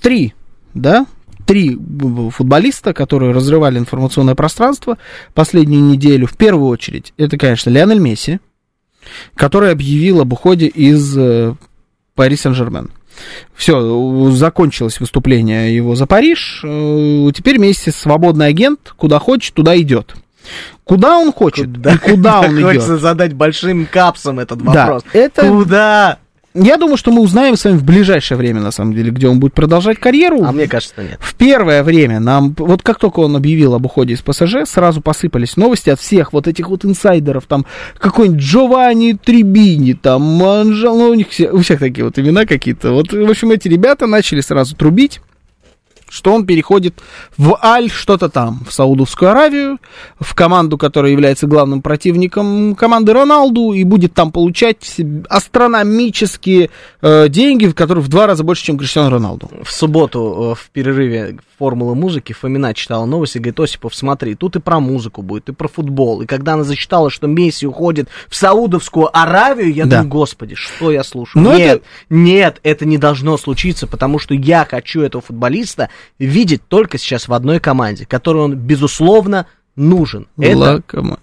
три, 0.00 0.34
да, 0.74 1.06
три 1.46 1.78
футболиста, 2.30 2.92
которые 2.92 3.32
разрывали 3.32 3.78
информационное 3.78 4.34
пространство 4.34 4.98
последнюю 5.34 5.82
неделю. 5.82 6.26
В 6.26 6.36
первую 6.36 6.68
очередь, 6.68 7.12
это, 7.16 7.36
конечно, 7.38 7.70
Лионель 7.70 7.98
Месси, 7.98 8.40
который 9.34 9.70
объявил 9.70 10.20
об 10.20 10.32
уходе 10.32 10.66
из 10.66 11.16
э, 11.16 11.54
Пари 12.14 12.36
Сен-Жермен. 12.36 12.90
Все, 13.54 14.30
закончилось 14.32 15.00
выступление 15.00 15.74
его 15.74 15.94
за 15.94 16.06
Париж. 16.06 16.60
э, 16.64 17.30
Теперь 17.34 17.58
Месси 17.58 17.90
свободный 17.90 18.46
агент, 18.48 18.92
куда 18.96 19.18
хочет, 19.18 19.54
туда 19.54 19.76
идет. 19.78 20.14
Куда 20.84 21.18
он 21.18 21.32
хочет 21.32 21.68
и 21.68 21.98
куда 21.98 22.40
он 22.40 22.60
Хочется 22.62 22.92
идет? 22.92 23.00
задать 23.00 23.32
большим 23.32 23.86
капсом 23.86 24.38
этот 24.40 24.58
Да, 24.62 24.72
вопрос. 24.86 25.02
это- 25.14 25.48
Куда? 25.48 26.18
Я 26.56 26.76
думаю, 26.76 26.96
что 26.96 27.10
мы 27.10 27.20
узнаем 27.20 27.56
с 27.56 27.64
вами 27.64 27.76
в 27.76 27.84
ближайшее 27.84 28.38
время, 28.38 28.60
на 28.60 28.70
самом 28.70 28.94
деле, 28.94 29.10
где 29.10 29.26
он 29.26 29.40
будет 29.40 29.54
продолжать 29.54 29.98
карьеру. 29.98 30.44
А 30.44 30.52
мне 30.52 30.68
кажется, 30.68 31.02
нет. 31.02 31.18
В 31.20 31.34
первое 31.34 31.82
время 31.82 32.20
нам, 32.20 32.54
вот 32.56 32.80
как 32.82 33.00
только 33.00 33.18
он 33.20 33.34
объявил 33.34 33.74
об 33.74 33.86
уходе 33.86 34.14
из 34.14 34.20
ПСЖ, 34.20 34.58
сразу 34.64 35.00
посыпались 35.00 35.56
новости 35.56 35.90
от 35.90 35.98
всех 35.98 36.32
вот 36.32 36.46
этих 36.46 36.68
вот 36.68 36.84
инсайдеров, 36.84 37.46
там 37.46 37.66
какой-нибудь 37.98 38.40
Джованни 38.40 39.14
Трибини, 39.14 39.94
там 39.94 40.22
Манжел, 40.22 40.96
ну, 40.96 41.08
у 41.08 41.14
них 41.14 41.30
все, 41.30 41.50
у 41.50 41.58
всех 41.58 41.80
такие 41.80 42.04
вот 42.04 42.20
имена 42.20 42.46
какие-то. 42.46 42.92
Вот, 42.92 43.12
в 43.12 43.28
общем, 43.28 43.50
эти 43.50 43.66
ребята 43.66 44.06
начали 44.06 44.40
сразу 44.40 44.76
трубить, 44.76 45.20
что 46.14 46.32
он 46.32 46.46
переходит 46.46 46.94
в 47.36 47.58
Аль 47.60 47.90
что-то 47.90 48.28
там, 48.28 48.60
в 48.68 48.72
Саудовскую 48.72 49.32
Аравию, 49.32 49.78
в 50.20 50.32
команду, 50.34 50.78
которая 50.78 51.10
является 51.10 51.48
главным 51.48 51.82
противником 51.82 52.76
команды 52.76 53.12
Роналду, 53.12 53.72
и 53.72 53.82
будет 53.82 54.14
там 54.14 54.30
получать 54.30 54.96
астрономические 55.28 56.70
э, 57.02 57.28
деньги, 57.28 57.66
которые 57.66 58.04
в 58.04 58.08
два 58.08 58.28
раза 58.28 58.44
больше, 58.44 58.64
чем 58.64 58.78
Криштиану 58.78 59.10
Роналду. 59.10 59.50
В 59.64 59.72
субботу 59.72 60.52
э, 60.52 60.54
в 60.54 60.70
перерыве 60.70 61.38
формулы 61.64 61.94
музыки 61.94 62.34
Фомина 62.34 62.74
читала 62.74 63.06
новости, 63.06 63.38
говорит, 63.38 63.58
Осипов, 63.58 63.94
смотри, 63.94 64.34
тут 64.34 64.54
и 64.56 64.60
про 64.60 64.80
музыку 64.80 65.22
будет, 65.22 65.48
и 65.48 65.52
про 65.52 65.66
футбол. 65.66 66.20
И 66.20 66.26
когда 66.26 66.52
она 66.52 66.62
зачитала, 66.62 67.08
что 67.08 67.26
Месси 67.26 67.66
уходит 67.66 68.10
в 68.28 68.36
Саудовскую 68.36 69.08
Аравию, 69.16 69.72
я 69.72 69.86
Да. 69.86 70.02
думаю, 70.02 70.08
господи, 70.10 70.54
что 70.56 70.90
я 70.90 71.02
слушаю? 71.02 71.42
Но 71.42 71.56
нет, 71.56 71.76
это- 71.76 71.84
нет, 72.10 72.60
это 72.64 72.84
не 72.84 72.98
должно 72.98 73.38
случиться, 73.38 73.86
потому 73.86 74.18
что 74.18 74.34
я 74.34 74.66
хочу 74.70 75.00
этого 75.00 75.22
футболиста 75.22 75.88
видеть 76.18 76.60
только 76.68 76.98
сейчас 76.98 77.28
в 77.28 77.32
одной 77.32 77.60
команде, 77.60 78.04
которой 78.04 78.42
он, 78.44 78.56
безусловно, 78.56 79.46
нужен. 79.74 80.26
Это 80.36 80.82
Лакомо- 80.92 81.18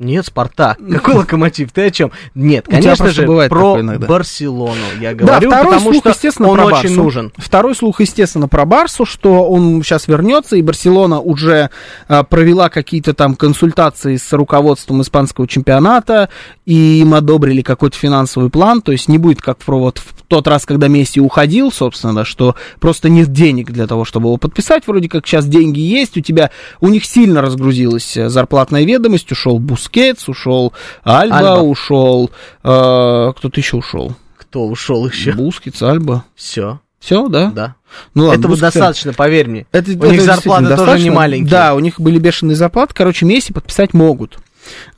Нет, 0.00 0.24
Спартак. 0.24 0.78
Какой 0.90 1.14
локомотив? 1.14 1.72
Ты 1.72 1.82
о 1.82 1.90
чем? 1.90 2.10
Нет, 2.34 2.66
конечно 2.66 3.10
же, 3.10 3.26
бывает 3.26 3.50
про. 3.50 3.76
Барселону 3.98 4.74
я 4.98 5.14
Да, 5.14 5.24
говорю, 5.24 5.50
второй 5.50 5.64
потому 5.74 5.90
слух, 5.90 5.96
что 5.96 6.08
естественно, 6.08 6.48
он 6.48 6.56
про 6.56 6.64
очень 6.64 6.88
Барсу. 6.88 7.02
нужен. 7.02 7.32
Второй 7.36 7.74
слух, 7.74 8.00
естественно, 8.00 8.48
про 8.48 8.64
Барсу, 8.64 9.04
что 9.04 9.44
он 9.44 9.82
сейчас 9.82 10.08
вернется, 10.08 10.56
и 10.56 10.62
Барселона 10.62 11.20
уже 11.20 11.68
а, 12.08 12.22
провела 12.22 12.70
какие-то 12.70 13.12
там 13.12 13.34
консультации 13.36 14.16
с 14.16 14.32
руководством 14.32 15.02
испанского 15.02 15.46
чемпионата, 15.46 16.30
и 16.64 17.00
им 17.00 17.12
одобрили 17.12 17.60
какой-то 17.60 17.98
финансовый 17.98 18.48
план, 18.48 18.80
то 18.80 18.92
есть 18.92 19.06
не 19.06 19.18
будет 19.18 19.42
как 19.42 19.60
в, 19.60 19.68
вот, 19.68 19.98
в 19.98 20.22
тот 20.28 20.48
раз, 20.48 20.64
когда 20.64 20.88
Месси 20.88 21.20
уходил, 21.20 21.70
собственно, 21.70 22.14
да, 22.14 22.24
что 22.24 22.54
просто 22.78 23.10
нет 23.10 23.32
денег 23.32 23.70
для 23.70 23.86
того, 23.86 24.06
чтобы 24.06 24.28
его 24.28 24.38
подписать, 24.38 24.86
вроде 24.86 25.10
как 25.10 25.26
сейчас 25.26 25.44
деньги 25.46 25.80
есть, 25.80 26.16
у 26.16 26.20
тебя, 26.20 26.50
у 26.80 26.88
них 26.88 27.04
сильно 27.04 27.42
разгрузилась 27.42 28.16
э, 28.16 28.30
зарплатная 28.30 28.84
ведомость, 28.84 29.30
ушел 29.30 29.58
Бускетс, 29.92 30.28
ушел 30.28 30.72
Альба, 31.02 31.36
Альба. 31.38 31.60
ушел, 31.62 32.30
э, 32.62 33.32
кто-то 33.36 33.60
еще 33.60 33.76
ушел. 33.78 34.14
Кто 34.38 34.66
ушел 34.66 35.06
еще? 35.06 35.32
Бускетс, 35.32 35.82
Альба. 35.82 36.24
Все, 36.34 36.80
Все, 37.00 37.28
да? 37.28 37.50
да. 37.50 37.74
Ну 38.14 38.26
ладно, 38.26 38.40
Этого 38.40 38.54
Бускетс- 38.54 38.60
достаточно, 38.60 39.12
поверь 39.12 39.48
мне. 39.48 39.66
Это, 39.72 39.90
У 39.90 39.94
это 39.94 40.08
них 40.08 40.22
зарплаты 40.22 40.64
тоже 40.64 40.76
достаточно. 40.76 41.04
не 41.04 41.10
маленькие. 41.10 41.50
Да, 41.50 41.74
у 41.74 41.80
них 41.80 42.00
были 42.00 42.18
бешеные 42.18 42.54
зарплаты. 42.56 42.94
Короче, 42.94 43.26
Месси 43.26 43.52
подписать 43.52 43.94
могут. 43.94 44.38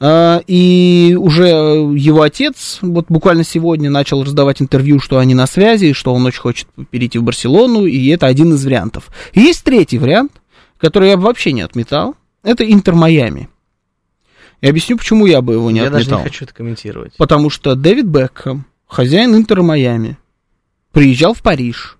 А, 0.00 0.42
И 0.46 1.16
уже 1.18 1.46
его 1.46 2.22
отец 2.22 2.78
вот 2.82 3.06
буквально 3.08 3.44
сегодня 3.44 3.88
начал 3.90 4.22
раздавать 4.24 4.60
интервью, 4.60 5.00
что 5.00 5.18
они 5.18 5.34
на 5.34 5.46
связи, 5.46 5.92
что 5.94 6.12
он 6.12 6.26
очень 6.26 6.40
хочет 6.40 6.68
перейти 6.90 7.18
в 7.18 7.22
Барселону, 7.22 7.86
и 7.86 8.08
это 8.08 8.26
один 8.26 8.52
из 8.54 8.64
вариантов. 8.64 9.08
И 9.32 9.40
есть 9.40 9.64
третий 9.64 9.98
вариант, 9.98 10.32
который 10.78 11.10
я 11.10 11.16
бы 11.16 11.22
вообще 11.24 11.52
не 11.52 11.62
отметал. 11.62 12.14
Это 12.42 12.64
Интер 12.70 12.94
Майами. 12.94 13.48
Я 14.62 14.70
объясню, 14.70 14.96
почему 14.96 15.26
я 15.26 15.42
бы 15.42 15.54
его 15.54 15.70
не 15.70 15.80
Я 15.80 15.90
даже 15.90 16.04
отметал. 16.04 16.20
не 16.20 16.24
хочу 16.24 16.44
это 16.44 16.54
комментировать. 16.54 17.14
Потому 17.16 17.50
что 17.50 17.74
Дэвид 17.74 18.06
Бекхэм, 18.06 18.64
хозяин 18.86 19.34
Интера 19.34 19.62
Майами, 19.62 20.16
приезжал 20.92 21.34
в 21.34 21.42
Париж, 21.42 21.98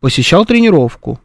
посещал 0.00 0.46
тренировку. 0.46 1.20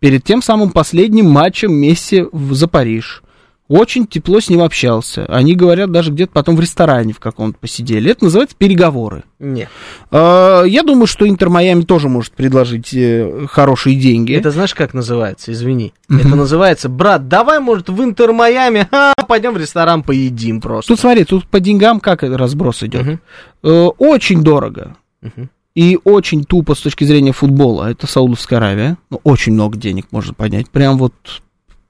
Перед 0.00 0.24
тем 0.24 0.40
самым 0.40 0.70
последним 0.70 1.28
матчем 1.28 1.72
Месси 1.72 2.24
в, 2.32 2.54
за 2.54 2.68
Париж. 2.68 3.22
Очень 3.68 4.06
тепло 4.06 4.40
с 4.40 4.48
ним 4.48 4.62
общался. 4.62 5.26
Они 5.26 5.54
говорят, 5.54 5.92
даже 5.92 6.10
где-то 6.10 6.32
потом 6.32 6.56
в 6.56 6.60
ресторане 6.60 7.12
в 7.12 7.20
каком-то 7.20 7.58
посидели. 7.58 8.10
Это 8.10 8.24
называется 8.24 8.56
переговоры. 8.56 9.24
Нет. 9.38 9.68
А, 10.10 10.62
Я 10.64 10.82
думаю, 10.82 11.06
что 11.06 11.28
Интер 11.28 11.50
Майами 11.50 11.82
тоже 11.82 12.08
может 12.08 12.32
предложить 12.32 12.94
э, 12.94 13.46
хорошие 13.50 13.96
деньги. 13.96 14.32
Это 14.34 14.50
знаешь, 14.50 14.74
как 14.74 14.94
называется? 14.94 15.52
Извини. 15.52 15.92
Мгм. 16.08 16.20
Это 16.20 16.28
называется, 16.36 16.88
брат, 16.88 17.28
давай, 17.28 17.58
может, 17.60 17.90
в 17.90 18.02
Интер 18.02 18.32
Майами, 18.32 18.88
пойдем 19.28 19.52
в 19.52 19.58
ресторан 19.58 20.02
поедим 20.02 20.60
просто. 20.62 20.92
Тут 20.94 21.00
смотри, 21.00 21.24
тут 21.24 21.46
по 21.46 21.60
деньгам 21.60 22.00
как 22.00 22.22
разброс 22.22 22.82
идет. 22.82 23.20
Э, 23.62 23.88
Очень 23.98 24.42
дорого. 24.42 24.96
Мгм. 25.20 25.50
И 25.74 25.96
очень 26.02 26.42
тупо 26.44 26.74
с 26.74 26.80
точки 26.80 27.04
зрения 27.04 27.30
футбола. 27.32 27.88
Это 27.90 28.06
Саудовская 28.08 28.58
Аравия. 28.58 28.96
Ну, 29.10 29.20
очень 29.22 29.52
много 29.52 29.76
денег 29.76 30.06
можно 30.10 30.34
поднять. 30.34 30.68
Прям 30.70 30.98
вот 30.98 31.12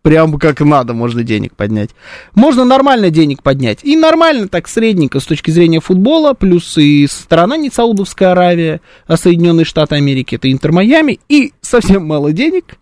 прям 0.02 0.38
как 0.38 0.60
надо 0.60 0.94
можно 0.94 1.22
денег 1.22 1.54
поднять. 1.54 1.90
Можно 2.34 2.64
нормально 2.64 3.10
денег 3.10 3.42
поднять. 3.42 3.80
И 3.82 3.96
нормально 3.96 4.48
так 4.48 4.68
средненько 4.68 5.20
с 5.20 5.24
точки 5.24 5.50
зрения 5.50 5.80
футбола. 5.80 6.34
Плюс 6.34 6.78
и 6.78 7.06
страна 7.06 7.56
не 7.56 7.70
Саудовская 7.70 8.32
Аравия, 8.32 8.80
а 9.06 9.16
Соединенные 9.16 9.64
Штаты 9.64 9.96
Америки. 9.96 10.36
Это 10.36 10.50
Интер 10.50 10.72
Майами. 10.72 11.20
И 11.28 11.52
совсем 11.60 12.06
мало 12.06 12.32
денег. 12.32 12.78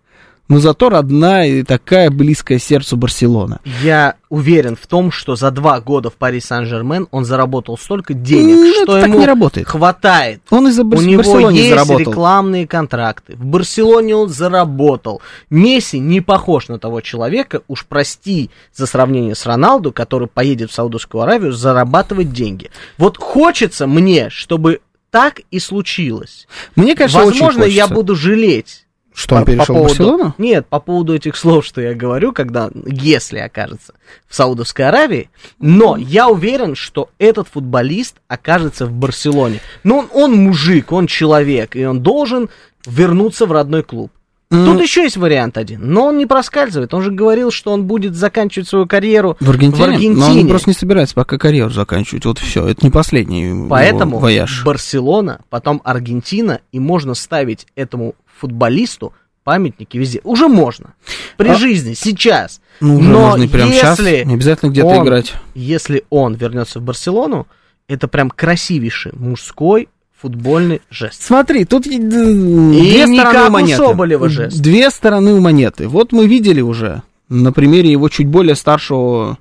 Но 0.49 0.59
зато 0.59 0.89
родная 0.89 1.47
и 1.47 1.63
такая 1.63 2.09
близкая 2.09 2.57
сердцу 2.57 2.95
Барселона. 2.95 3.59
Я 3.83 4.15
уверен 4.29 4.77
в 4.81 4.87
том, 4.87 5.11
что 5.11 5.35
за 5.35 5.51
два 5.51 5.81
года 5.81 6.09
в 6.09 6.13
Пари 6.13 6.39
Сан-Жермен 6.39 7.07
он 7.11 7.25
заработал 7.25 7.77
столько 7.77 8.13
денег, 8.13 8.55
Ну, 8.55 8.83
что 8.83 8.97
ему 8.97 9.19
не 9.19 9.25
работает. 9.25 9.67
хватает. 9.67 10.41
Он 10.49 10.69
из-за 10.69 10.83
У 10.83 10.85
Бар- 10.85 11.01
него 11.01 11.17
Барселоны 11.17 11.55
есть 11.55 11.69
заработал. 11.69 11.99
рекламные 12.11 12.65
контракты. 12.65 13.35
В 13.35 13.43
Барселоне 13.45 14.15
он 14.15 14.29
заработал. 14.29 15.21
Месси 15.49 15.99
не 15.99 16.21
похож 16.21 16.69
на 16.69 16.79
того 16.79 17.01
человека, 17.01 17.61
уж 17.67 17.85
прости 17.85 18.49
за 18.73 18.85
сравнение 18.85 19.35
с 19.35 19.45
Роналду, 19.45 19.91
который 19.91 20.29
поедет 20.29 20.71
в 20.71 20.73
Саудовскую 20.73 21.23
Аравию 21.23 21.51
зарабатывать 21.51 22.31
деньги. 22.31 22.71
Вот 22.97 23.17
хочется 23.17 23.85
мне, 23.85 24.29
чтобы 24.29 24.79
так 25.11 25.41
и 25.51 25.59
случилось. 25.59 26.47
Мне 26.77 26.95
кажется, 26.95 27.19
очень 27.23 27.41
Возможно, 27.41 27.63
я 27.65 27.87
буду 27.87 28.15
жалеть. 28.15 28.85
Что, 29.17 29.35
он 29.37 29.41
по- 29.41 29.45
по 29.47 29.51
перешел 29.51 29.63
в 29.63 29.77
поводу- 29.79 29.87
Барселону? 29.87 30.35
Нет, 30.37 30.67
по 30.67 30.79
поводу 30.79 31.15
этих 31.15 31.35
слов, 31.35 31.65
что 31.65 31.81
я 31.81 31.95
говорю, 31.95 32.33
когда, 32.33 32.69
если 32.85 33.39
окажется 33.39 33.93
в 34.27 34.35
Саудовской 34.35 34.85
Аравии, 34.87 35.31
но 35.59 35.97
я 35.97 36.29
уверен, 36.29 36.75
что 36.75 37.09
этот 37.17 37.47
футболист 37.47 38.17
окажется 38.27 38.85
в 38.85 38.91
Барселоне. 38.91 39.59
Но 39.83 39.97
он, 39.97 40.09
он 40.13 40.35
мужик, 40.35 40.91
он 40.91 41.07
человек, 41.07 41.75
и 41.75 41.83
он 41.83 42.01
должен 42.01 42.49
вернуться 42.85 43.47
в 43.47 43.51
родной 43.51 43.81
клуб. 43.81 44.11
Тут 44.49 44.79
еще 44.81 45.01
есть 45.03 45.17
вариант 45.17 45.57
один, 45.57 45.91
но 45.91 46.05
он 46.05 46.17
не 46.17 46.25
проскальзывает. 46.25 46.93
Он 46.93 47.01
же 47.01 47.11
говорил, 47.11 47.51
что 47.51 47.71
он 47.73 47.83
будет 47.83 48.15
заканчивать 48.15 48.69
свою 48.69 48.85
карьеру 48.85 49.35
В 49.41 49.49
Аргентине? 49.49 49.83
В 49.83 49.89
Аргентине. 49.89 50.15
Но 50.35 50.39
он 50.41 50.47
просто 50.47 50.69
не 50.69 50.73
собирается 50.73 51.15
пока 51.15 51.37
карьеру 51.37 51.69
заканчивать. 51.69 52.23
Вот 52.23 52.37
все. 52.39 52.65
Это 52.65 52.85
не 52.85 52.89
последний 52.89 53.43
его 53.49 53.67
Поэтому 53.67 54.19
вояж. 54.19 54.63
Барселона, 54.63 55.41
потом 55.49 55.81
Аргентина, 55.83 56.61
и 56.71 56.79
можно 56.79 57.13
ставить 57.13 57.67
этому 57.75 58.15
футболисту 58.39 59.13
памятники 59.43 59.97
везде. 59.97 60.19
Уже 60.23 60.47
можно. 60.47 60.93
При 61.37 61.49
А- 61.49 61.55
жизни, 61.55 61.93
сейчас. 61.93 62.59
Ну, 62.81 62.97
уже 62.97 63.09
Но 63.09 63.19
можно 63.29 63.43
и 63.43 63.47
прямо 63.47 63.71
сейчас, 63.71 63.99
если 63.99 64.23
не 64.25 64.33
обязательно 64.33 64.69
где-то 64.71 64.87
он- 64.87 65.05
играть. 65.05 65.33
Если 65.55 66.03
он 66.09 66.35
вернется 66.35 66.79
в 66.79 66.83
Барселону, 66.83 67.47
это 67.87 68.07
прям 68.07 68.29
красивейший 68.29 69.13
мужской 69.15 69.87
футбольный 70.19 70.81
жест. 70.89 71.21
Смотри, 71.21 71.63
тут 71.63 71.87
и- 71.87 71.97
две 71.99 73.07
стороны 73.07 73.47
у 73.47 73.51
монеты. 73.51 73.77
Соболева 73.83 74.29
жест. 74.29 74.59
Две 74.59 74.89
стороны 74.89 75.33
у 75.33 75.39
монеты. 75.39 75.87
Вот 75.87 76.11
мы 76.11 76.27
видели 76.27 76.59
уже 76.61 77.03
на 77.29 77.51
примере 77.53 77.91
его 77.91 78.09
чуть 78.09 78.27
более 78.27 78.55
старшего 78.55 79.37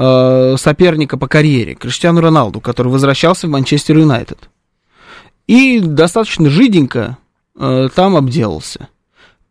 э, 0.00 0.54
соперника 0.58 1.16
по 1.16 1.26
карьере, 1.26 1.74
Криштиану 1.74 2.20
Роналду, 2.20 2.60
который 2.60 2.92
возвращался 2.92 3.48
в 3.48 3.50
Манчестер 3.50 3.98
Юнайтед. 3.98 4.48
И 5.48 5.80
достаточно 5.80 6.48
жиденько 6.50 7.16
э, 7.58 7.88
там 7.94 8.16
обделался. 8.16 8.88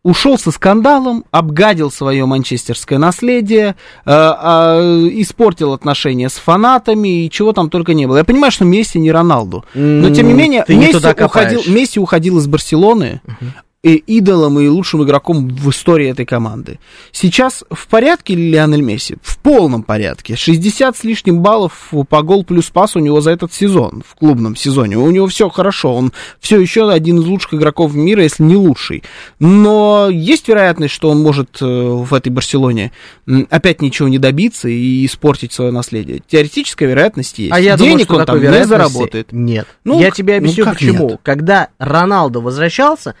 Ушел 0.04 0.38
со 0.38 0.50
скандалом, 0.52 1.24
обгадил 1.32 1.90
свое 1.90 2.24
манчестерское 2.24 2.98
наследие, 2.98 3.70
э, 3.70 3.74
а, 4.06 4.80
испортил 5.12 5.72
отношения 5.72 6.28
с 6.28 6.34
фанатами 6.34 7.24
и 7.26 7.30
чего 7.30 7.52
там 7.52 7.68
только 7.68 7.94
не 7.94 8.06
было. 8.06 8.18
Я 8.18 8.24
понимаю, 8.24 8.52
что 8.52 8.64
Месси 8.64 8.98
не 8.98 9.10
Роналду, 9.10 9.64
но 9.74 10.14
тем 10.14 10.28
не 10.28 10.34
менее 10.34 10.64
ты 10.64 10.76
Месси, 10.76 10.96
уходил. 11.24 11.62
Месси 11.66 12.00
уходил 12.00 12.38
из 12.38 12.46
Барселоны 12.46 13.20
и 13.84 13.94
идолом 13.94 14.58
и 14.58 14.66
лучшим 14.66 15.04
игроком 15.04 15.48
в 15.48 15.70
истории 15.70 16.08
этой 16.08 16.26
команды. 16.26 16.80
Сейчас 17.12 17.62
в 17.70 17.86
порядке 17.86 18.34
ли 18.34 18.50
Лионель 18.50 18.82
Месси? 18.82 19.16
В 19.22 19.38
полном 19.38 19.84
порядке. 19.84 20.34
60 20.34 20.96
с 20.96 21.04
лишним 21.04 21.42
баллов 21.42 21.92
по 22.08 22.22
гол 22.22 22.44
плюс 22.44 22.70
пас 22.70 22.96
у 22.96 22.98
него 22.98 23.20
за 23.20 23.30
этот 23.30 23.52
сезон, 23.52 24.02
в 24.04 24.16
клубном 24.16 24.56
сезоне. 24.56 24.98
У 24.98 25.08
него 25.12 25.28
все 25.28 25.48
хорошо, 25.48 25.94
он 25.94 26.12
все 26.40 26.58
еще 26.58 26.90
один 26.90 27.20
из 27.20 27.26
лучших 27.26 27.54
игроков 27.54 27.94
мира, 27.94 28.24
если 28.24 28.42
не 28.42 28.56
лучший. 28.56 29.04
Но 29.38 30.08
есть 30.10 30.48
вероятность, 30.48 30.92
что 30.92 31.10
он 31.10 31.22
может 31.22 31.58
э, 31.60 31.64
в 31.64 32.12
этой 32.12 32.30
Барселоне 32.30 32.90
опять 33.48 33.80
ничего 33.80 34.08
не 34.08 34.18
добиться 34.18 34.68
и 34.68 35.06
испортить 35.06 35.52
свое 35.52 35.70
наследие. 35.70 36.20
Теоретическая 36.26 36.86
вероятность 36.86 37.38
есть. 37.38 37.52
А 37.52 37.60
я 37.60 37.76
Денег 37.76 38.08
думаю, 38.08 38.22
он 38.22 38.26
там 38.26 38.40
не 38.40 38.64
заработает. 38.64 39.30
Нет. 39.30 39.68
Ну, 39.84 40.00
я 40.00 40.10
тебе 40.10 40.34
ну, 40.34 40.38
объясню 40.38 40.64
как 40.64 40.74
почему. 40.74 41.10
нет? 41.10 41.20
Когда 41.22 41.68
Роналдо 41.78 42.40
возвращался, 42.40 43.14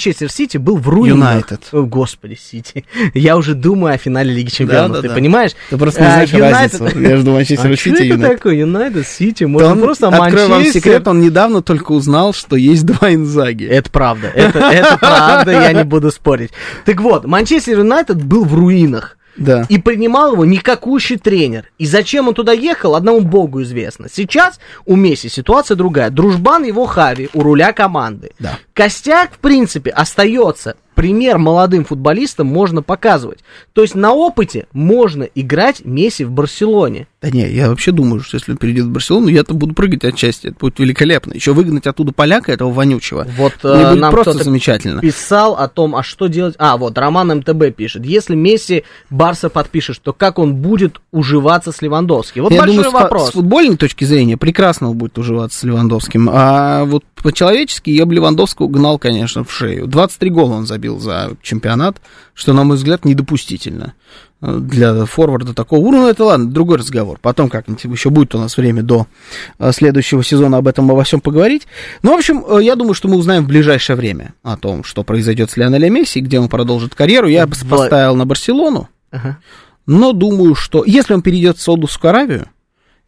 Манчестер 0.00 0.30
Сити 0.32 0.56
был 0.56 0.78
в 0.78 0.88
руинах. 0.88 1.18
Юнайтед. 1.18 1.60
О, 1.72 1.82
господи, 1.82 2.34
Сити. 2.34 2.86
Я 3.14 3.36
уже 3.36 3.52
думаю 3.54 3.92
о 3.94 3.98
финале 3.98 4.32
Лиги 4.32 4.48
Чемпионов, 4.48 4.92
Да, 4.92 4.96
да, 4.96 5.02
ты 5.02 5.08
да. 5.08 5.14
понимаешь? 5.14 5.50
Ты 5.68 5.76
просто 5.76 6.00
не 6.00 6.06
А, 6.06 6.10
знаешь 6.12 6.30
Юнайтед- 6.30 6.78
разницу 6.80 6.98
между 6.98 7.30
Манчестером 7.32 7.72
А 7.72 7.76
Сити 7.76 7.88
и 7.88 7.92
это 7.92 8.04
Юнайтед. 8.04 8.36
такое? 8.38 8.54
Юнайтед, 8.54 9.06
Сити, 9.06 9.44
можно 9.44 9.72
он, 9.72 9.80
просто 9.82 10.08
открою 10.08 10.48
вам 10.48 10.58
Манчестер. 10.60 10.80
секрет, 10.82 11.06
он 11.06 11.20
недавно 11.20 11.60
только 11.60 11.92
узнал, 11.92 12.32
что 12.32 12.56
есть 12.56 12.86
два 12.86 13.12
Инзаги. 13.12 13.64
Это 13.66 13.90
правда, 13.90 14.28
это, 14.34 14.58
это 14.58 14.96
правда, 14.96 15.50
я 15.52 15.72
не 15.74 15.84
буду 15.84 16.10
спорить. 16.10 16.50
Так 16.86 17.02
вот, 17.02 17.26
Манчестер 17.26 17.78
Юнайтед 17.80 18.22
был 18.24 18.46
в 18.46 18.54
руинах. 18.54 19.18
Да. 19.40 19.66
И 19.68 19.78
принимал 19.78 20.34
его 20.34 20.44
никакущий 20.44 21.16
тренер. 21.16 21.70
И 21.78 21.86
зачем 21.86 22.28
он 22.28 22.34
туда 22.34 22.52
ехал, 22.52 22.94
одному 22.94 23.20
богу 23.20 23.62
известно. 23.62 24.08
Сейчас 24.12 24.60
у 24.86 24.94
Месси 24.94 25.28
ситуация 25.28 25.76
другая. 25.76 26.10
Дружбан 26.10 26.62
его 26.64 26.86
Хави 26.86 27.30
у 27.32 27.42
руля 27.42 27.72
команды. 27.72 28.30
Да. 28.38 28.58
Костяк, 28.74 29.32
в 29.32 29.38
принципе, 29.38 29.90
остается. 29.90 30.76
Пример 30.94 31.38
молодым 31.38 31.86
футболистам 31.86 32.46
можно 32.46 32.82
показывать. 32.82 33.40
То 33.72 33.80
есть 33.80 33.94
на 33.94 34.12
опыте 34.12 34.66
можно 34.72 35.24
играть 35.34 35.84
Месси 35.84 36.24
в 36.24 36.30
Барселоне. 36.30 37.06
Да 37.22 37.28
не, 37.28 37.46
я 37.50 37.68
вообще 37.68 37.92
думаю, 37.92 38.22
что 38.22 38.38
если 38.38 38.52
он 38.52 38.56
перейдет 38.56 38.86
в 38.86 38.90
Барселону, 38.90 39.28
я 39.28 39.44
там 39.44 39.58
буду 39.58 39.74
прыгать 39.74 40.04
от 40.04 40.18
счастья. 40.18 40.48
Это 40.48 40.58
будет 40.58 40.78
великолепно. 40.78 41.34
Еще 41.34 41.52
выгнать 41.52 41.86
оттуда 41.86 42.12
поляка, 42.12 42.50
этого 42.50 42.72
вонючего. 42.72 43.26
Вот 43.36 43.52
Мне 43.62 43.72
э, 43.74 43.90
будет 43.90 44.00
нам 44.00 44.10
просто 44.10 44.42
замечательно. 44.42 45.02
писал 45.02 45.54
о 45.54 45.68
том, 45.68 45.94
а 45.94 46.02
что 46.02 46.28
делать. 46.28 46.54
А, 46.58 46.78
вот, 46.78 46.96
Роман 46.96 47.28
МТБ 47.40 47.76
пишет. 47.76 48.06
Если 48.06 48.34
Месси 48.34 48.84
Барса 49.10 49.50
подпишет, 49.50 50.00
то 50.02 50.14
как 50.14 50.38
он 50.38 50.54
будет 50.54 51.02
уживаться 51.12 51.72
с 51.72 51.82
Левандовским? 51.82 52.44
Вот 52.44 52.52
я 52.52 52.60
большой 52.60 52.76
думаю, 52.76 52.90
с 52.90 52.94
вопрос. 52.94 53.28
с 53.28 53.32
футбольной 53.32 53.76
точки 53.76 54.04
зрения 54.04 54.38
прекрасно 54.38 54.88
он 54.88 54.96
будет 54.96 55.18
уживаться 55.18 55.58
с 55.58 55.62
Левандовским. 55.62 56.30
А 56.32 56.86
вот 56.86 57.04
по-человечески 57.22 57.90
я 57.90 58.06
бы 58.06 58.14
Левандовского 58.14 58.66
гнал, 58.68 58.98
конечно, 58.98 59.44
в 59.44 59.52
шею. 59.52 59.86
23 59.86 60.30
гола 60.30 60.54
он 60.54 60.66
забил 60.66 60.98
за 60.98 61.32
чемпионат, 61.42 62.00
что, 62.32 62.54
на 62.54 62.64
мой 62.64 62.78
взгляд, 62.78 63.04
недопустительно 63.04 63.92
для 64.40 65.04
форварда 65.04 65.54
такого 65.54 65.80
уровня. 65.80 66.00
Ну, 66.00 66.08
это 66.08 66.24
ладно, 66.24 66.50
другой 66.50 66.78
разговор. 66.78 67.18
Потом 67.20 67.48
как-нибудь 67.48 67.84
еще 67.84 68.10
будет 68.10 68.34
у 68.34 68.38
нас 68.38 68.56
время 68.56 68.82
до 68.82 69.06
э, 69.58 69.72
следующего 69.72 70.24
сезона 70.24 70.58
об 70.58 70.66
этом 70.66 70.90
обо 70.90 71.02
всем 71.04 71.20
поговорить. 71.20 71.66
Ну, 72.02 72.14
в 72.14 72.18
общем, 72.18 72.44
э, 72.48 72.62
я 72.62 72.76
думаю, 72.76 72.94
что 72.94 73.08
мы 73.08 73.16
узнаем 73.16 73.44
в 73.44 73.48
ближайшее 73.48 73.96
время 73.96 74.34
о 74.42 74.56
том, 74.56 74.84
что 74.84 75.04
произойдет 75.04 75.50
с 75.50 75.56
Лионелем 75.56 75.94
Месси, 75.94 76.20
где 76.20 76.40
он 76.40 76.48
продолжит 76.48 76.94
карьеру. 76.94 77.28
Я 77.28 77.46
бы 77.46 77.54
поставил 77.68 78.16
на 78.16 78.24
Барселону. 78.24 78.88
Ага. 79.10 79.38
Но 79.86 80.12
думаю, 80.12 80.54
что 80.54 80.84
если 80.86 81.14
он 81.14 81.22
перейдет 81.22 81.58
в 81.58 81.62
Саудовскую 81.62 82.10
Аравию, 82.10 82.46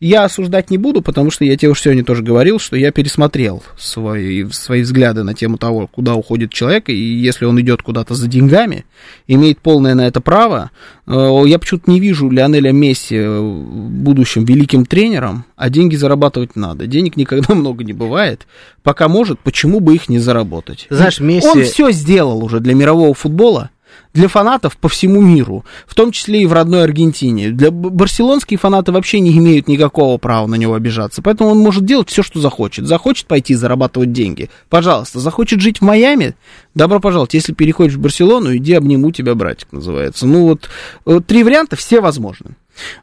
я 0.08 0.24
осуждать 0.24 0.68
не 0.70 0.78
буду, 0.78 1.00
потому 1.00 1.30
что 1.30 1.44
я 1.44 1.56
тебе 1.56 1.70
уже 1.70 1.82
сегодня 1.82 2.04
тоже 2.04 2.24
говорил, 2.24 2.58
что 2.58 2.76
я 2.76 2.90
пересмотрел 2.90 3.62
свои, 3.78 4.44
свои 4.50 4.82
взгляды 4.82 5.22
на 5.22 5.32
тему 5.32 5.58
того, 5.58 5.86
куда 5.86 6.14
уходит 6.14 6.52
человек, 6.52 6.88
и 6.88 6.94
если 6.94 7.44
он 7.44 7.60
идет 7.60 7.82
куда-то 7.82 8.14
за 8.14 8.26
деньгами, 8.26 8.84
имеет 9.28 9.60
полное 9.60 9.94
на 9.94 10.08
это 10.08 10.20
право, 10.20 10.72
э, 11.06 11.42
я 11.46 11.56
почему-то 11.60 11.88
не 11.88 12.00
вижу 12.00 12.28
Лионеля 12.28 12.72
Месси 12.72 13.14
э, 13.14 13.38
в 13.40 13.90
будущем 13.90 14.44
великим 14.44 14.86
тренером, 14.86 15.44
а 15.54 15.70
деньги 15.70 15.94
зарабатывать 15.94 16.56
надо. 16.56 16.88
Денег 16.88 17.16
никогда 17.16 17.54
много 17.54 17.84
не 17.84 17.92
бывает. 17.92 18.48
Пока 18.82 19.06
может, 19.06 19.38
почему 19.38 19.78
бы 19.78 19.94
их 19.94 20.08
не 20.08 20.18
заработать? 20.18 20.88
Знаешь, 20.90 21.20
Месси- 21.20 21.46
Он 21.48 21.62
все 21.62 21.92
сделал 21.92 22.42
уже 22.42 22.58
для 22.58 22.74
мирового 22.74 23.14
футбола, 23.14 23.70
для 24.14 24.28
фанатов 24.28 24.76
по 24.76 24.88
всему 24.88 25.20
миру, 25.20 25.64
в 25.86 25.94
том 25.94 26.12
числе 26.12 26.42
и 26.42 26.46
в 26.46 26.52
родной 26.52 26.84
Аргентине. 26.84 27.50
Для 27.50 27.70
барселонские 27.70 28.58
фанаты 28.58 28.92
вообще 28.92 29.20
не 29.20 29.36
имеют 29.38 29.68
никакого 29.68 30.18
права 30.18 30.46
на 30.46 30.56
него 30.56 30.74
обижаться, 30.74 31.22
поэтому 31.22 31.50
он 31.50 31.58
может 31.58 31.84
делать 31.84 32.10
все, 32.10 32.22
что 32.22 32.40
захочет. 32.40 32.86
Захочет 32.86 33.26
пойти 33.26 33.54
зарабатывать 33.54 34.12
деньги, 34.12 34.50
пожалуйста. 34.68 35.20
Захочет 35.20 35.60
жить 35.60 35.78
в 35.78 35.82
Майами, 35.82 36.34
добро 36.74 37.00
пожаловать. 37.00 37.34
Если 37.34 37.52
переходишь 37.52 37.94
в 37.94 38.00
Барселону, 38.00 38.54
иди 38.56 38.74
обниму 38.74 39.12
тебя, 39.12 39.34
братик, 39.34 39.72
называется. 39.72 40.26
Ну 40.26 40.48
вот, 40.48 40.68
э, 41.06 41.20
три 41.26 41.42
варианта, 41.42 41.76
все 41.76 42.00
возможны. 42.00 42.56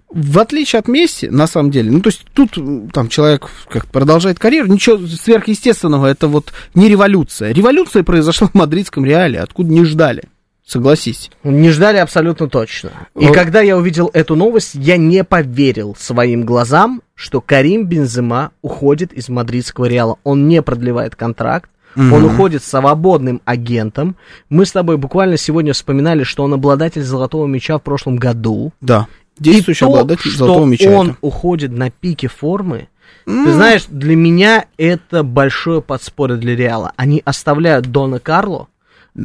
В 0.09 0.39
отличие 0.39 0.79
от 0.79 0.87
Месси, 0.87 1.29
на 1.29 1.45
самом 1.45 1.69
деле, 1.69 1.91
ну, 1.91 2.01
то 2.01 2.09
есть 2.09 2.25
тут 2.33 2.57
м, 2.57 2.89
там 2.89 3.07
человек 3.07 3.49
как 3.69 3.85
продолжает 3.85 4.39
карьеру, 4.39 4.67
ничего 4.67 4.97
сверхъестественного, 5.05 6.07
это 6.07 6.27
вот 6.27 6.51
не 6.73 6.89
революция. 6.89 7.53
Революция 7.53 8.03
произошла 8.03 8.47
в 8.47 8.55
мадридском 8.55 9.05
Реале, 9.05 9.39
откуда 9.39 9.71
не 9.71 9.85
ждали, 9.85 10.23
согласись. 10.69 11.31
Не 11.43 11.69
ждали 11.71 11.97
абсолютно 11.97 12.47
точно. 12.49 12.91
И 13.15 13.25
Вот. 13.25 13.33
когда 13.35 13.61
я 13.61 13.77
увидел 13.77 14.09
эту 14.13 14.35
новость, 14.35 14.75
я 14.75 14.97
не 14.97 15.23
поверил 15.23 15.95
своим 15.99 16.45
глазам, 16.45 17.01
что 17.15 17.41
Карим 17.41 17.85
Бензема 17.85 18.51
уходит 18.61 19.11
из 19.13 19.29
мадридского 19.29 19.85
Реала. 19.85 20.17
Он 20.23 20.47
не 20.47 20.61
продлевает 20.61 21.15
контракт. 21.15 21.69
Он 21.95 22.23
уходит 22.23 22.63
свободным 22.63 23.41
агентом. 23.45 24.15
Мы 24.49 24.65
с 24.65 24.71
тобой 24.71 24.97
буквально 24.97 25.37
сегодня 25.37 25.73
вспоминали, 25.73 26.23
что 26.23 26.43
он 26.43 26.53
обладатель 26.53 27.01
золотого 27.01 27.47
мяча 27.47 27.77
в 27.77 27.81
прошлом 27.81 28.15
году. 28.17 28.71
Да, 28.79 29.07
И 29.39 29.43
действующий 29.43 29.85
то, 29.85 29.91
обладатель 29.91 30.29
что 30.29 30.45
золотого 30.45 30.65
мяча. 30.65 30.89
он 30.91 31.07
это. 31.09 31.17
уходит 31.21 31.71
на 31.71 31.89
пике 31.89 32.27
формы, 32.27 32.87
ты 33.25 33.51
знаешь, 33.51 33.85
для 33.89 34.15
меня 34.15 34.65
это 34.77 35.23
большое 35.23 35.81
подспорье 35.81 36.37
для 36.37 36.55
Реала. 36.55 36.93
Они 36.95 37.21
оставляют 37.25 37.87
Дона 37.87 38.19
Карло, 38.19 38.67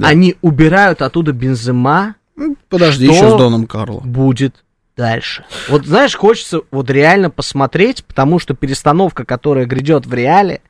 Да. 0.00 0.09
они 0.09 0.37
убирают 0.42 1.02
оттуда 1.02 1.33
Бензема, 1.33 2.16
Ну, 2.37 2.57
Подожди, 2.68 3.07
что 3.07 3.14
еще 3.14 3.30
с 3.30 3.38
Доном 3.38 3.66
Карло. 3.66 4.00
будет 4.00 4.64
дальше. 4.96 5.44
Вот 5.68 5.87
знаешь, 5.87 6.14
хочется 6.16 6.61
вот 6.70 6.90
реально 6.90 7.30
посмотреть, 7.30 8.04
потому 8.04 8.38
что 8.38 8.54
перестановка, 8.54 9.24
которая 9.24 9.66
грядет 9.66 10.07
в 10.07 10.14
реале, 10.14 10.61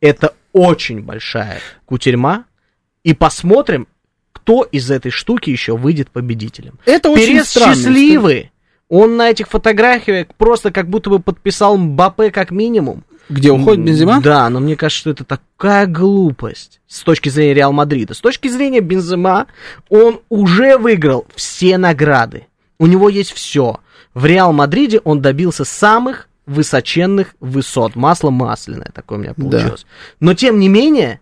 это 0.00 0.34
очень 0.52 1.02
большая 1.02 1.58
кутерьма. 1.86 2.44
И 3.02 3.12
посмотрим, 3.14 3.86
кто 4.32 4.62
из 4.62 4.90
этой 4.90 5.10
штуки 5.10 5.50
еще 5.50 5.76
выйдет 5.76 6.10
победителем. 6.10 6.78
Это 6.86 7.08
очень 7.10 7.26
Перес 7.26 7.48
странно. 7.48 7.74
счастливый. 7.74 8.50
Он 8.88 9.16
на 9.16 9.30
этих 9.30 9.48
фотографиях 9.48 10.28
просто 10.36 10.70
как 10.70 10.88
будто 10.88 11.10
бы 11.10 11.18
подписал 11.18 11.76
Мбаппе 11.78 12.30
как 12.30 12.50
минимум. 12.50 13.04
Где 13.28 13.50
уходит 13.52 13.84
Бензема? 13.84 14.20
Да, 14.20 14.48
но 14.50 14.60
мне 14.60 14.76
кажется, 14.76 15.00
что 15.00 15.10
это 15.10 15.24
такая 15.24 15.86
глупость 15.86 16.80
с 16.86 17.02
точки 17.02 17.28
зрения 17.28 17.54
Реал 17.54 17.72
Мадрида. 17.72 18.14
С 18.14 18.20
точки 18.20 18.48
зрения 18.48 18.80
Бензема, 18.80 19.46
он 19.88 20.20
уже 20.28 20.76
выиграл 20.78 21.26
все 21.34 21.78
награды. 21.78 22.46
У 22.78 22.86
него 22.86 23.08
есть 23.08 23.32
все. 23.32 23.80
В 24.12 24.26
Реал 24.26 24.52
Мадриде 24.52 25.00
он 25.04 25.20
добился 25.22 25.64
самых 25.64 26.28
высоченных 26.46 27.34
высот. 27.40 27.96
Масло 27.96 28.30
масляное 28.30 28.90
такое 28.94 29.18
у 29.18 29.20
меня 29.22 29.34
Да. 29.36 29.42
получилось. 29.42 29.86
Но 30.20 30.34
тем 30.34 30.58
не 30.58 30.68
менее, 30.68 31.20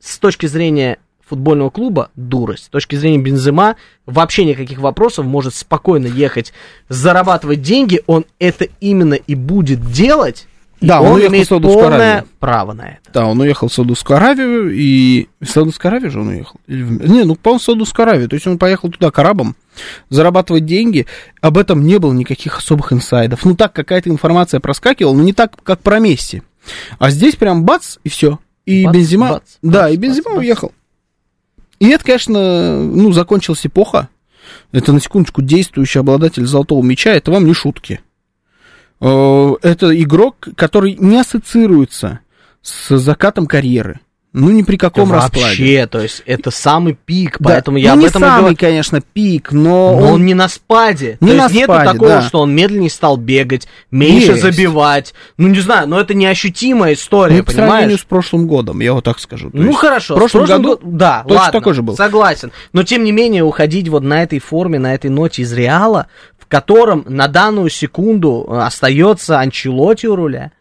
с 0.00 0.18
точки 0.18 0.46
зрения 0.46 0.98
футбольного 1.28 1.70
клуба 1.70 2.10
дурость. 2.16 2.64
С 2.64 2.68
точки 2.68 2.96
зрения 2.96 3.18
Бензема 3.18 3.76
вообще 4.06 4.44
никаких 4.44 4.78
вопросов, 4.78 5.26
может 5.26 5.54
спокойно 5.54 6.06
ехать, 6.08 6.52
зарабатывать 6.88 7.62
деньги, 7.62 8.02
он 8.08 8.24
это 8.40 8.66
именно 8.80 9.14
и 9.14 9.34
будет 9.36 9.92
делать, 9.92 10.48
Да, 10.80 11.00
он 11.00 11.08
он 11.08 11.14
уехал 11.16 11.30
в 11.30 11.34
имеет 11.34 11.48
полное 11.48 11.86
Аравию. 11.86 12.28
право 12.38 12.72
на 12.72 12.88
это. 12.88 13.00
Да, 13.12 13.26
он 13.26 13.40
уехал 13.40 13.68
в 13.68 13.72
Саудовскую 13.72 14.16
Аравию, 14.16 14.70
и... 14.74 15.28
В 15.40 15.46
Саудовскую 15.46 15.90
Аравию 15.90 16.10
же 16.10 16.20
он 16.20 16.28
уехал? 16.28 16.60
Или 16.66 16.82
Не, 16.82 17.24
ну, 17.24 17.34
по-моему, 17.34 17.58
в 17.58 17.62
Саудовскую 17.62 18.06
Аравию. 18.06 18.28
То 18.28 18.34
есть 18.34 18.46
он 18.46 18.58
поехал 18.58 18.90
туда 18.90 19.10
к 19.10 19.18
арабам, 19.18 19.56
зарабатывать 20.08 20.64
деньги. 20.64 21.06
Об 21.42 21.58
этом 21.58 21.84
не 21.84 21.98
было 21.98 22.12
никаких 22.12 22.58
особых 22.58 22.92
инсайдов. 22.92 23.44
Ну, 23.44 23.54
так 23.54 23.72
какая-то 23.72 24.08
информация 24.08 24.60
проскакивала, 24.60 25.14
но 25.14 25.22
не 25.22 25.34
так, 25.34 25.62
как 25.62 25.80
про 25.80 25.98
Месси. 25.98 26.42
А 26.98 27.10
здесь 27.10 27.36
прям 27.36 27.64
бац, 27.64 27.98
и 28.04 28.08
все. 28.08 28.38
И 28.64 28.84
Бац, 28.84 28.94
Бензима... 28.94 29.28
бац, 29.30 29.42
да, 29.62 29.82
бац, 29.82 29.92
и 29.92 29.96
Бензима 29.96 30.24
бац, 30.24 30.34
бац. 30.34 30.40
уехал. 30.40 30.72
И 31.78 31.88
это, 31.88 32.04
конечно, 32.04 32.80
ну, 32.80 33.12
закончилась 33.12 33.66
эпоха. 33.66 34.08
Это, 34.72 34.92
на 34.92 35.00
секундочку, 35.00 35.42
действующий 35.42 35.98
обладатель 35.98 36.46
золотого 36.46 36.82
мяча. 36.82 37.10
Это 37.10 37.30
вам 37.30 37.44
не 37.44 37.54
шутки. 37.54 38.00
Э, 39.00 39.54
Это 39.62 40.00
игрок, 40.00 40.48
который 40.56 40.94
не 40.94 41.18
ассоциируется 41.18 42.20
с 42.62 42.96
закатом 42.98 43.46
карьеры. 43.46 44.00
Ну, 44.32 44.48
ни 44.50 44.62
при 44.62 44.76
каком 44.76 45.10
раскладе. 45.10 45.44
Вообще, 45.44 45.86
то 45.88 46.00
есть 46.00 46.22
это 46.24 46.52
самый 46.52 46.94
пик, 46.94 47.38
Да, 47.40 47.50
поэтому 47.50 47.78
я 47.78 47.88
ну, 47.88 47.94
об 47.94 47.98
не 48.00 48.06
этом 48.06 48.22
и 48.22 48.24
самый, 48.26 48.40
говорю. 48.40 48.56
конечно, 48.56 49.00
пик, 49.00 49.50
но, 49.50 49.60
Но 49.62 49.96
он... 49.96 50.04
он 50.12 50.24
не 50.24 50.34
на 50.34 50.48
спаде. 50.48 51.18
Не 51.20 51.30
То 51.32 51.36
на 51.36 51.42
есть 51.44 51.54
нету 51.56 51.72
спаде, 51.72 51.92
такого, 51.92 52.08
да. 52.10 52.22
что 52.22 52.38
он 52.38 52.54
медленнее 52.54 52.90
стал 52.90 53.16
бегать, 53.16 53.66
меньше 53.90 54.30
Есть. 54.32 54.42
забивать. 54.42 55.14
Ну, 55.36 55.48
не 55.48 55.58
знаю, 55.58 55.88
но 55.88 55.98
это 56.00 56.14
неощутимая 56.14 56.94
история, 56.94 57.38
ну, 57.38 57.42
по 57.44 57.50
сравнению 57.50 57.80
понимаешь? 57.82 58.00
с 58.02 58.04
прошлым 58.04 58.46
годом, 58.46 58.80
я 58.80 58.92
вот 58.92 59.04
так 59.04 59.18
скажу. 59.18 59.50
То 59.50 59.56
Ну 59.56 59.72
хорошо, 59.72 60.14
В 60.14 60.18
прошлом 60.18 60.44
с 60.44 60.46
прошлым 60.46 60.62
году 60.62 60.80
год- 60.84 60.96
да, 60.96 61.22
точно 61.24 61.36
ладно, 61.36 61.52
такой 61.60 61.74
же 61.74 61.82
был. 61.82 61.96
Согласен. 61.96 62.52
Но 62.72 62.84
тем 62.84 63.02
не 63.02 63.10
менее, 63.10 63.42
уходить 63.42 63.88
вот 63.88 64.04
на 64.04 64.22
этой 64.22 64.38
форме, 64.38 64.78
на 64.78 64.94
этой 64.94 65.10
ноте 65.10 65.42
из 65.42 65.52
Реала, 65.52 66.06
в 66.38 66.46
котором 66.46 67.04
на 67.08 67.26
данную 67.26 67.68
секунду 67.68 68.46
э, 68.48 68.58
остается 68.60 69.40
Анчелоти 69.40 70.06
у 70.06 70.14
руля. 70.14 70.52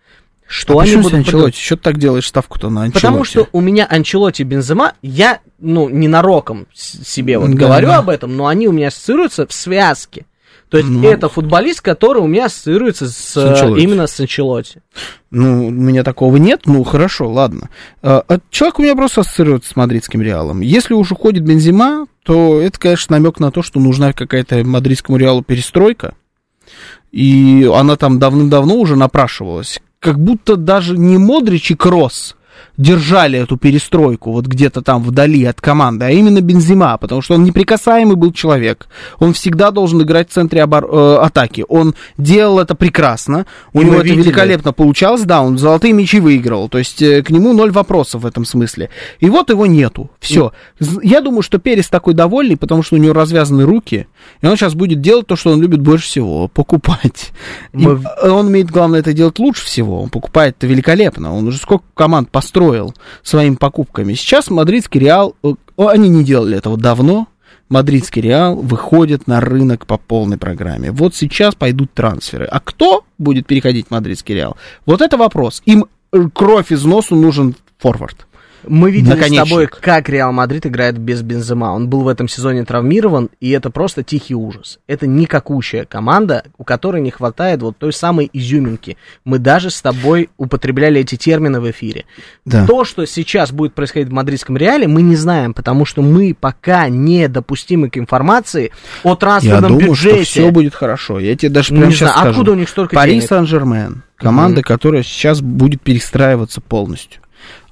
Что 0.51 0.79
а 0.79 0.81
они 0.81 0.89
почему 0.93 1.03
будут 1.03 1.13
с 1.13 1.19
Анчелотти? 1.19 1.61
Что 1.61 1.75
ты 1.77 1.83
так 1.83 1.97
делаешь 1.99 2.27
ставку-то 2.27 2.69
на 2.71 2.81
Анчелотти? 2.81 3.05
Потому 3.05 3.23
что 3.23 3.47
у 3.51 3.61
меня 3.61 3.85
Анчелоти 3.87 4.41
Бензема, 4.41 4.93
я, 5.03 5.39
ну, 5.59 5.89
ненароком 5.89 6.65
с- 6.73 7.03
себе 7.07 7.37
вот 7.37 7.51
Да, 7.51 7.55
говорю 7.55 7.87
да. 7.87 7.97
об 7.99 8.09
этом, 8.09 8.35
но 8.35 8.47
они 8.47 8.67
у 8.67 8.71
меня 8.71 8.87
ассоциируются 8.87 9.45
в 9.45 9.53
связке. 9.53 10.25
То 10.69 10.77
есть 10.77 10.89
Ну. 10.89 11.07
это 11.07 11.29
футболист, 11.29 11.81
который 11.81 12.23
у 12.23 12.27
меня 12.27 12.45
ассоциируется 12.45 13.09
с, 13.09 13.37
Анчелотти. 13.37 13.83
именно 13.83 14.07
с 14.07 14.19
Анчелоти. 14.19 14.81
Ну, 15.29 15.67
у 15.67 15.69
меня 15.69 16.03
такого 16.03 16.37
нет, 16.37 16.61
ну, 16.65 16.83
хорошо, 16.83 17.29
ладно. 17.31 17.69
А, 18.01 18.23
а 18.27 18.39
человек 18.49 18.79
у 18.79 18.81
меня 18.83 18.95
просто 18.95 19.21
ассоциируется 19.21 19.69
с 19.71 19.75
мадридским 19.75 20.21
Реалом. 20.21 20.61
Если 20.61 20.95
уж 20.95 21.11
уходит 21.11 21.43
Бензима, 21.43 22.07
то 22.23 22.59
это, 22.59 22.79
конечно, 22.79 23.15
намек 23.15 23.39
на 23.39 23.51
то, 23.51 23.61
что 23.61 23.79
нужна 23.79 24.13
какая-то 24.13 24.63
мадридскому 24.63 25.17
Реалу 25.19 25.43
перестройка. 25.43 26.15
И 27.11 27.69
она 27.71 27.95
там 27.97 28.17
давным-давно 28.19 28.75
уже 28.75 28.95
напрашивалась. 28.95 29.79
Как 29.99 30.17
будто 30.19 30.55
даже 30.55 30.97
не 30.97 31.17
Модрич 31.17 31.71
и 31.71 31.75
Кросс 31.75 32.35
держали 32.79 33.37
эту 33.37 33.57
перестройку 33.57 34.31
вот 34.31 34.47
где-то 34.47 34.81
там 34.81 35.03
вдали 35.03 35.43
от 35.43 35.59
команды, 35.59 36.05
а 36.05 36.11
именно 36.11 36.39
Бензима, 36.39 36.97
потому 36.97 37.21
что 37.21 37.35
он 37.35 37.43
неприкасаемый 37.43 38.15
был 38.15 38.31
человек. 38.31 38.87
Он 39.19 39.33
всегда 39.33 39.71
должен 39.71 40.01
играть 40.01 40.29
в 40.29 40.33
центре 40.33 40.61
обор- 40.61 40.87
э, 40.89 41.17
атаки. 41.17 41.65
Он 41.67 41.93
делал 42.17 42.57
это 42.57 42.75
прекрасно. 42.75 43.45
У 43.73 43.81
И 43.81 43.83
него 43.83 43.95
мы 43.95 43.99
это 43.99 44.07
великолепно 44.07 44.71
получалось. 44.71 45.23
Да, 45.23 45.41
он 45.41 45.57
золотые 45.57 45.91
мячи 45.93 46.21
выигрывал. 46.21 46.69
То 46.69 46.77
есть 46.77 47.01
э, 47.01 47.21
к 47.21 47.29
нему 47.31 47.51
ноль 47.51 47.71
вопросов 47.71 48.21
в 48.21 48.25
этом 48.25 48.45
смысле. 48.45 48.89
И 49.19 49.29
вот 49.29 49.49
его 49.49 49.65
нету. 49.65 50.09
Все. 50.21 50.53
Я 51.03 51.19
думаю, 51.19 51.41
что 51.41 51.59
Перес 51.59 51.89
такой 51.89 52.13
довольный, 52.13 52.55
потому 52.55 52.81
что 52.81 52.95
у 52.95 52.99
него 52.99 53.11
развязаны 53.13 53.65
руки. 53.65 54.07
И 54.41 54.47
он 54.47 54.55
сейчас 54.55 54.73
будет 54.73 55.01
делать 55.01 55.27
то, 55.27 55.35
что 55.35 55.51
он 55.51 55.61
любит 55.61 55.81
больше 55.81 56.05
всего. 56.05 56.47
Покупать. 56.47 57.31
И 57.73 57.77
Мы- 57.77 58.01
он 58.23 58.47
умеет, 58.47 58.71
главное, 58.71 59.01
это 59.01 59.11
делать 59.11 59.37
лучше 59.37 59.65
всего. 59.65 60.01
Он 60.01 60.09
покупает 60.09 60.55
это 60.57 60.67
великолепно. 60.67 61.35
Он 61.35 61.45
уже 61.45 61.57
сколько 61.57 61.83
команд 61.93 62.31
построил 62.31 62.68
своими 63.23 63.55
покупками. 63.55 64.13
Сейчас 64.13 64.49
мадридский 64.49 64.99
Реал, 64.99 65.35
э, 65.43 65.53
они 65.77 66.09
не 66.09 66.23
делали 66.23 66.57
этого 66.57 66.77
давно. 66.77 67.27
Мадридский 67.69 68.21
Реал 68.21 68.55
выходит 68.55 69.27
на 69.27 69.41
рынок 69.41 69.85
по 69.85 69.97
полной 69.97 70.37
программе. 70.37 70.91
Вот 70.91 71.15
сейчас 71.15 71.53
пойдут 71.53 71.93
трансферы. 71.93 72.45
А 72.45 72.59
кто 72.59 73.03
будет 73.19 73.45
переходить 73.45 73.87
в 73.87 73.91
мадридский 73.91 74.35
Реал? 74.35 74.57
Вот 74.85 75.01
это 75.01 75.17
вопрос. 75.17 75.61
Им 75.65 75.85
э, 76.11 76.27
кровь 76.33 76.71
из 76.71 76.83
носу 76.83 77.15
нужен 77.15 77.55
форвард. 77.77 78.27
Мы 78.67 78.91
видели 78.91 79.13
с 79.13 79.15
Наконечник. 79.15 79.49
тобой, 79.49 79.67
как 79.67 80.09
Реал 80.09 80.31
Мадрид 80.31 80.65
играет 80.65 80.97
без 80.97 81.21
Бензема. 81.21 81.73
Он 81.73 81.87
был 81.89 82.01
в 82.01 82.07
этом 82.07 82.27
сезоне 82.27 82.65
травмирован, 82.65 83.29
и 83.39 83.49
это 83.51 83.69
просто 83.69 84.03
тихий 84.03 84.35
ужас. 84.35 84.79
Это 84.87 85.07
никакущая 85.07 85.85
команда, 85.85 86.43
у 86.57 86.63
которой 86.63 87.01
не 87.01 87.11
хватает 87.11 87.61
вот 87.61 87.77
той 87.77 87.93
самой 87.93 88.29
изюминки. 88.33 88.97
Мы 89.25 89.39
даже 89.39 89.69
с 89.69 89.81
тобой 89.81 90.29
употребляли 90.37 91.01
эти 91.01 91.15
термины 91.15 91.59
в 91.61 91.69
эфире. 91.71 92.05
Да. 92.45 92.65
То, 92.67 92.83
что 92.83 93.05
сейчас 93.05 93.51
будет 93.51 93.73
происходить 93.73 94.09
в 94.09 94.13
мадридском 94.13 94.57
Реале, 94.57 94.87
мы 94.87 95.01
не 95.01 95.15
знаем, 95.15 95.53
потому 95.53 95.85
что 95.85 96.01
мы 96.01 96.35
пока 96.39 96.89
не 96.89 97.27
допустимы 97.27 97.89
к 97.89 97.97
информации 97.97 98.71
о 99.03 99.09
Я 99.11 99.15
трансферном 99.15 99.77
думаю, 99.79 99.95
что 99.95 100.09
бюджете. 100.09 100.23
все 100.25 100.51
будет 100.51 100.75
хорошо. 100.75 101.19
Я 101.19 101.35
тебе 101.35 101.49
даже 101.49 101.69
прямо 101.69 101.85
не 101.85 101.91
сейчас 101.91 101.99
знаю, 102.09 102.17
скажу. 102.17 102.29
откуда 102.31 102.51
у 102.51 102.55
них 102.55 102.69
столько 102.69 102.95
Пари 102.95 103.11
денег? 103.13 103.27
Сан-Жермен. 103.27 104.03
Команда, 104.17 104.61
которая 104.61 105.01
сейчас 105.03 105.41
будет 105.41 105.81
перестраиваться 105.81 106.59
полностью. 106.59 107.21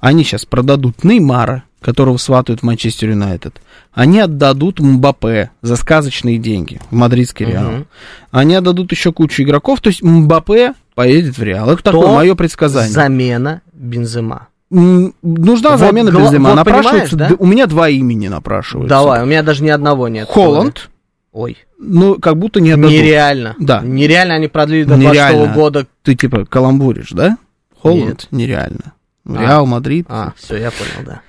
Они 0.00 0.24
сейчас 0.24 0.44
продадут 0.44 1.04
Неймара, 1.04 1.64
которого 1.80 2.16
сватают 2.16 2.60
в 2.60 2.64
Манчестер 2.64 3.10
Юнайтед. 3.10 3.60
Они 3.92 4.20
отдадут 4.20 4.80
Мбаппе 4.80 5.50
за 5.62 5.76
сказочные 5.76 6.38
деньги 6.38 6.80
в 6.90 6.94
мадридский 6.94 7.46
Реал. 7.46 7.70
Мгм. 7.70 7.86
Они 8.30 8.54
отдадут 8.54 8.92
еще 8.92 9.12
кучу 9.12 9.42
игроков. 9.42 9.80
То 9.80 9.88
есть 9.88 10.02
Мбаппе 10.02 10.74
поедет 10.94 11.36
в 11.38 11.42
Реал. 11.42 11.70
Это 11.70 11.82
такое 11.82 12.02
Кто 12.02 12.14
мое 12.14 12.34
предсказание. 12.34 12.92
Замена 12.92 13.62
Бензема. 13.72 14.48
Нужна 14.70 15.70
Вот 15.70 15.78
замена 15.80 16.10
гла- 16.10 16.22
Бензема. 16.24 16.50
вот 16.50 16.56
Напрашивается, 16.56 17.16
понимаешь, 17.16 17.36
да? 17.38 17.42
У 17.42 17.46
меня 17.46 17.66
два 17.66 17.88
имени 17.88 18.28
напрашиваются. 18.28 18.88
Давай, 18.90 19.22
у 19.22 19.26
меня 19.26 19.42
даже 19.42 19.64
ни 19.64 19.70
одного 19.70 20.08
нет. 20.08 20.28
Холланд, 20.28 20.90
Ой. 21.32 21.56
ну, 21.78 22.16
как 22.16 22.36
будто 22.36 22.60
не 22.60 22.72
отдадут. 22.72 22.90
Нереально. 22.92 23.54
Да. 23.58 23.80
Нереально 23.82 24.34
они 24.34 24.48
продлили 24.48 24.84
до 24.84 24.96
26 24.96 25.32
Нереально. 25.32 25.54
года. 25.54 25.86
Ты 26.02 26.14
типа 26.16 26.44
каламбуришь, 26.44 27.10
да? 27.12 27.38
Холланд? 27.80 28.28
Нереально. 28.30 28.92
А. 29.28 29.40
Реал, 29.40 29.66
Мадрид. 29.66 30.06
А, 30.08 30.32
все, 30.36 30.56
я 30.56 30.70
понял, 30.70 31.06
да. 31.06 31.20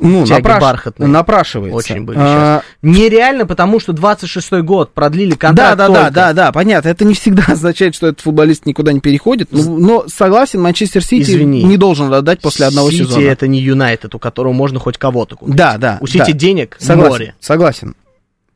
ну, 0.00 0.24
тяги 0.26 0.40
напраш- 0.46 0.60
бархатные. 0.60 1.08
Напрашивается. 1.08 1.76
Очень 1.76 2.04
были 2.04 2.18
А, 2.20 2.62
Нереально, 2.82 3.46
потому 3.46 3.80
что 3.80 3.92
26 3.92 4.52
год 4.62 4.92
продлили 4.94 5.30
Да, 5.32 5.36
контракт 5.36 5.76
да, 5.78 5.88
да, 5.88 5.94
только. 5.94 6.10
да, 6.12 6.32
да, 6.32 6.52
понятно. 6.52 6.88
Это 6.88 7.04
не 7.04 7.14
всегда 7.14 7.44
означает, 7.48 7.94
что 7.94 8.06
этот 8.08 8.20
футболист 8.22 8.66
никуда 8.66 8.92
не 8.92 9.00
переходит. 9.00 9.48
Ну, 9.50 9.78
но 9.78 10.04
согласен, 10.08 10.60
Манчестер 10.60 11.04
Сити 11.04 11.30
Извини. 11.30 11.62
не 11.64 11.76
должен 11.76 12.12
отдать 12.12 12.40
после 12.40 12.66
одного 12.66 12.90
Сити 12.90 13.02
сезона. 13.02 13.24
это 13.24 13.46
не 13.48 13.60
Юнайтед, 13.60 14.14
у 14.14 14.18
которого 14.18 14.52
можно 14.52 14.78
хоть 14.78 14.98
кого-то 14.98 15.36
купить. 15.36 15.56
Да, 15.56 15.76
да. 15.78 15.98
У 16.00 16.06
Сити 16.06 16.32
да. 16.32 16.38
денег 16.38 16.76
Согласен, 16.78 17.10
море. 17.12 17.34
Согласен. 17.40 17.96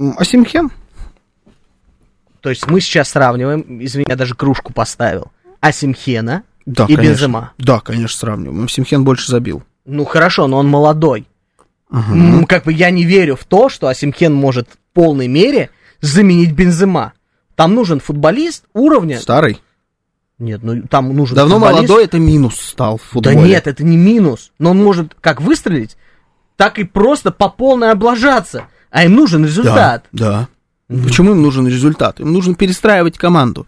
М, 0.01 0.15
Асимхен? 0.19 0.71
То 2.41 2.51
есть 2.51 2.69
мы 2.71 2.81
сейчас 2.81 3.09
сравниваем, 3.11 3.65
извини, 3.85 4.07
я 4.09 4.15
даже 4.17 4.35
кружку 4.37 4.73
поставил, 4.73 5.33
Асимхена 5.61 6.45
Да, 6.69 6.85
и 6.85 6.95
конечно. 6.97 7.13
Бензема. 7.13 7.53
Да, 7.59 7.81
конечно, 7.81 8.19
сравниваем. 8.19 8.65
Асимхен 8.67 9.03
больше 9.05 9.31
забил. 9.31 9.63
Ну 9.87 10.05
хорошо, 10.05 10.47
но 10.47 10.59
он 10.59 10.69
молодой. 10.69 11.27
М, 11.91 12.45
Как 12.45 12.65
бы 12.65 12.73
я 12.73 12.91
не 12.91 13.05
верю 13.05 13.37
в 13.37 13.45
то, 13.45 13.69
что 13.71 13.89
Асимхен 13.89 14.35
может 14.35 14.69
в 14.69 14.77
полной 14.93 15.29
мере 15.29 15.71
заменить 16.03 16.53
Бензема. 16.53 17.15
Там 17.55 17.75
нужен 17.75 18.01
футболист 18.01 18.65
уровня... 18.75 19.19
Старый. 19.19 19.61
Нет, 20.39 20.61
ну 20.63 20.83
там 20.83 21.17
нужен 21.17 21.35
Давно 21.35 21.57
футболист- 21.59 21.75
молодой, 21.89 22.05
это 22.05 22.19
минус 22.19 22.61
стал 22.61 22.99
в 22.99 23.01
Да 23.01 23.31
футболе. 23.31 23.41
нет, 23.49 23.67
это 23.67 23.83
не 23.83 23.97
минус. 23.97 24.53
Но 24.59 24.71
он 24.71 24.79
может 24.85 25.17
как 25.21 25.41
выстрелить, 25.41 25.97
так 26.57 26.79
и 26.79 26.85
просто 26.85 27.31
по 27.33 27.49
полной 27.49 27.91
облажаться. 27.91 28.65
А 28.91 29.05
им 29.05 29.15
нужен 29.15 29.45
результат. 29.47 30.05
Да, 30.13 30.49
да. 30.89 30.95
Почему 31.05 31.33
им 31.33 31.43
нужен 31.43 31.67
результат? 31.67 32.21
Им 32.21 32.33
нужно 32.33 32.55
перестраивать 32.55 33.17
команду. 33.19 33.67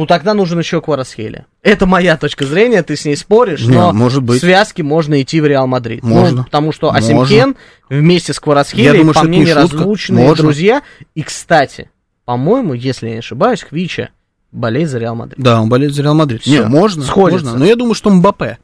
Ну 0.00 0.06
тогда 0.06 0.32
нужен 0.32 0.58
еще 0.58 0.80
Кварасхеля. 0.80 1.44
Это 1.62 1.84
моя 1.84 2.16
точка 2.16 2.46
зрения, 2.46 2.82
ты 2.82 2.96
с 2.96 3.04
ней 3.04 3.16
споришь, 3.16 3.60
Не, 3.66 3.74
но 3.74 3.92
может 3.92 4.22
быть. 4.22 4.38
в 4.38 4.40
связке 4.40 4.82
можно 4.82 5.20
идти 5.20 5.42
в 5.42 5.46
Реал 5.46 5.66
Мадрид. 5.66 6.02
Можно. 6.02 6.38
Ну, 6.38 6.44
потому 6.44 6.72
что 6.72 6.90
Можно. 6.90 6.98
Асимхен 7.22 7.54
вместе 7.90 8.32
с 8.32 8.36
Я 8.36 8.40
Кварасхелей, 8.40 8.96
думаю, 9.00 9.12
по 9.12 9.24
мне, 9.24 9.40
неразлучные 9.40 10.26
Можно. 10.26 10.42
друзья. 10.44 10.80
И, 11.14 11.22
кстати, 11.22 11.90
по-моему, 12.24 12.72
если 12.72 13.08
я 13.08 13.12
не 13.12 13.18
ошибаюсь, 13.18 13.60
Хвича 13.60 14.08
болеет 14.52 14.88
за 14.88 15.00
Реал 15.00 15.16
Мадрид. 15.16 15.38
Да, 15.38 15.60
он 15.60 15.68
болеет 15.68 15.92
за 15.94 16.00
Реал 16.00 16.14
Мадрид. 16.14 16.40
Всё, 16.40 16.62
Не, 16.62 16.68
можно, 16.70 17.04
сходится. 17.04 17.44
можно. 17.44 17.58
Но 17.58 17.66
я 17.66 17.76
думаю, 17.76 17.92
что 17.92 18.08
Мбаппе. 18.08 18.56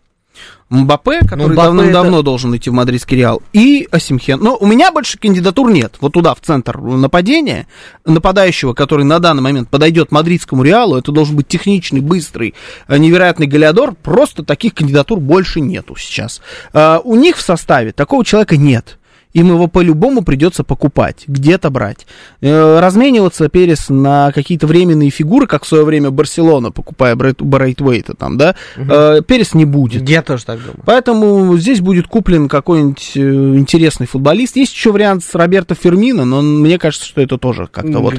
Мбаппе, 0.68 1.20
который 1.20 1.53
Мбаппе 1.53 1.68
давным-давно 1.68 2.16
это- 2.18 2.24
должен 2.24 2.57
идти 2.57 2.70
в 2.70 2.72
мадридский 2.72 3.16
Реал, 3.16 3.41
и 3.53 3.87
Асимхен. 3.93 4.41
Но 4.41 4.57
у 4.57 4.66
меня 4.66 4.91
больше 4.91 5.16
кандидатур 5.16 5.70
нет. 5.70 5.95
Вот 6.01 6.14
туда, 6.14 6.34
в 6.34 6.41
центр 6.41 6.76
нападения, 6.78 7.68
нападающего, 8.05 8.74
который 8.74 9.05
на 9.05 9.18
данный 9.20 9.43
момент 9.43 9.68
подойдет 9.70 10.11
мадридскому 10.11 10.64
Реалу, 10.64 10.97
это 10.97 11.12
должен 11.12 11.37
быть 11.37 11.47
техничный, 11.47 12.01
быстрый, 12.01 12.55
э, 12.89 12.99
невероятный 12.99 13.47
Галиадор. 13.47 13.95
Просто 13.95 14.43
таких 14.43 14.74
кандидатур 14.74 15.20
больше 15.20 15.61
нету 15.61 15.95
сейчас. 15.97 16.41
А, 16.72 17.01
У 17.05 17.14
них 17.14 17.37
в 17.37 17.43
составе 17.43 17.93
такого 17.93 18.24
человека 18.24 18.57
нет. 18.57 18.99
Им 19.37 19.49
его 19.49 19.66
по-любому 19.68 20.22
придется 20.22 20.64
покупать, 20.64 21.24
где-то 21.26 21.68
брать. 21.68 22.07
Э, 22.41 22.80
размениваться 22.80 23.51
Перес 23.51 23.91
на 23.91 24.32
какие-то 24.32 24.66
временные 24.66 25.11
фигуры, 25.11 25.47
как 25.47 25.64
в 25.64 25.68
свое 25.68 25.84
время 25.84 26.11
Барселона, 26.11 26.70
покупая 26.70 27.14
Брайт, 27.16 27.43
Брайтвейта 27.43 28.14
там, 28.14 28.39
да, 28.39 28.55
э, 28.76 29.20
Перес 29.26 29.53
не 29.53 29.66
будет. 29.66 30.09
Я 30.09 30.22
тоже 30.22 30.47
так 30.47 30.59
думаю. 30.61 30.80
Поэтому 30.87 31.55
здесь 31.59 31.82
будет 31.82 32.07
куплен 32.07 32.49
какой-нибудь 32.49 33.12
э, 33.14 33.20
интересный 33.20 34.07
футболист. 34.07 34.57
Есть 34.57 34.72
еще 34.72 34.91
вариант 34.91 35.22
с 35.22 35.34
Роберто 35.34 35.74
Фермино, 35.74 36.24
но 36.24 36.41
мне 36.41 36.78
кажется, 36.78 37.07
что 37.07 37.20
это 37.20 37.37
тоже 37.37 37.68
как-то 37.70 37.99
вот 37.99 38.14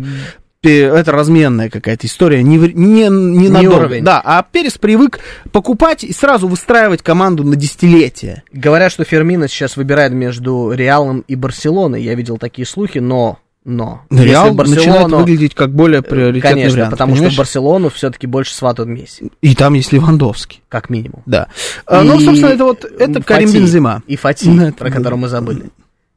пе- 0.68 0.82
это 1.00 1.12
разменная 1.12 1.70
какая-то 1.70 2.08
история, 2.08 2.44
не, 2.44 2.58
не, 2.58 3.08
не 3.10 3.50
надолго. 3.50 3.76
уровень. 3.78 4.04
Да, 4.04 4.22
а 4.24 4.44
Перес 4.44 4.78
привык 4.78 5.20
покупать 5.52 6.04
и 6.04 6.12
сразу 6.14 6.48
выстраивать 6.48 7.02
команду 7.02 7.44
на 7.44 7.56
десятилетия. 7.56 8.44
Говорят, 8.52 8.92
что 8.92 9.04
Фермино 9.06 9.48
сейчас 9.48 9.78
выбирает 9.78 10.12
между 10.14 10.72
Реалом 10.72 11.24
и 11.28 11.36
Барселоной. 11.36 12.04
Я 12.04 12.16
видел 12.16 12.38
такие 12.38 12.66
слухи, 12.66 13.00
но... 13.00 13.40
Но. 13.70 14.04
Реал 14.10 14.54
если 14.56 14.76
начинает 14.76 15.02
Барселону- 15.08 15.18
выглядеть 15.18 15.54
как 15.54 15.74
более 15.74 16.02
приоритетный 16.02 16.52
Конечно, 16.54 16.72
вариант. 16.74 16.92
потому 16.92 17.12
понимаешь? 17.14 17.34
что 17.34 17.42
Барселону 17.42 17.90
все-таки 17.90 18.26
больше 18.26 18.54
сватают 18.56 18.90
Месси, 18.90 19.30
И 19.42 19.56
там 19.56 19.74
есть 19.74 19.92
Левандовский. 19.92 20.62
как 20.70 20.90
минимум. 20.90 21.22
Да. 21.26 21.48
А, 21.86 22.02
ну, 22.02 22.18
И 22.18 22.24
собственно, 22.24 22.50
это 22.52 22.64
вот 22.64 22.86
это 22.86 23.22
Карим 23.22 23.50
Фати. 23.50 23.58
Бензема. 23.60 24.04
И 24.08 24.16
Фати, 24.16 24.48
Ну, 24.48 24.64
это 24.68 24.78
про 24.78 24.90
которого 24.90 25.20
мы 25.20 25.28
забыли. 25.28 25.64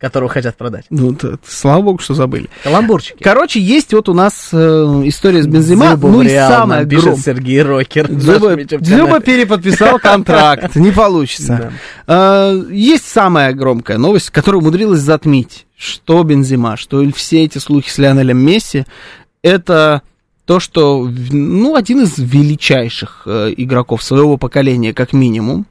Которого 0.01 0.31
хотят 0.31 0.57
продать. 0.57 0.87
Ну, 0.89 1.15
т- 1.15 1.37
слава 1.47 1.83
богу, 1.83 1.99
что 1.99 2.15
забыли. 2.15 2.49
Каламбурчики. 2.65 3.23
Короче, 3.23 3.61
есть 3.61 3.93
вот 3.93 4.09
у 4.09 4.15
нас 4.15 4.49
э, 4.51 4.57
история 5.05 5.43
с 5.43 5.47
Бензема. 5.47 5.89
Дзюба 5.91 6.09
ну 6.09 6.23
и 6.23 6.29
самое 6.31 6.87
пишет 6.87 7.05
громкое. 7.05 7.23
Сергей 7.23 7.63
Рокер. 7.63 8.09
Дзюба. 8.09 8.57
Дзюба 8.57 9.21
переподписал 9.21 9.99
контракт, 9.99 10.75
не 10.75 10.91
получится. 10.91 11.71
А, 12.07 12.59
Есть 12.71 13.09
самая 13.09 13.53
громкая 13.53 13.99
новость, 13.99 14.31
которая 14.31 14.63
умудрилась 14.63 15.01
затмить, 15.01 15.67
что 15.77 16.23
Бензима, 16.23 16.79
что 16.79 17.05
все 17.13 17.45
эти 17.45 17.59
слухи 17.59 17.91
с 17.91 17.99
Лионелем 17.99 18.39
Месси, 18.39 18.87
это 19.43 20.01
то, 20.47 20.61
что, 20.61 21.11
ну, 21.31 21.77
один 21.77 22.03
из 22.05 22.15
величайших 22.17 23.25
э, 23.27 23.53
игроков 23.57 24.03
своего 24.03 24.39
поколения, 24.39 24.95
как 24.95 25.13
минимум, 25.13 25.67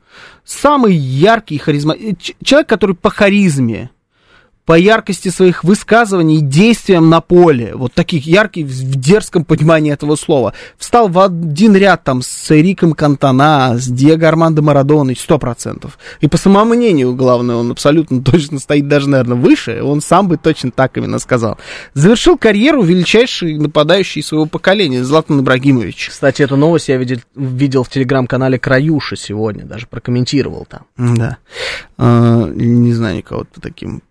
самый 0.46 0.96
яркий 0.96 1.58
харизма... 1.58 1.96
э, 1.96 2.14
человек, 2.44 2.70
который 2.70 2.96
по 2.96 3.10
харизме, 3.10 3.90
по 4.70 4.78
яркости 4.78 5.30
своих 5.30 5.64
высказываний, 5.64 6.42
действиям 6.42 7.10
на 7.10 7.22
поле, 7.22 7.74
вот 7.74 7.92
таких 7.94 8.28
ярких 8.28 8.68
в 8.68 9.00
дерзком 9.00 9.44
понимании 9.44 9.92
этого 9.92 10.16
слова, 10.16 10.54
встал 10.78 11.08
в 11.08 11.20
один 11.20 11.76
ряд 11.76 12.04
там 12.04 12.22
с 12.22 12.52
Эриком 12.52 12.94
Кантана, 12.94 13.80
с 13.80 13.88
Диего 13.88 14.28
Армандо 14.28 14.62
Марадоной, 14.62 15.16
сто 15.16 15.40
процентов. 15.40 15.98
И 16.22 16.28
по 16.28 16.38
самому 16.38 16.76
мнению, 16.76 17.16
главное, 17.16 17.56
он 17.56 17.72
абсолютно 17.72 18.22
точно 18.24 18.60
стоит 18.60 18.88
даже, 18.88 19.10
наверное, 19.10 19.38
выше, 19.38 19.82
он 19.82 20.02
сам 20.02 20.28
бы 20.28 20.38
точно 20.38 20.70
так 20.70 20.96
именно 20.98 21.18
сказал. 21.18 21.58
Завершил 21.96 22.38
карьеру 22.38 22.84
величайший 22.84 23.58
нападающий 23.58 24.22
своего 24.22 24.46
поколения, 24.46 25.04
Златан 25.04 25.40
Ибрагимович. 25.40 26.10
Кстати, 26.10 26.44
эту 26.44 26.58
новость 26.58 26.90
я 26.90 26.98
видел, 26.98 27.18
видел 27.34 27.84
в 27.84 27.90
телеграм-канале 27.90 28.60
Краюши 28.60 29.16
сегодня, 29.16 29.66
даже 29.66 29.88
прокомментировал 29.88 30.68
там. 30.70 30.82
Да. 30.96 31.38
А, 31.98 32.46
не 32.54 32.94
знаю 32.94 33.18
никого 33.18 33.46
по 33.52 33.60
таким 33.60 34.04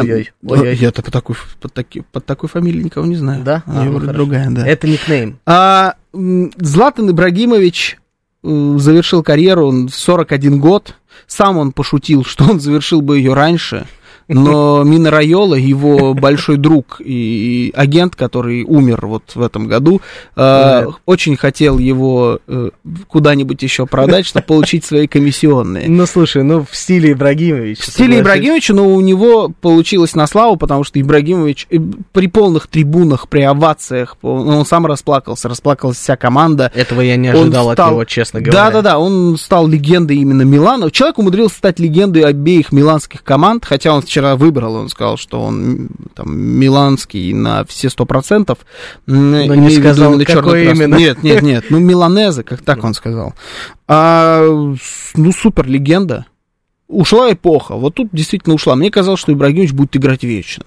Ой-ой, 0.00 0.30
ой-ой. 0.44 0.74
Я-то 0.76 1.02
по 1.02 1.10
такой, 1.10 1.36
под, 1.60 1.72
таки- 1.72 2.02
под 2.12 2.24
такой 2.26 2.48
фамилией 2.48 2.84
никого 2.84 3.06
не 3.06 3.16
знаю. 3.16 3.42
Да? 3.44 3.62
А, 3.66 3.82
А, 3.82 3.84
ну 3.84 3.92
вроде 3.92 4.12
другая, 4.12 4.50
да. 4.50 4.66
Это 4.66 4.88
никнейм. 4.88 5.38
А, 5.46 5.94
Златан 6.12 7.10
Ибрагимович 7.10 7.98
э, 8.44 8.74
завершил 8.78 9.22
карьеру 9.22 9.66
он 9.68 9.88
в 9.88 9.94
41 9.94 10.58
год. 10.60 10.94
Сам 11.26 11.58
он 11.58 11.72
пошутил, 11.72 12.24
что 12.26 12.44
он 12.44 12.60
завершил 12.60 13.00
бы 13.02 13.18
ее 13.18 13.34
раньше. 13.34 13.86
Но 14.28 14.82
Мина 14.84 15.10
Райола, 15.10 15.54
его 15.54 16.14
большой 16.14 16.56
друг 16.56 17.00
и 17.04 17.72
агент, 17.74 18.16
который 18.16 18.64
умер 18.64 19.06
вот 19.06 19.34
в 19.34 19.42
этом 19.42 19.66
году, 19.66 20.00
э, 20.36 20.86
очень 21.06 21.36
хотел 21.36 21.78
его 21.78 22.38
э, 22.46 22.70
куда-нибудь 23.08 23.62
еще 23.62 23.86
продать, 23.86 24.26
чтобы 24.26 24.44
получить 24.46 24.84
свои 24.84 25.06
комиссионные. 25.06 25.88
Ну, 25.88 26.06
слушай, 26.06 26.42
ну, 26.42 26.64
в 26.68 26.74
стиле 26.76 27.12
Ибрагимовича. 27.12 27.82
В 27.82 27.86
стиле. 27.86 28.20
Ибрагимовича, 28.20 28.74
но 28.74 28.88
у 28.88 29.00
него 29.00 29.52
получилось 29.60 30.14
на 30.14 30.26
славу, 30.26 30.56
потому 30.56 30.84
что 30.84 31.00
Ибрагимович 31.00 31.66
э, 31.70 31.76
при 32.12 32.28
полных 32.28 32.66
трибунах, 32.66 33.28
при 33.28 33.42
овациях, 33.42 34.16
ну, 34.22 34.58
он 34.58 34.66
сам 34.66 34.86
расплакался, 34.86 35.48
расплакалась 35.48 35.96
вся 35.98 36.16
команда. 36.16 36.70
Этого 36.74 37.00
я 37.00 37.16
не 37.16 37.30
Он 37.30 37.42
ожидал 37.42 37.72
стал- 37.72 37.86
от 37.88 37.92
него, 37.92 38.04
честно 38.04 38.40
говоря. 38.40 38.64
Да-да-да, 38.64 38.98
он 38.98 39.36
стал 39.36 39.66
легендой 39.66 40.16
именно 40.16 40.42
Милана. 40.42 40.90
Человек 40.90 41.18
умудрился 41.18 41.56
стать 41.56 41.78
легендой 41.78 42.22
обеих 42.22 42.72
миланских 42.72 43.22
команд, 43.24 43.64
хотя 43.64 43.92
он 43.94 44.02
вчера 44.12 44.36
выбрал, 44.36 44.74
он 44.74 44.90
сказал, 44.90 45.16
что 45.16 45.40
он 45.40 45.88
там, 46.14 46.38
миланский 46.38 47.32
на 47.32 47.64
все 47.64 47.88
сто 47.88 48.04
процентов. 48.04 48.58
Но 49.06 49.54
не 49.54 49.70
сказал, 49.70 50.20
какой 50.20 50.66
именно. 50.66 50.96
Нет, 50.96 51.22
нет, 51.22 51.40
нет, 51.40 51.64
ну 51.70 51.78
Миланеза, 51.78 52.42
как 52.42 52.60
так 52.60 52.84
он 52.84 52.92
сказал. 52.92 53.32
А, 53.88 54.46
ну, 55.14 55.32
супер 55.32 55.66
легенда. 55.66 56.26
Ушла 56.88 57.32
эпоха, 57.32 57.74
вот 57.74 57.94
тут 57.94 58.10
действительно 58.12 58.54
ушла. 58.54 58.76
Мне 58.76 58.90
казалось, 58.90 59.20
что 59.20 59.32
Ибрагимович 59.32 59.72
будет 59.72 59.96
играть 59.96 60.24
вечно. 60.24 60.66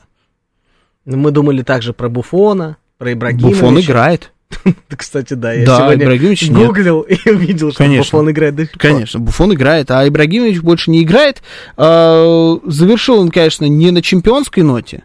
Ну, 1.06 1.18
Мы 1.18 1.30
думали 1.30 1.62
также 1.62 1.94
про 1.94 2.10
Буфона, 2.10 2.78
про 2.98 3.14
Ибрагимовича. 3.14 3.62
Буфон 3.62 3.80
играет. 3.80 4.32
Кстати, 4.96 5.34
да, 5.34 5.54
я 5.54 5.66
Да, 5.66 5.78
сегодня 5.78 6.06
Ибрагимович 6.06 6.50
нет. 6.50 6.68
гуглил 6.68 7.02
и 7.02 7.30
увидел, 7.30 7.70
что 7.72 7.78
Конечно. 7.80 8.04
Буфон 8.18 8.32
играет 8.32 8.56
до 8.56 8.64
сих 8.64 8.72
пор. 8.74 8.82
Конечно, 8.82 9.20
Буфон 9.20 9.54
играет, 9.54 9.92
а 9.92 10.08
Ибрагимович 10.08 10.62
больше 10.62 10.92
не 10.92 11.04
играет. 11.04 11.42
А, 11.78 12.58
Завершил 12.66 13.20
он, 13.20 13.30
конечно, 13.30 13.66
не 13.66 13.92
на 13.92 14.02
чемпионской 14.02 14.64
ноте. 14.64 15.04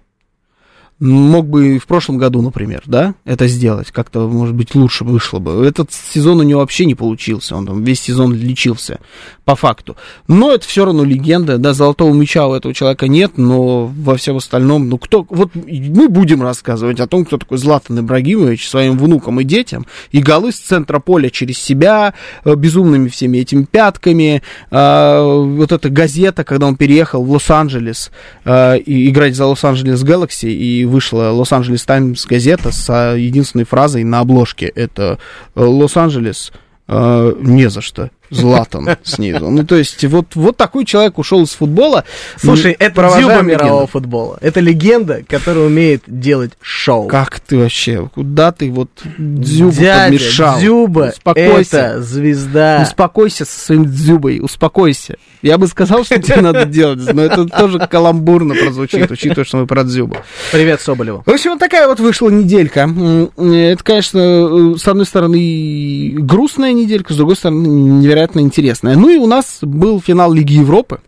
Мог 1.00 1.48
бы 1.48 1.76
и 1.76 1.78
в 1.78 1.86
прошлом 1.86 2.18
году, 2.18 2.42
например, 2.42 2.82
да, 2.84 3.14
это 3.24 3.48
сделать. 3.48 3.90
Как-то, 3.90 4.28
может 4.28 4.54
быть, 4.54 4.74
лучше 4.74 5.04
вышло 5.04 5.38
бы. 5.38 5.64
Этот 5.64 5.90
сезон 5.92 6.40
у 6.40 6.42
него 6.42 6.60
вообще 6.60 6.84
не 6.84 6.94
получился. 6.94 7.56
Он 7.56 7.66
там 7.66 7.82
весь 7.82 8.02
сезон 8.02 8.34
лечился, 8.34 9.00
по 9.46 9.56
факту. 9.56 9.96
Но 10.28 10.52
это 10.52 10.66
все 10.66 10.84
равно 10.84 11.02
легенда. 11.02 11.58
Да, 11.58 11.72
золотого 11.72 12.12
мяча 12.12 12.46
у 12.46 12.54
этого 12.54 12.74
человека 12.74 13.08
нет, 13.08 13.32
но 13.38 13.86
во 13.86 14.16
всем 14.16 14.36
остальном, 14.36 14.88
ну 14.88 14.98
кто... 14.98 15.26
Вот 15.28 15.50
мы 15.54 16.08
будем 16.08 16.42
рассказывать 16.42 17.00
о 17.00 17.06
том, 17.06 17.24
кто 17.24 17.38
такой 17.38 17.58
Златан 17.58 17.98
Ибрагимович 17.98 18.68
своим 18.68 18.98
внукам 18.98 19.40
и 19.40 19.44
детям. 19.44 19.86
И 20.12 20.20
голы 20.20 20.52
с 20.52 20.56
центра 20.56 21.00
поля 21.00 21.30
через 21.30 21.58
себя, 21.58 22.14
э, 22.44 22.54
безумными 22.54 23.08
всеми 23.08 23.38
этими 23.38 23.64
пятками. 23.64 24.42
А, 24.70 25.34
вот 25.34 25.72
эта 25.72 25.88
газета, 25.88 26.44
когда 26.44 26.66
он 26.66 26.76
переехал 26.76 27.24
в 27.24 27.30
Лос-Анджелес 27.30 28.10
а, 28.44 28.74
и 28.74 29.08
играть 29.08 29.34
за 29.34 29.46
Лос-Анджелес 29.46 30.04
Galaxy, 30.04 30.50
и 30.50 30.84
вышла 30.90 31.30
Лос-Анджелес 31.30 31.84
Таймс 31.84 32.26
газета 32.26 32.70
с 32.72 32.86
а, 32.90 33.14
единственной 33.14 33.64
фразой 33.64 34.04
на 34.04 34.20
обложке. 34.20 34.66
Это 34.66 35.18
э, 35.54 35.60
Лос-Анджелес 35.62 36.52
э, 36.88 37.34
не 37.40 37.70
за 37.70 37.80
что. 37.80 38.10
Златан 38.30 38.88
снизу. 39.02 39.50
Ну, 39.50 39.64
то 39.64 39.76
есть, 39.76 40.04
вот, 40.04 40.34
вот 40.34 40.56
такой 40.56 40.84
человек 40.84 41.18
ушел 41.18 41.42
из 41.42 41.50
футбола. 41.50 42.04
Слушай, 42.36 42.72
это 42.72 43.10
дзюба 43.16 43.42
мирового 43.42 43.86
футбола. 43.86 44.38
Это 44.40 44.60
легенда, 44.60 45.22
которая 45.28 45.66
умеет 45.66 46.04
делать 46.06 46.52
шоу. 46.60 47.08
Как 47.08 47.40
ты 47.40 47.58
вообще? 47.58 48.08
Куда 48.14 48.52
ты 48.52 48.70
вот 48.70 48.90
дзюбу 49.18 49.72
Дядя, 49.72 50.04
подмешал? 50.04 50.58
Дзюба 50.58 51.12
Успокойся. 51.12 51.76
это 51.76 52.02
звезда. 52.02 52.82
Успокойся 52.82 53.44
со 53.44 53.58
своим 53.58 53.84
дзюбой, 53.86 54.40
успокойся. 54.40 55.16
Я 55.42 55.58
бы 55.58 55.66
сказал, 55.66 56.04
что 56.04 56.20
тебе 56.20 56.40
надо 56.40 56.66
делать, 56.66 57.00
но 57.12 57.22
это 57.22 57.46
тоже 57.46 57.78
каламбурно 57.78 58.54
прозвучит, 58.54 59.10
учитывая, 59.10 59.44
что 59.44 59.58
мы 59.58 59.66
про 59.66 59.84
дзюбу. 59.84 60.16
Привет 60.52 60.80
Соболеву. 60.80 61.22
В 61.26 61.30
общем, 61.30 61.50
вот 61.50 61.58
такая 61.58 61.88
вот 61.88 61.98
вышла 61.98 62.28
неделька. 62.28 62.88
Это, 63.36 63.82
конечно, 63.82 64.18
э, 64.18 64.74
с 64.78 64.86
одной 64.86 65.06
стороны, 65.06 66.14
грустная 66.18 66.72
неделька, 66.72 67.12
с 67.12 67.16
другой 67.16 67.36
стороны, 67.36 67.66
невероятно 67.66 68.19
интересная. 68.26 68.96
Ну 68.96 69.08
и 69.08 69.16
у 69.16 69.26
нас 69.26 69.58
был 69.62 70.00
финал 70.00 70.32
Лиги 70.32 70.54
Европы 70.54 71.00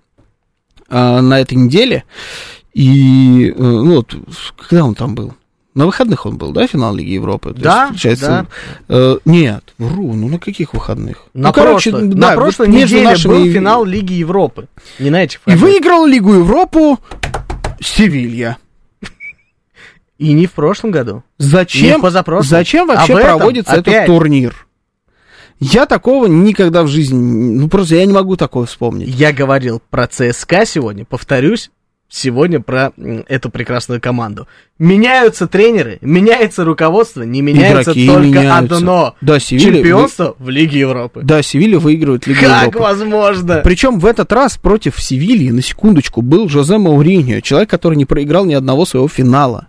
э, 0.88 1.20
на 1.20 1.40
этой 1.40 1.54
неделе. 1.54 2.04
И, 2.74 3.50
э, 3.50 3.62
ну 3.62 3.96
вот, 3.96 4.14
когда 4.68 4.84
он 4.84 4.94
там 4.94 5.14
был? 5.14 5.34
На 5.74 5.86
выходных 5.86 6.26
он 6.26 6.36
был, 6.36 6.52
да, 6.52 6.66
финал 6.66 6.94
Лиги 6.94 7.12
Европы? 7.12 7.54
То 7.54 7.60
Да, 7.62 7.78
есть, 7.78 7.88
получается, 7.88 8.46
э, 8.88 9.16
нет, 9.24 9.72
вру, 9.78 10.12
ну 10.12 10.28
на 10.28 10.38
каких 10.38 10.74
выходных? 10.74 11.24
На, 11.32 11.48
ну, 11.48 11.52
короче, 11.54 11.90
прошлой, 11.90 12.08
да, 12.08 12.28
на 12.30 12.34
прошлой 12.34 12.66
вот 12.66 12.76
неделе 12.76 13.04
нашими 13.04 13.32
был 13.32 13.44
финал 13.52 13.84
Лиги 13.86 14.12
Европы. 14.12 14.68
Не 14.98 15.08
на 15.08 15.24
этих 15.24 15.40
И 15.46 15.54
выиграл 15.54 16.04
Лигу 16.04 16.34
Европу 16.34 16.98
Севилья. 17.80 18.58
И 20.18 20.32
не 20.34 20.46
в 20.46 20.52
прошлом 20.52 20.90
году. 20.90 21.24
Не 21.38 21.46
Зачем, 21.46 21.98
в 22.00 22.02
позапрошлом. 22.02 22.48
зачем 22.48 22.86
вообще 22.86 23.14
А 23.14 23.16
в 23.16 23.18
этом 23.18 23.38
проводится 23.38 23.72
этот 23.72 23.88
опять. 23.88 24.06
турнир? 24.06 24.66
Я 25.64 25.86
такого 25.86 26.26
никогда 26.26 26.82
в 26.82 26.88
жизни, 26.88 27.16
ну 27.16 27.68
просто 27.68 27.94
я 27.96 28.04
не 28.04 28.12
могу 28.12 28.36
такого 28.36 28.66
вспомнить. 28.66 29.08
Я 29.08 29.32
говорил 29.32 29.80
про 29.90 30.06
ЦСКА 30.08 30.66
сегодня, 30.66 31.04
повторюсь, 31.04 31.70
сегодня 32.08 32.60
про 32.60 32.92
эту 33.28 33.48
прекрасную 33.48 34.00
команду. 34.00 34.48
Меняются 34.78 35.46
тренеры, 35.46 35.98
меняется 36.00 36.64
руководство, 36.64 37.22
не 37.22 37.40
меняется 37.42 37.92
Игроки 37.92 38.06
только 38.06 38.26
меняются. 38.40 38.76
одно. 38.76 39.14
Да, 39.20 39.38
Севилья- 39.38 39.76
Чемпионство 39.76 40.34
в 40.38 40.48
Лиге 40.48 40.80
Европы. 40.80 41.20
Да, 41.22 41.42
Севилья 41.42 41.78
выигрывает 41.78 42.26
Лигу 42.26 42.40
Как 42.40 42.62
Европы. 42.66 42.78
возможно? 42.80 43.60
Причем 43.62 44.00
в 44.00 44.06
этот 44.06 44.32
раз 44.32 44.58
против 44.58 45.00
Севильи, 45.00 45.50
на 45.52 45.62
секундочку, 45.62 46.22
был 46.22 46.48
Жозе 46.48 46.78
Мауриньо, 46.78 47.40
человек, 47.40 47.70
который 47.70 47.96
не 47.96 48.04
проиграл 48.04 48.44
ни 48.46 48.54
одного 48.54 48.84
своего 48.84 49.06
финала, 49.08 49.68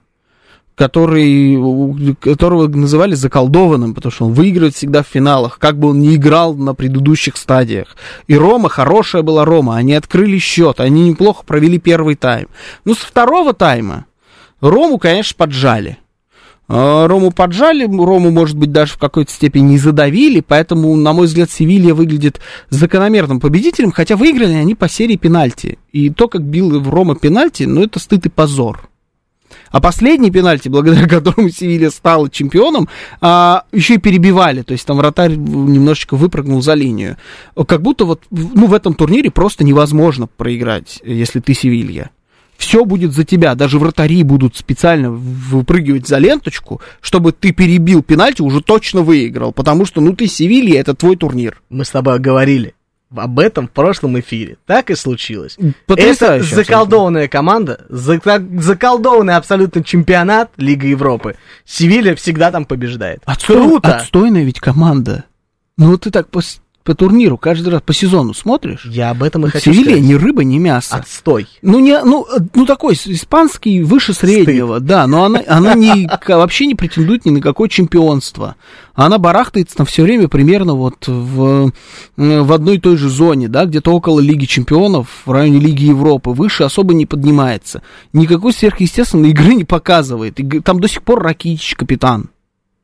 который, 0.76 2.16
которого 2.20 2.68
называли 2.68 3.14
заколдованным, 3.14 3.94
потому 3.94 4.12
что 4.12 4.26
он 4.26 4.34
выигрывает 4.34 4.76
всегда 4.76 5.04
в 5.04 5.08
финалах, 5.08 5.60
как 5.60 5.78
бы 5.78 5.90
он 5.90 6.00
ни 6.00 6.16
играл 6.16 6.56
на 6.56 6.74
предыдущих 6.74 7.38
стадиях. 7.38 7.96
И 8.28 8.36
Рома, 8.36 8.70
хорошая 8.70 9.22
была 9.22 9.46
Рома, 9.46 9.76
они 9.76 9.94
открыли 9.94 10.38
счет, 10.40 10.80
они 10.80 11.10
неплохо 11.10 11.44
провели 11.46 11.78
первый 11.78 12.16
тайм. 12.16 12.48
Ну, 12.86 12.96
с 12.96 13.00
второго 13.00 13.54
тайма 13.54 14.06
Рому, 14.62 14.98
конечно, 14.98 15.36
поджали. 15.38 15.98
А, 16.70 17.08
Рому 17.08 17.32
поджали, 17.32 17.84
Рому, 17.86 18.32
может 18.32 18.58
быть, 18.58 18.72
даже 18.72 18.94
в 18.94 18.98
какой-то 18.98 19.32
степени 19.32 19.72
не 19.72 19.78
задавили, 19.78 20.40
поэтому, 20.40 20.96
на 20.96 21.14
мой 21.14 21.28
взгляд, 21.28 21.52
Севилья 21.52 21.94
выглядит 21.94 22.40
закономерным 22.70 23.40
победителем, 23.40 23.92
хотя 23.92 24.16
выиграли 24.16 24.54
они 24.54 24.74
по 24.74 24.88
серии 24.88 25.18
пенальти. 25.18 25.78
И 25.92 26.10
то, 26.10 26.28
как 26.28 26.42
бил 26.42 26.80
в 26.80 26.90
Рома 26.90 27.16
пенальти, 27.16 27.64
ну, 27.64 27.84
это 27.84 28.00
стыд 28.00 28.26
и 28.26 28.30
позор. 28.30 28.90
А 29.72 29.82
последний 29.82 30.32
пенальти, 30.32 30.70
благодаря 30.70 31.08
которому 31.08 31.50
Севилья 31.50 31.92
стала 31.92 32.30
чемпионом, 32.30 32.88
а, 33.22 33.64
еще 33.72 33.96
и 33.96 33.98
перебивали. 33.98 34.62
То 34.62 34.74
есть 34.74 34.86
там 34.86 34.98
вратарь 34.98 35.36
немножечко 35.36 36.16
выпрыгнул 36.16 36.62
за 36.62 36.74
линию. 36.74 37.18
Как 37.68 37.82
будто 37.82 38.06
вот 38.06 38.22
ну, 38.30 38.68
в 38.68 38.74
этом 38.74 38.94
турнире 38.94 39.32
просто 39.32 39.64
невозможно 39.64 40.28
проиграть, 40.28 41.02
если 41.04 41.40
ты 41.40 41.54
Севилья. 41.54 42.10
Все 42.58 42.86
будет 42.86 43.14
за 43.14 43.26
тебя. 43.26 43.56
Даже 43.56 43.80
вратари 43.80 44.24
будут 44.24 44.56
специально 44.56 45.12
выпрыгивать 45.12 46.08
за 46.08 46.18
ленточку, 46.18 46.82
чтобы 47.02 47.32
ты 47.32 47.52
перебил 47.52 48.04
пенальти, 48.04 48.42
уже 48.42 48.62
точно 48.62 49.02
выиграл. 49.02 49.52
Потому 49.52 49.86
что, 49.86 50.02
ну, 50.02 50.16
ты 50.16 50.28
Севилья, 50.28 50.80
это 50.80 50.94
твой 50.94 51.18
турнир. 51.18 51.62
Мы 51.70 51.84
с 51.84 51.90
тобой 51.90 52.20
говорили 52.20 52.74
об 53.16 53.40
этом 53.40 53.68
в 53.68 53.72
прошлом 53.72 54.20
эфире. 54.20 54.58
Так 54.66 54.90
и 54.90 54.96
случилось. 54.96 55.58
Потрясающе 55.86 56.48
Это 56.48 56.56
заколдованная 56.56 57.28
команда, 57.28 57.86
зака- 57.90 58.60
заколдованный 58.62 59.36
абсолютно 59.36 59.84
чемпионат 59.84 60.52
Лиги 60.58 60.88
Европы. 60.88 61.36
Севилья 61.66 62.16
всегда 62.16 62.52
там 62.52 62.66
побеждает. 62.66 63.22
Отстой- 63.26 63.58
Круто! 63.68 63.96
Отстойная 63.98 64.44
ведь 64.44 64.60
команда. 64.60 65.26
Ну, 65.78 65.92
вот 65.92 66.02
ты 66.02 66.12
так 66.12 66.30
по, 66.30 66.42
с- 66.42 66.62
по 66.84 66.96
турниру 66.96 67.38
каждый 67.38 67.70
раз 67.70 67.82
по 67.82 67.94
сезону 67.94 68.34
смотришь. 68.34 68.86
Я 68.86 69.12
об 69.12 69.24
этом 69.24 69.46
и 69.46 69.50
хочу 69.50 69.72
Севилья 69.72 69.96
сказать. 69.96 70.04
ни 70.04 70.14
рыба, 70.16 70.44
ни 70.44 70.58
мясо. 70.58 70.96
Отстой. 70.96 71.48
Ну, 71.62 71.80
не, 71.80 72.00
ну, 72.04 72.26
э, 72.26 72.40
ну, 72.54 72.66
такой 72.66 72.94
испанский 72.94 73.82
выше 73.84 74.14
среднего, 74.14 74.80
да, 74.80 75.08
но 75.08 75.24
она, 75.26 75.42
она 75.48 75.74
не, 75.76 76.10
вообще 76.28 76.66
не 76.66 76.76
претендует 76.76 77.26
ни 77.26 77.30
на 77.30 77.42
какое 77.42 77.70
чемпионство. 77.70 78.56
Она 78.94 79.18
барахтается 79.18 79.78
там 79.78 79.86
все 79.86 80.04
время 80.04 80.28
примерно 80.28 80.76
вот 80.76 81.08
в, 81.08 81.72
э, 82.18 82.42
в 82.42 82.52
одной 82.52 82.76
и 82.76 82.80
той 82.80 82.98
же 82.98 83.10
зоне, 83.10 83.48
да, 83.48 83.66
где-то 83.66 83.92
около 83.92 84.20
Лиги 84.20 84.46
Чемпионов, 84.46 85.08
в 85.26 85.32
районе 85.32 85.60
Лиги 85.60 85.86
Европы, 85.86 86.32
выше 86.32 86.64
особо 86.64 86.94
не 86.94 87.06
поднимается. 87.06 87.82
Никакой 88.12 88.52
сверхъестественной 88.52 89.30
игры 89.30 89.56
не 89.56 89.64
показывает. 89.64 90.38
Там 90.66 90.80
до 90.80 90.88
сих 90.88 91.02
пор 91.02 91.24
Ракитич 91.24 91.76
капитан. 91.76 92.30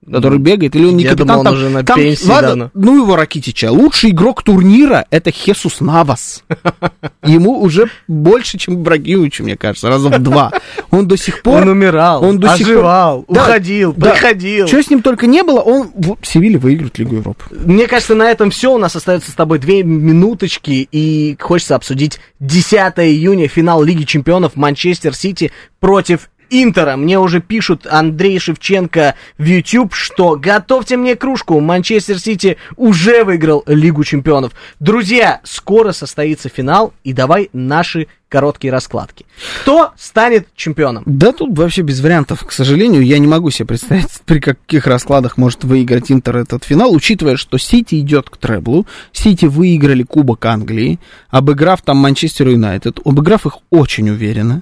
Который 0.09 0.39
бегает, 0.39 0.75
или 0.75 0.85
он 0.85 0.95
не 0.97 1.03
Я 1.03 1.09
капитан, 1.11 1.27
думал, 1.27 1.39
он 1.41 1.45
там, 1.45 1.53
уже 1.55 1.69
на 1.69 1.83
там- 1.83 1.97
пенсии 1.99 2.25
ладно, 2.25 2.47
давно. 2.49 2.71
ну 2.73 3.03
его 3.03 3.15
Ракитича. 3.17 3.69
Лучший 3.71 4.11
игрок 4.11 4.43
турнира 4.43 5.05
это 5.11 5.29
Хесус 5.29 5.81
Навас. 5.81 6.43
Ему 7.23 7.59
уже 7.61 7.89
больше, 8.07 8.57
чем 8.57 8.75
Ибрагимовичу, 8.81 9.43
мне 9.43 9.57
кажется, 9.57 9.89
раза 9.89 10.09
в 10.09 10.17
два. 10.19 10.51
Он 10.89 11.05
до 11.07 11.17
сих 11.17 11.41
пор... 11.43 11.63
Он 11.63 11.69
умирал, 11.69 12.23
он 12.23 12.39
до 12.39 12.47
сих 12.57 12.65
пор- 12.67 12.75
оживал, 12.77 13.25
Да, 13.27 13.41
уходил, 13.43 13.93
да. 13.93 14.11
приходил. 14.11 14.67
Что 14.67 14.81
с 14.81 14.89
ним 14.89 15.01
только 15.01 15.27
не 15.27 15.43
было, 15.43 15.59
он... 15.59 15.91
Вот, 15.93 16.19
Севилья 16.23 16.57
выиграет 16.59 16.97
Лигу 16.97 17.15
Европы. 17.17 17.43
Мне 17.51 17.85
кажется, 17.85 18.15
на 18.15 18.31
этом 18.31 18.51
все. 18.51 18.73
У 18.73 18.77
нас 18.77 18.95
остается 18.95 19.29
с 19.31 19.33
тобой 19.35 19.59
две 19.59 19.83
минуточки, 19.83 20.87
и 20.91 21.35
хочется 21.39 21.75
обсудить 21.75 22.19
10 22.39 22.73
июня, 22.99 23.47
финал 23.47 23.83
Лиги 23.83 24.05
Чемпионов 24.05 24.55
Манчестер 24.55 25.13
Сити 25.13 25.51
против 25.79 26.29
Интера. 26.49 26.97
Мне 26.97 27.19
уже 27.19 27.41
пишут 27.41 27.87
Андрей 27.89 28.39
Шевченко 28.39 29.15
в 29.37 29.43
YouTube, 29.43 29.93
что 29.93 30.35
готовьте 30.35 30.97
мне 30.97 31.15
кружку, 31.15 31.59
Манчестер 31.59 32.19
Сити 32.19 32.57
уже 32.75 33.23
выиграл 33.23 33.63
Лигу 33.67 34.03
Чемпионов. 34.03 34.53
Друзья, 34.79 35.41
скоро 35.43 35.91
состоится 35.91 36.49
финал, 36.49 36.93
и 37.03 37.13
давай 37.13 37.49
наши 37.53 38.07
короткие 38.29 38.71
раскладки. 38.71 39.25
Кто 39.61 39.91
станет 39.97 40.47
чемпионом? 40.55 41.03
Да 41.05 41.33
тут 41.33 41.57
вообще 41.57 41.81
без 41.81 41.99
вариантов, 41.99 42.45
к 42.45 42.51
сожалению. 42.51 43.01
Я 43.01 43.17
не 43.17 43.27
могу 43.27 43.49
себе 43.49 43.67
представить, 43.67 44.09
при 44.25 44.39
каких 44.39 44.87
раскладах 44.87 45.37
может 45.37 45.63
выиграть 45.63 46.11
Интер 46.11 46.37
этот 46.37 46.63
финал, 46.63 46.93
учитывая, 46.93 47.35
что 47.35 47.57
Сити 47.57 47.99
идет 47.99 48.29
к 48.29 48.37
треблу. 48.37 48.85
Сити 49.11 49.45
выиграли 49.45 50.03
Кубок 50.03 50.45
Англии, 50.45 50.99
обыграв 51.29 51.81
там 51.81 51.97
Манчестер 51.97 52.49
Юнайтед, 52.49 52.99
обыграв 53.03 53.45
их 53.45 53.57
очень 53.69 54.09
уверенно, 54.09 54.61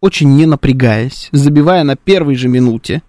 очень 0.00 0.34
не 0.36 0.46
напрягаясь, 0.46 1.28
забивая 1.32 1.84
на 1.84 1.96
первой 1.96 2.36
же 2.36 2.48
минуте. 2.48 3.02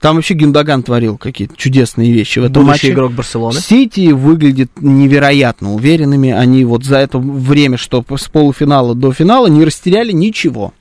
Там 0.00 0.16
вообще 0.16 0.32
Гюндаган 0.32 0.82
творил 0.82 1.18
какие-то 1.18 1.54
чудесные 1.58 2.10
вещи 2.10 2.38
в 2.38 2.44
этом 2.44 2.64
Будущий 2.64 2.86
матче. 2.86 2.92
игрок 2.92 3.12
Барселоны. 3.12 3.60
Сити 3.60 4.12
выглядит 4.12 4.70
невероятно 4.80 5.74
уверенными. 5.74 6.30
Они 6.30 6.64
вот 6.64 6.84
за 6.84 6.96
это 6.96 7.18
время, 7.18 7.76
что 7.76 8.02
с 8.16 8.28
полуфинала 8.28 8.94
до 8.94 9.12
финала, 9.12 9.46
не 9.48 9.62
растеряли 9.62 10.12
ничего. 10.12 10.72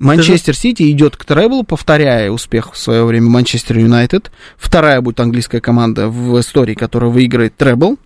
Манчестер 0.00 0.56
Сити 0.56 0.90
идет 0.90 1.16
к 1.16 1.24
треблу, 1.24 1.62
повторяя 1.62 2.32
успех 2.32 2.72
в 2.72 2.76
свое 2.76 3.04
время 3.04 3.30
Манчестер 3.30 3.78
Юнайтед. 3.78 4.32
Вторая 4.56 5.00
будет 5.00 5.20
английская 5.20 5.60
команда 5.60 6.08
в 6.08 6.40
истории, 6.40 6.74
которая 6.74 7.12
выиграет 7.12 7.56
требл. 7.56 7.96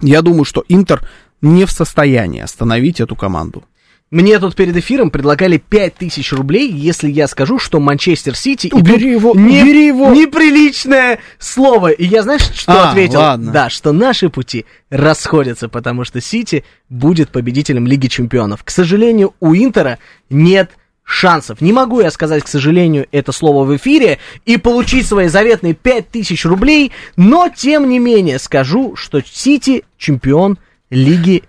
Я 0.00 0.22
думаю, 0.22 0.44
что 0.44 0.64
Интер 0.68 1.06
не 1.42 1.66
в 1.66 1.70
состоянии 1.70 2.40
остановить 2.40 3.00
эту 3.00 3.14
команду. 3.14 3.64
Мне 4.12 4.38
тут 4.38 4.54
перед 4.54 4.76
эфиром 4.76 5.10
предлагали 5.10 5.56
5000 5.56 6.32
рублей, 6.34 6.70
если 6.70 7.10
я 7.10 7.26
скажу, 7.26 7.58
что 7.58 7.80
Манчестер 7.80 8.36
Сити... 8.36 8.68
Убери 8.70 9.10
его, 9.10 9.34
не- 9.34 9.62
убери 9.62 9.86
его. 9.86 10.10
Неприличное 10.12 11.18
слово. 11.38 11.88
И 11.92 12.04
я, 12.04 12.22
знаешь, 12.22 12.42
что 12.54 12.72
А, 12.72 12.90
ответил? 12.90 13.20
ладно. 13.20 13.52
Да, 13.52 13.70
что 13.70 13.90
наши 13.92 14.28
пути 14.28 14.66
расходятся, 14.90 15.70
потому 15.70 16.04
что 16.04 16.20
Сити 16.20 16.62
будет 16.90 17.30
победителем 17.30 17.86
Лиги 17.86 18.08
Чемпионов. 18.08 18.64
К 18.64 18.70
сожалению, 18.70 19.32
у 19.40 19.54
Интера 19.54 19.98
нет 20.28 20.72
шансов. 21.04 21.62
Не 21.62 21.72
могу 21.72 22.02
я 22.02 22.10
сказать, 22.10 22.44
к 22.44 22.48
сожалению, 22.48 23.06
это 23.12 23.32
слово 23.32 23.64
в 23.64 23.74
эфире 23.76 24.18
и 24.44 24.58
получить 24.58 25.06
свои 25.06 25.28
заветные 25.28 25.72
5000 25.72 26.44
рублей, 26.44 26.92
но, 27.16 27.48
тем 27.48 27.88
не 27.88 27.98
менее, 27.98 28.38
скажу, 28.38 28.94
что 28.94 29.22
Сити 29.24 29.84
чемпион 29.96 30.58
Лиги 30.90 31.14
Чемпионов. 31.38 31.48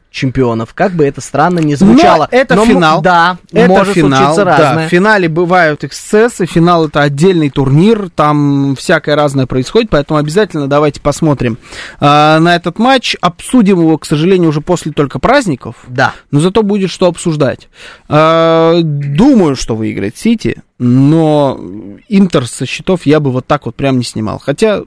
Как 0.74 0.92
бы 0.92 1.06
это 1.06 1.22
странно 1.22 1.60
ни 1.60 1.74
звучало. 1.76 2.30
Но 2.32 2.38
это 2.38 2.56
Но 2.56 2.66
финал. 2.66 3.02
Да, 3.02 3.38
это 3.52 3.68
может 3.68 3.96
финал. 3.96 4.20
случиться 4.20 4.46
да. 4.46 4.58
разное. 4.58 4.88
В 4.88 4.92
финале 4.92 5.28
бывают 5.28 5.84
эксцессы. 5.84 6.46
Финал 6.46 6.88
это 6.88 7.02
отдельный 7.02 7.50
турнир. 7.50 8.10
Там 8.16 8.76
всякое 8.76 9.16
разное 9.16 9.48
происходит. 9.48 9.90
Поэтому 9.90 10.20
обязательно 10.20 10.68
давайте 10.68 11.02
посмотрим 11.02 11.58
а, 12.00 12.40
на 12.40 12.56
этот 12.56 12.80
матч. 12.80 13.16
Обсудим 13.22 13.82
его, 13.82 13.98
к 13.98 14.06
сожалению, 14.06 14.50
уже 14.50 14.62
после 14.62 14.92
только 14.92 15.20
праздников. 15.20 15.78
Да. 15.88 16.14
Но 16.32 16.40
зато 16.40 16.62
будет 16.62 16.92
что 16.92 17.08
обсуждать. 17.08 17.68
А, 18.08 18.80
думаю, 18.84 19.56
что 19.56 19.76
выиграет 19.76 20.18
Сити. 20.18 20.62
Но 20.78 21.60
Интер 22.08 22.46
со 22.46 22.66
счетов 22.66 23.06
я 23.06 23.20
бы 23.20 23.32
вот 23.32 23.48
так 23.48 23.66
вот 23.66 23.76
прям 23.76 23.98
не 23.98 24.04
снимал. 24.04 24.40
Хотя, 24.40 24.82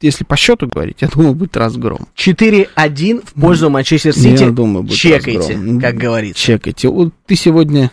если 0.00 0.24
по 0.24 0.36
счету 0.36 0.66
говорить, 0.68 0.98
я 1.00 1.08
думаю, 1.08 1.34
будет 1.34 1.56
разгром. 1.56 2.08
4-1 2.16 3.24
в 3.26 3.40
пользу 3.40 3.70
Манчестер 3.70 4.12
Сити. 4.14 4.42
Я 4.42 4.50
думаю, 4.50 4.82
будет 4.82 4.96
Чекайте, 4.98 5.54
разгром. 5.54 5.80
как 5.80 5.94
говорится. 5.96 6.42
Чекайте. 6.42 6.88
Вот 6.88 7.14
ты 7.26 7.36
сегодня... 7.36 7.90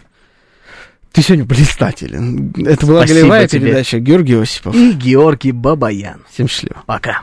Ты 1.12 1.22
сегодня 1.22 1.45
блистателен. 1.45 2.51
Это 2.66 2.88
была 2.88 3.01
Спасибо 3.01 3.20
голевая 3.20 3.47
тебе. 3.47 3.68
передача. 3.68 3.99
Георгий 3.99 4.34
Осипов. 4.34 4.74
И 4.74 4.93
Георгий 4.93 5.51
Бабаян. 5.51 6.22
Всем 6.32 6.47
счастливо. 6.47 6.82
Пока. 6.88 7.22